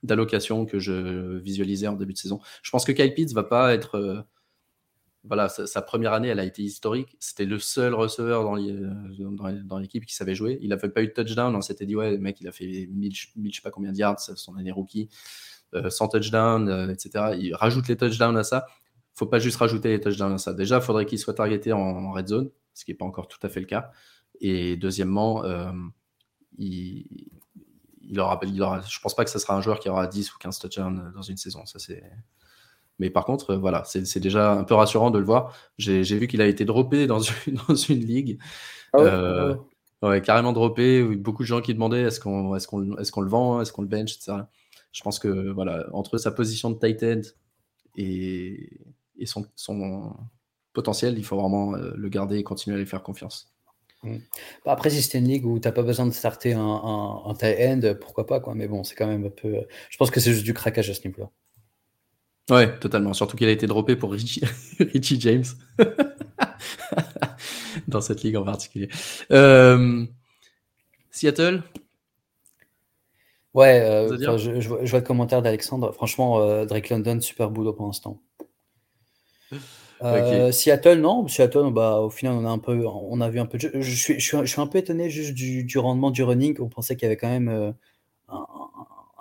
[0.03, 2.39] d'allocation que je visualisais en début de saison.
[2.61, 3.95] Je pense que Kyle Pitts va pas être.
[3.95, 4.21] Euh,
[5.27, 7.17] voilà, sa, première année, elle a été historique.
[7.19, 8.57] C'était le seul receveur dans,
[9.63, 10.59] dans, l'équipe qui savait jouer.
[10.61, 11.55] Il n'avait pas eu de touchdown.
[11.55, 13.97] On s'était dit, ouais, le mec, il a fait 1000, je sais pas combien de
[13.97, 15.09] yards, son année rookie,
[15.73, 17.35] euh, sans touchdown, euh, etc.
[17.39, 18.67] Il rajoute les touchdowns à ça.
[19.15, 20.53] Faut pas juste rajouter les touchdowns à ça.
[20.53, 23.39] Déjà, il faudrait qu'il soit targeté en, red zone, ce qui n'est pas encore tout
[23.41, 23.91] à fait le cas.
[24.41, 25.71] Et deuxièmement, euh,
[26.57, 27.29] il,
[28.01, 30.33] il, aura, il aura, je pense pas que ce sera un joueur qui aura 10
[30.33, 31.65] ou 15 touchdowns dans une saison.
[31.65, 32.03] Ça, c'est
[32.99, 35.53] Mais par contre, voilà, c'est déjà un peu rassurant de le voir.
[35.77, 38.39] J'ai vu qu'il a été droppé dans une, dans une ligue.
[38.93, 39.55] Ah
[40.09, 41.03] ouais, carrément droppé.
[41.15, 43.81] Beaucoup de gens qui demandaient est-ce qu'on est qu'on est qu'on le vend, est-ce qu'on
[43.81, 44.39] le bench, etc.
[44.91, 47.21] Je pense que voilà, entre sa position de tight end
[47.97, 48.69] et,
[49.17, 50.13] et son, son,
[50.73, 53.53] potentiel, il faut vraiment le garder et continuer à lui faire confiance.
[54.03, 54.17] Mmh.
[54.65, 56.61] Bah, après, si c'était une ligue où tu n'as pas besoin de starter un,
[57.25, 58.55] un, tight end, pourquoi pas, quoi.
[58.55, 59.55] Mais bon, c'est quand même un peu.
[59.89, 61.29] Je pense que c'est juste du craquage à ce niveau-là.
[62.49, 63.13] Ouais, totalement.
[63.13, 64.41] Surtout qu'il a été droppé pour Richie,
[65.19, 65.45] James.
[67.87, 68.89] Dans cette ligue en particulier.
[69.31, 70.05] Euh,
[71.09, 71.63] Seattle?
[73.53, 75.91] Ouais, euh, je, je, vois, le commentaire d'Alexandre.
[75.93, 78.21] Franchement, euh, Drake London, super boulot pour l'instant.
[80.51, 81.27] Seattle, non.
[81.27, 83.95] Seattle, bah, au final, on a un peu, on a vu un peu de Je
[83.95, 86.55] suis, je suis, un peu étonné juste du, rendement du running.
[86.59, 87.73] On pensait qu'il y avait quand même
[88.27, 88.45] un,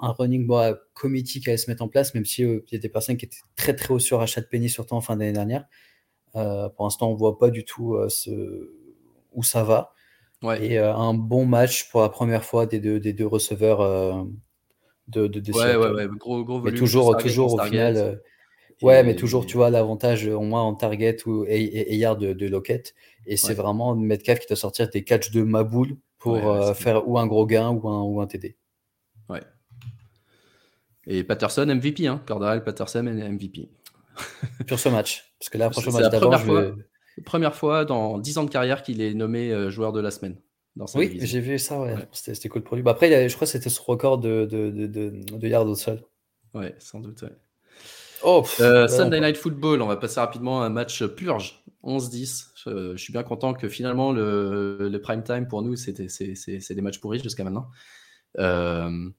[0.05, 2.77] un running bah, committee qui allait se mettre en place, même s'il euh, il y
[2.77, 5.17] a des personnes qui étaient très très haut sur achat de penny, surtout en fin
[5.17, 5.65] d'année dernière.
[6.37, 8.71] Euh, pour l'instant, on voit pas du tout euh, ce...
[9.33, 9.93] où ça va.
[10.61, 14.27] Et un bon match pour la première fois des deux, des deux receveurs
[15.09, 18.21] de, de, ouais, ouais, ouais, gros, gros volume, Mais toujours, toujours au final.
[18.85, 22.47] Ouais, mais toujours, tu vois, l'avantage au moins en target ou et, yard de, de
[22.47, 22.95] Lockett.
[23.27, 26.39] Et c'est vraiment Metcalf qui doit sortir des catchs de Maboul pour
[26.77, 28.57] faire ou un gros gain ou un, ou un TD.
[29.29, 29.41] Ouais,
[31.07, 32.23] et Patterson MVP, hein.
[32.27, 33.69] Cordarel Patterson MVP.
[34.69, 35.35] Sur ce match.
[35.39, 36.73] Parce que là, franchement, match la première, fois,
[37.25, 40.37] première fois dans 10 ans de carrière qu'il est nommé euh, joueur de la semaine.
[40.95, 41.95] oui, j'ai vu ça, ouais.
[42.13, 42.83] C'était cool pour lui.
[42.83, 46.01] Bah, après, je crois que c'était ce record de, de, de, de, yards au sol.
[46.55, 47.23] Ouais, sans doute.
[47.23, 47.33] Ouais.
[48.25, 52.49] Oh, euh, Sunday Night Football, on va passer rapidement à un match purge, 11-10.
[52.65, 57.01] Je, suis bien content que finalement le, le prime time pour nous, c'est des matchs
[57.01, 57.69] pourris jusqu'à maintenant.
[58.39, 59.11] Euh,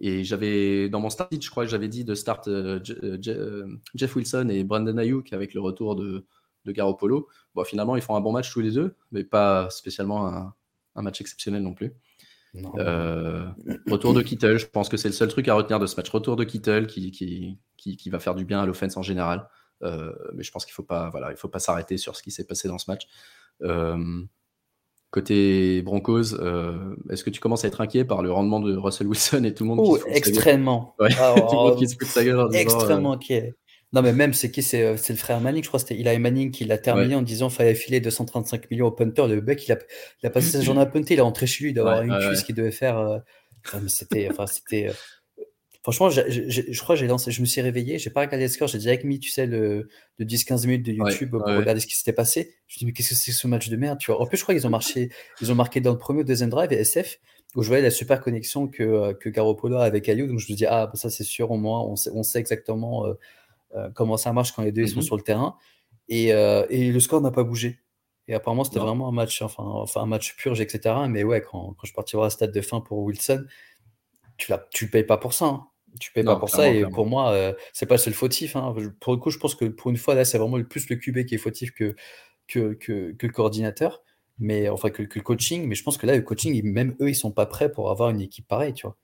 [0.00, 3.66] et j'avais, dans mon start, je crois que j'avais dit de start euh, euh, euh,
[3.94, 6.24] Jeff Wilson et Brandon Ayuk avec le retour de,
[6.64, 7.28] de Garoppolo.
[7.54, 10.54] Bon, finalement, ils font un bon match tous les deux, mais pas spécialement un,
[10.96, 11.92] un match exceptionnel non plus.
[12.54, 16.08] Retour de Kittle, je pense que c'est le seul truc à retenir de ce match.
[16.10, 19.48] Retour de Kittle qui, qui, qui, qui va faire du bien à l'offense en général.
[19.82, 22.30] mais je pense qu'il ne faut pas, voilà, il faut pas s'arrêter sur ce qui
[22.30, 23.06] s'est passé dans ce match.
[25.10, 29.08] Côté Broncos, euh, est-ce que tu commences à être inquiet par le rendement de Russell
[29.08, 30.94] Wilson et tout le monde qui se extrêmement.
[31.00, 31.08] Ouais.
[31.10, 32.48] Tout le monde qui se fout de sa gueule.
[32.54, 33.54] extrêmement euh, inquiet.
[33.92, 35.80] Non, mais même, c'est qui C'est le frère Manning, je crois.
[35.80, 39.26] C'était Eli Manning qui l'a terminé en disant qu'il fallait filer 235 millions au punter.
[39.26, 39.78] Le mec, il a,
[40.22, 42.42] il a passé sa journée à punter, il est rentré chez lui d'avoir une cuisse
[42.42, 42.98] qu'il devait faire.
[42.98, 43.18] Euh...
[43.88, 44.28] c'était.
[44.30, 44.88] Enfin, c'était.
[44.88, 44.92] Euh,
[45.82, 48.68] Franchement, je crois que j'ai lancé, je me suis réveillé, j'ai pas regardé le score,
[48.68, 49.88] j'ai direct mis, tu sais, le,
[50.20, 52.54] 10-15 minutes de YouTube pour regarder ce qui s'était passé.
[52.66, 54.20] Je me dis, mais qu'est-ce que c'est ce match de merde, tu vois.
[54.20, 55.08] En plus, je crois qu'ils ont marché,
[55.40, 57.18] ils ont marqué dans le premier ou deuxième drive, et SF,
[57.56, 60.26] où je voyais la super connexion que, euh, que Garoppolo a avec Ayou.
[60.26, 62.40] Donc, je me dis, ah, bah, ça, c'est sûr, au moins, on sait, on sait
[62.40, 63.14] exactement euh, euh,
[63.94, 65.04] comment ça marche quand les deux ils sont mm-hmm.
[65.04, 65.56] sur le terrain.
[66.08, 67.80] Et, et le score n'a pas bougé.
[68.30, 70.94] Et apparemment, c'était vraiment un match, enfin, enfin, un match purge, etc.
[71.08, 73.44] Mais ouais, quand, quand je partis voir la stade de fin pour Wilson,
[74.36, 75.46] tu ne tu payes pas pour ça.
[75.46, 75.66] Hein.
[75.98, 76.70] Tu payes pas pour ça.
[76.70, 78.54] Et pour moi, euh, c'est pas le seul fautif.
[78.54, 78.72] Hein.
[79.00, 80.94] Pour le coup, je pense que pour une fois, là, c'est vraiment le plus le
[80.94, 81.96] QB qui est fautif que,
[82.46, 84.02] que, que, le coordinateur.
[84.38, 85.66] Mais enfin, que, le coaching.
[85.66, 88.10] Mais je pense que là, le coaching, même eux, ils sont pas prêts pour avoir
[88.10, 88.96] une équipe pareille, tu vois.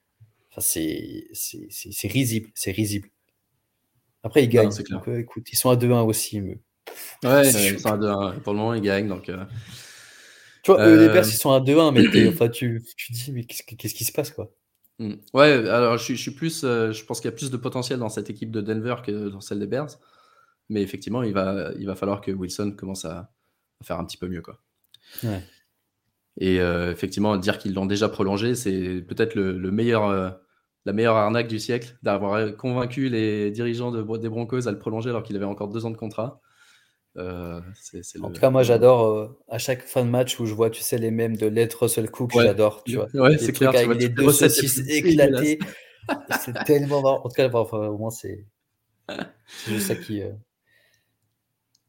[0.52, 2.50] Enfin, c'est risible.
[2.54, 3.08] C'est risible.
[4.26, 4.70] Après, ils gagnent.
[4.90, 6.40] donc, euh, écoute, ils sont à 2-1 aussi.
[6.40, 6.58] Mais...
[7.24, 8.40] Ouais, ils sont à 2-1.
[8.40, 9.08] Pour le moment, ils gagnent.
[9.08, 9.44] Donc, euh,
[10.62, 13.94] Tu vois, les Bears, ils sont à 2-1, mais enfin, tu, tu dis, mais qu'est-ce
[13.94, 14.50] qui se passe, quoi?
[14.98, 15.12] Mmh.
[15.34, 18.08] Ouais, alors je suis plus, euh, je pense qu'il y a plus de potentiel dans
[18.08, 19.90] cette équipe de Denver que dans celle des Bears.
[20.70, 23.30] Mais effectivement, il va il va falloir que Wilson commence à
[23.84, 24.58] faire un petit peu mieux, quoi.
[26.38, 30.30] Et euh, effectivement, dire qu'ils l'ont déjà prolongé, c'est peut-être le meilleur, euh,
[30.86, 35.10] la meilleure arnaque du siècle, d'avoir convaincu les dirigeants de des Broncos à le prolonger
[35.10, 36.40] alors qu'il avait encore deux ans de contrat.
[37.16, 37.60] Euh,
[38.22, 40.82] en tout cas, moi j'adore euh, à chaque fin de match où je vois, tu
[40.82, 42.84] sais, les mêmes de Let Russell Cook, j'adore.
[42.84, 43.70] Tu vois, ouais, c'est clair.
[43.70, 45.58] Avec les deux saucisses éclatées.
[46.40, 47.24] c'est tellement marrant.
[47.24, 48.46] En tout cas, au moins, c'est
[49.66, 50.30] juste ça qui, euh,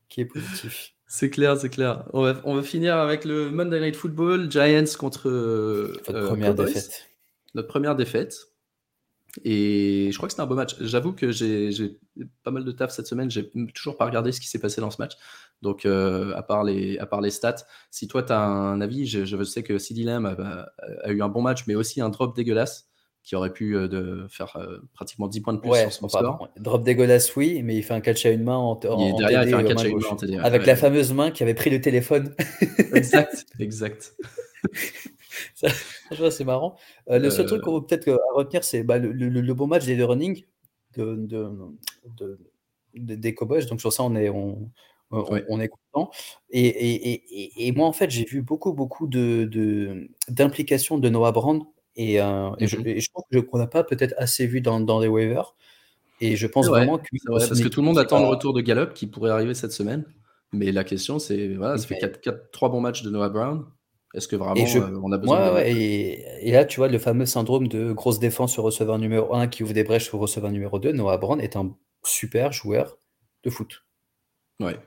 [0.10, 0.94] qui est positif.
[1.06, 2.06] C'est clair, c'est clair.
[2.14, 5.30] On va, on va, finir avec le Monday Night Football, Giants contre.
[5.30, 7.10] Notre première défaite.
[7.54, 8.47] Notre première défaite.
[9.44, 10.76] Et je crois que c'était un beau match.
[10.80, 12.00] J'avoue que j'ai
[12.44, 13.30] pas mal de taf cette semaine.
[13.30, 15.14] J'ai toujours pas regardé ce qui s'est passé dans ce match.
[15.62, 19.08] Donc, euh, à, part les, à part les stats, si toi tu as un avis,
[19.08, 22.36] je, je sais que CD Lamb a, eu un bon match, mais aussi un drop
[22.36, 22.90] dégueulasse
[23.24, 26.48] qui aurait pu euh, de faire euh, pratiquement 10 points de plus sur son score.
[26.58, 29.50] Drop dégueulasse, oui, mais il fait un catch à une main en, en, derrière, il
[29.50, 31.70] fait un catch à une main en TD, Avec la fameuse main qui avait pris
[31.70, 32.34] le téléphone.
[32.94, 34.14] exact, exact.
[35.56, 36.76] c'est marrant.
[37.10, 40.06] Euh, le seul truc peut-être à retenir, c'est bah, le, le, bon match des deux
[40.06, 40.44] running
[40.96, 42.40] de, de,
[42.96, 44.72] des, Cowboys, donc sur ça, on est, on,
[45.12, 46.12] on, est content.
[46.50, 51.64] Et, et, et, moi, en fait, j'ai vu beaucoup, beaucoup d'implications de, de, Noah Brand,
[51.96, 55.56] et, euh, je, je, pense qu'on n'a pas peut-être assez vu dans, dans les waivers.
[56.20, 57.06] Et je pense vraiment que.
[57.28, 60.06] parce que tout le monde attend le retour de Gallup qui pourrait arriver cette semaine.
[60.54, 63.66] Mais la question, c'est voilà, ça fait 4, 3 bons matchs de Noah Brown.
[64.14, 65.68] Est-ce que vraiment euh, on a besoin de...
[65.68, 69.64] et, là, tu vois, le fameux syndrome de grosse défense au receveur numéro 1 qui
[69.64, 72.98] ouvre des brèches au receveur numéro 2, Noah Brown est un super joueur
[73.44, 73.84] de foot.
[74.60, 74.78] Ouais.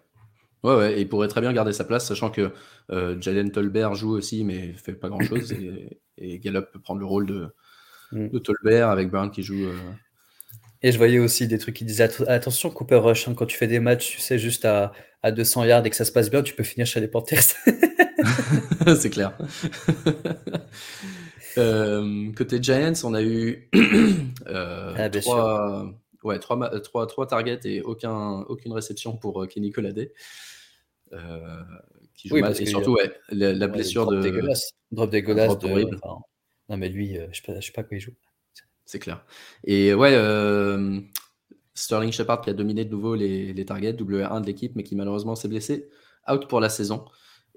[0.63, 2.53] Ouais, ouais, et il pourrait très bien garder sa place, sachant que
[2.91, 5.53] euh, Jalen Tolbert joue aussi, mais fait pas grand chose.
[6.19, 7.55] et, Gallup peut prendre le rôle de,
[8.13, 8.29] mm.
[8.29, 9.65] de Tolbert avec Brown qui joue.
[9.65, 9.79] Euh,
[10.83, 13.67] et je voyais aussi des trucs qui disaient attention, Cooper Rush, hein, quand tu fais
[13.67, 14.93] des matchs, tu sais, juste à,
[15.23, 17.43] à 200 yards et que ça se passe bien, tu peux finir chez les Panthers.
[18.97, 19.37] c'est clair.
[21.59, 23.69] Euh, côté Giants, on a eu
[24.47, 25.93] euh, ah, trois,
[26.23, 30.13] ouais, trois, trois, trois, targets et aucun, aucune réception pour euh, Kenny Colade.
[32.15, 32.55] qui joue mal.
[32.61, 34.21] Et surtout, ouais, la, blessure de.
[34.93, 35.59] Drop dégueulasse.
[35.59, 35.91] De...
[36.69, 38.15] non, mais lui, je ne sais, sais, pas quoi il joue.
[38.85, 39.25] C'est clair.
[39.65, 40.17] Et ouais,
[41.75, 44.95] Sterling Shepard qui a dominé de nouveau les, les targets, W1 de l'équipe, mais qui
[44.95, 45.89] malheureusement s'est blessé.
[46.31, 47.07] Out pour la saison.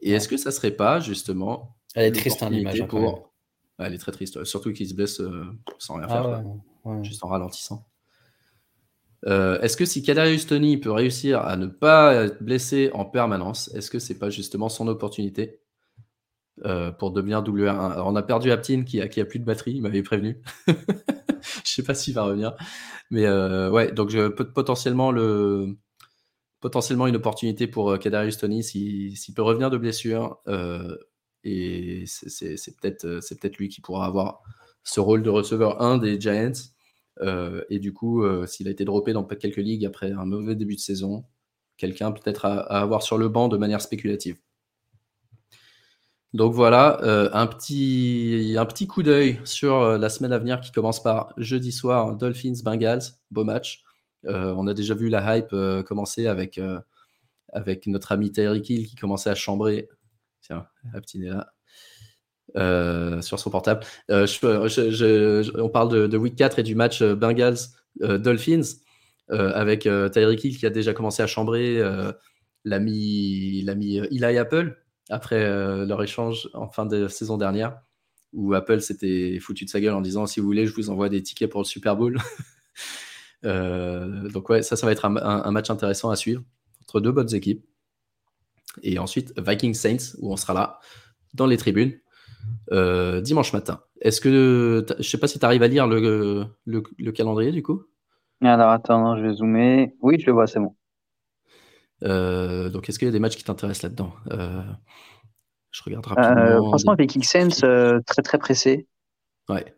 [0.03, 1.77] Et est-ce que ça serait pas justement.
[1.95, 2.81] Elle est triste, hein, l'image.
[2.81, 3.33] Hein, pour...
[3.79, 5.45] elle est très triste, surtout qu'il se blesse euh,
[5.79, 6.43] sans rien ah
[6.83, 7.87] faire, juste en ralentissant.
[9.25, 13.73] Euh, est-ce que si Kadarius Tony peut réussir à ne pas être blessé en permanence,
[13.73, 15.61] est-ce que c'est pas justement son opportunité
[16.65, 19.45] euh, pour devenir WR1 Alors on a perdu Aptin qui a, qui a plus de
[19.45, 20.41] batterie, il m'avait prévenu.
[20.67, 22.53] Je sais pas s'il va revenir.
[23.11, 25.75] Mais ouais, donc je, potentiellement le,
[26.63, 30.39] potentiellement une opportunité pour euh, Kadarius Tony s'il peut revenir de blessure.
[30.47, 30.95] Euh,
[31.43, 34.41] et c'est peut-être euh, c'est peut-être lui qui pourra avoir
[34.85, 36.53] ce rôle de receveur 1 des Giants.
[37.69, 40.79] et du coup, s'il a été droppé dans quelques ligues après un mauvais début de
[40.79, 41.25] saison,
[41.77, 44.37] quelqu'un peut-être à, avoir sur le banc de manière spéculative.
[46.33, 46.99] Donc voilà,
[47.33, 51.71] un, petit, un petit coup d'œil sur la semaine à venir qui commence par jeudi
[51.71, 53.83] soir, Dolphins Bengals, beau match.
[54.25, 56.79] Euh, on a déjà vu la hype euh, commencer avec, euh,
[57.51, 59.89] avec notre ami Tyreek Hill qui commençait à chambrer.
[60.41, 61.29] Tiens, Aptin est
[62.55, 63.21] là.
[63.21, 63.85] sur son portable.
[64.09, 67.57] on parle de, week 4 et du match Bengals
[67.99, 68.77] Dolphins
[69.29, 71.81] avec Tyreek Hill qui a déjà commencé à chambrer
[72.65, 74.77] l'ami Eli Apple
[75.09, 75.45] après
[75.85, 77.79] leur échange en fin de saison dernière
[78.33, 81.07] où Apple s'était foutu de sa gueule en disant si vous voulez je vous envoie
[81.07, 82.17] des tickets pour le Super Bowl
[83.43, 86.43] donc ouais, ça, ça va être un, match intéressant à suivre
[86.81, 87.65] entre deux bonnes équipes.
[88.81, 90.79] Et ensuite, Vikings Saints, où on sera là,
[91.33, 91.93] dans les tribunes,
[92.71, 93.81] euh, dimanche matin.
[94.01, 97.83] Est-ce que, je sais pas si tu arrives à lire le, le, calendrier du coup?
[98.41, 99.93] Alors attends, je vais zoomer.
[100.01, 100.75] Oui, je le vois, c'est bon.
[102.03, 104.13] Euh, donc, est-ce qu'il y a des matchs qui t'intéressent là-dedans?
[105.71, 106.67] Je regarde rapidement.
[106.67, 108.87] franchement, Vikings Saints, très très pressé.
[109.49, 109.73] Ouais.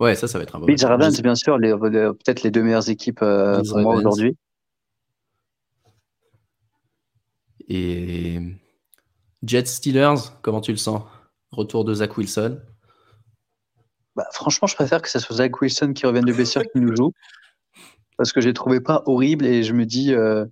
[0.00, 2.88] Ouais, ça, ça va être un bon Bills Ravens, bien sûr, peut-être les deux meilleures
[2.88, 4.34] équipes euh, pour moi aujourd'hui.
[7.68, 8.40] Et
[9.42, 11.02] Jets Steelers, comment tu le sens?
[11.52, 12.60] Retour de Zach Wilson
[14.16, 16.96] bah, Franchement, je préfère que ce soit Zach Wilson qui revienne de blessure qui nous
[16.96, 17.12] joue.
[18.16, 20.46] Parce que je ne trouvé pas horrible et je me dis, euh,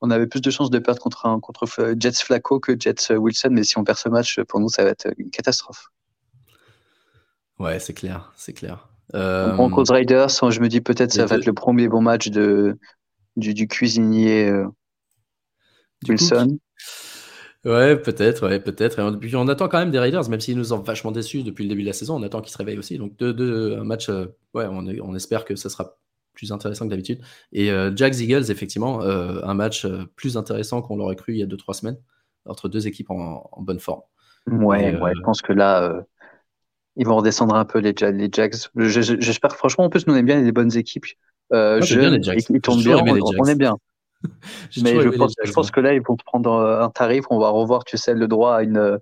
[0.00, 1.66] on avait plus de chances de perdre contre, contre
[1.98, 3.50] Jets Flacco que Jets Wilson.
[3.52, 5.88] Mais si on perd ce match, pour nous, ça va être une catastrophe.
[7.58, 8.88] Ouais, c'est clair, c'est clair.
[9.14, 9.54] Euh...
[9.54, 12.78] Broncos Raiders, je me dis peut-être ça va être le premier bon match de,
[13.36, 14.66] du, cuisinier euh,
[16.08, 16.58] Wilson.
[17.64, 19.00] Ouais, peut-être, ouais, peut-être.
[19.00, 21.64] Et puis on attend quand même des Raiders, même s'ils nous ont vachement déçus depuis
[21.64, 22.98] le début de la saison, on attend qu'ils se réveillent aussi.
[22.98, 25.96] Donc deux, un match, euh, ouais, on, on, espère que ça sera
[26.34, 27.20] plus intéressant que d'habitude.
[27.52, 31.46] Et euh, Jags Eagles, effectivement, un match plus intéressant qu'on l'aurait cru il y a
[31.46, 31.98] 2-3 semaines,
[32.44, 34.02] entre deux équipes en, bonne forme.
[34.46, 36.04] Ouais, ouais, je pense que là,
[36.98, 38.54] ils vont redescendre un peu les, les Jags.
[38.76, 41.06] J'espère franchement, en plus, nous on aime bien les bonnes équipes.
[41.52, 42.44] Euh, bien les Jags.
[42.50, 43.76] Ils, tournent bien, on, est bien.
[44.82, 47.24] Mais je pense, je pense, que là, ils vont prendre euh, un tarif.
[47.30, 48.98] On va revoir, tu sais, le droit à une,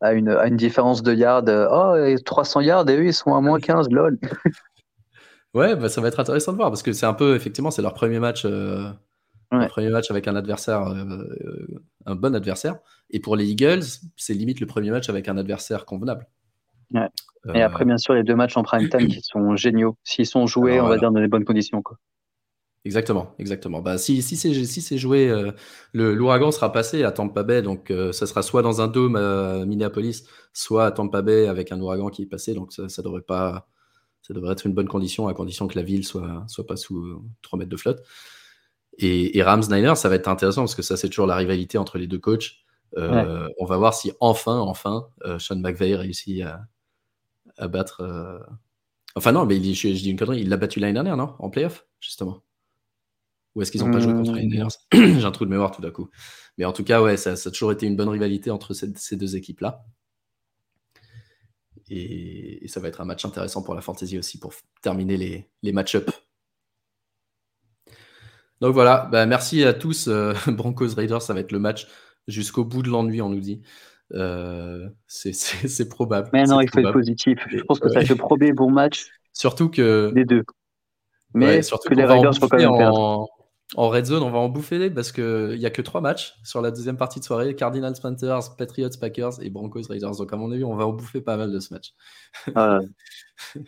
[0.00, 1.44] à une, à une différence de yards.
[1.46, 4.18] Oh, 300 yards et eux, ils sont à moins 15, lol.
[5.54, 7.82] ouais, bah, ça va être intéressant de voir parce que c'est un peu, effectivement, c'est
[7.82, 8.44] leur premier match.
[8.46, 8.90] Euh,
[9.68, 11.66] premier match avec un adversaire, euh,
[12.06, 12.78] un bon adversaire.
[13.10, 13.84] Et pour les Eagles,
[14.16, 16.26] c'est limite le premier match avec un adversaire convenable.
[16.94, 17.08] Ouais.
[17.54, 19.96] Et après, euh, bien sûr, les deux matchs en prime time qui sont géniaux.
[20.02, 21.82] S'ils sont joués, on va dire, dans les bonnes conditions.
[21.82, 21.98] Quoi.
[22.86, 23.80] Exactement, exactement.
[23.80, 25.52] Bah, si, si c'est si joué, euh,
[25.92, 29.64] l'ouragan sera passé à Tampa Bay, donc euh, ça sera soit dans un dôme à
[29.64, 32.54] Minneapolis, soit à Tampa Bay avec un ouragan qui est passé.
[32.54, 33.68] Donc ça, ça devrait pas,
[34.22, 37.22] ça devrait être une bonne condition, à condition que la ville soit soit pas sous
[37.42, 38.02] 3 mètres de flotte.
[38.98, 41.98] Et, Rams Niners, ça va être intéressant parce que ça, c'est toujours la rivalité entre
[41.98, 42.52] les deux coachs.
[42.96, 45.08] Euh, on va voir si enfin, enfin,
[45.38, 46.60] Sean McVay réussit à,
[47.58, 48.00] battre.
[48.00, 48.38] Euh,
[49.14, 51.34] enfin, non, mais il, je, dis une connerie, il l'a battu l'année dernière, non?
[51.38, 52.42] En playoff, justement.
[53.54, 55.80] Ou est-ce qu'ils n'ont pas joué contre les Niners J'ai un trou de mémoire tout
[55.80, 56.10] d'un coup.
[56.58, 59.36] Mais en tout cas, ouais, ça, a toujours été une bonne rivalité entre ces, deux
[59.36, 59.84] équipes-là.
[61.88, 65.72] Et, ça va être un match intéressant pour la fantasy aussi, pour terminer les, les
[65.72, 66.12] match-ups.
[68.60, 70.08] Donc voilà, bah, merci à tous.
[70.48, 71.86] Broncos Raiders, ça va être le match
[72.26, 73.62] jusqu'au bout de l'ennui, on nous dit.
[74.12, 76.28] Euh, c'est probable.
[76.32, 77.38] Mais non, il faut être positif.
[77.48, 79.06] Je pense que ça fait le premier bon match.
[79.32, 80.12] Surtout que.
[80.14, 80.44] Des deux.
[81.32, 83.28] Mais surtout que les Raiders vont quand même en...
[83.74, 86.60] en red zone, on va en bouffer parce qu'il n'y a que trois matchs sur
[86.60, 90.16] la deuxième partie de soirée Cardinals, Panthers, Patriots, Packers et Broncos Raiders.
[90.16, 91.92] Donc, à mon avis, on va en bouffer pas mal de ce match.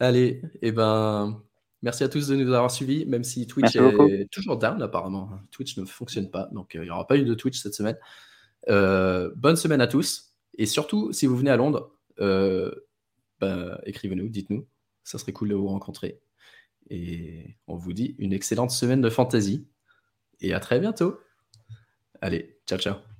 [0.00, 1.42] Allez, et eh ben,
[1.82, 5.30] Merci à tous de nous avoir suivis, même si Twitch est toujours down apparemment.
[5.50, 7.96] Twitch ne fonctionne pas, donc euh, il n'y aura pas eu de Twitch cette semaine.
[8.68, 10.34] Euh, bonne semaine à tous.
[10.58, 12.70] Et surtout, si vous venez à Londres, euh,
[13.40, 14.66] bah, écrivez-nous, dites-nous.
[15.04, 16.20] Ça serait cool de vous rencontrer.
[16.90, 19.66] Et on vous dit une excellente semaine de fantasy.
[20.40, 21.18] Et à très bientôt.
[22.20, 23.11] Allez, ciao ciao.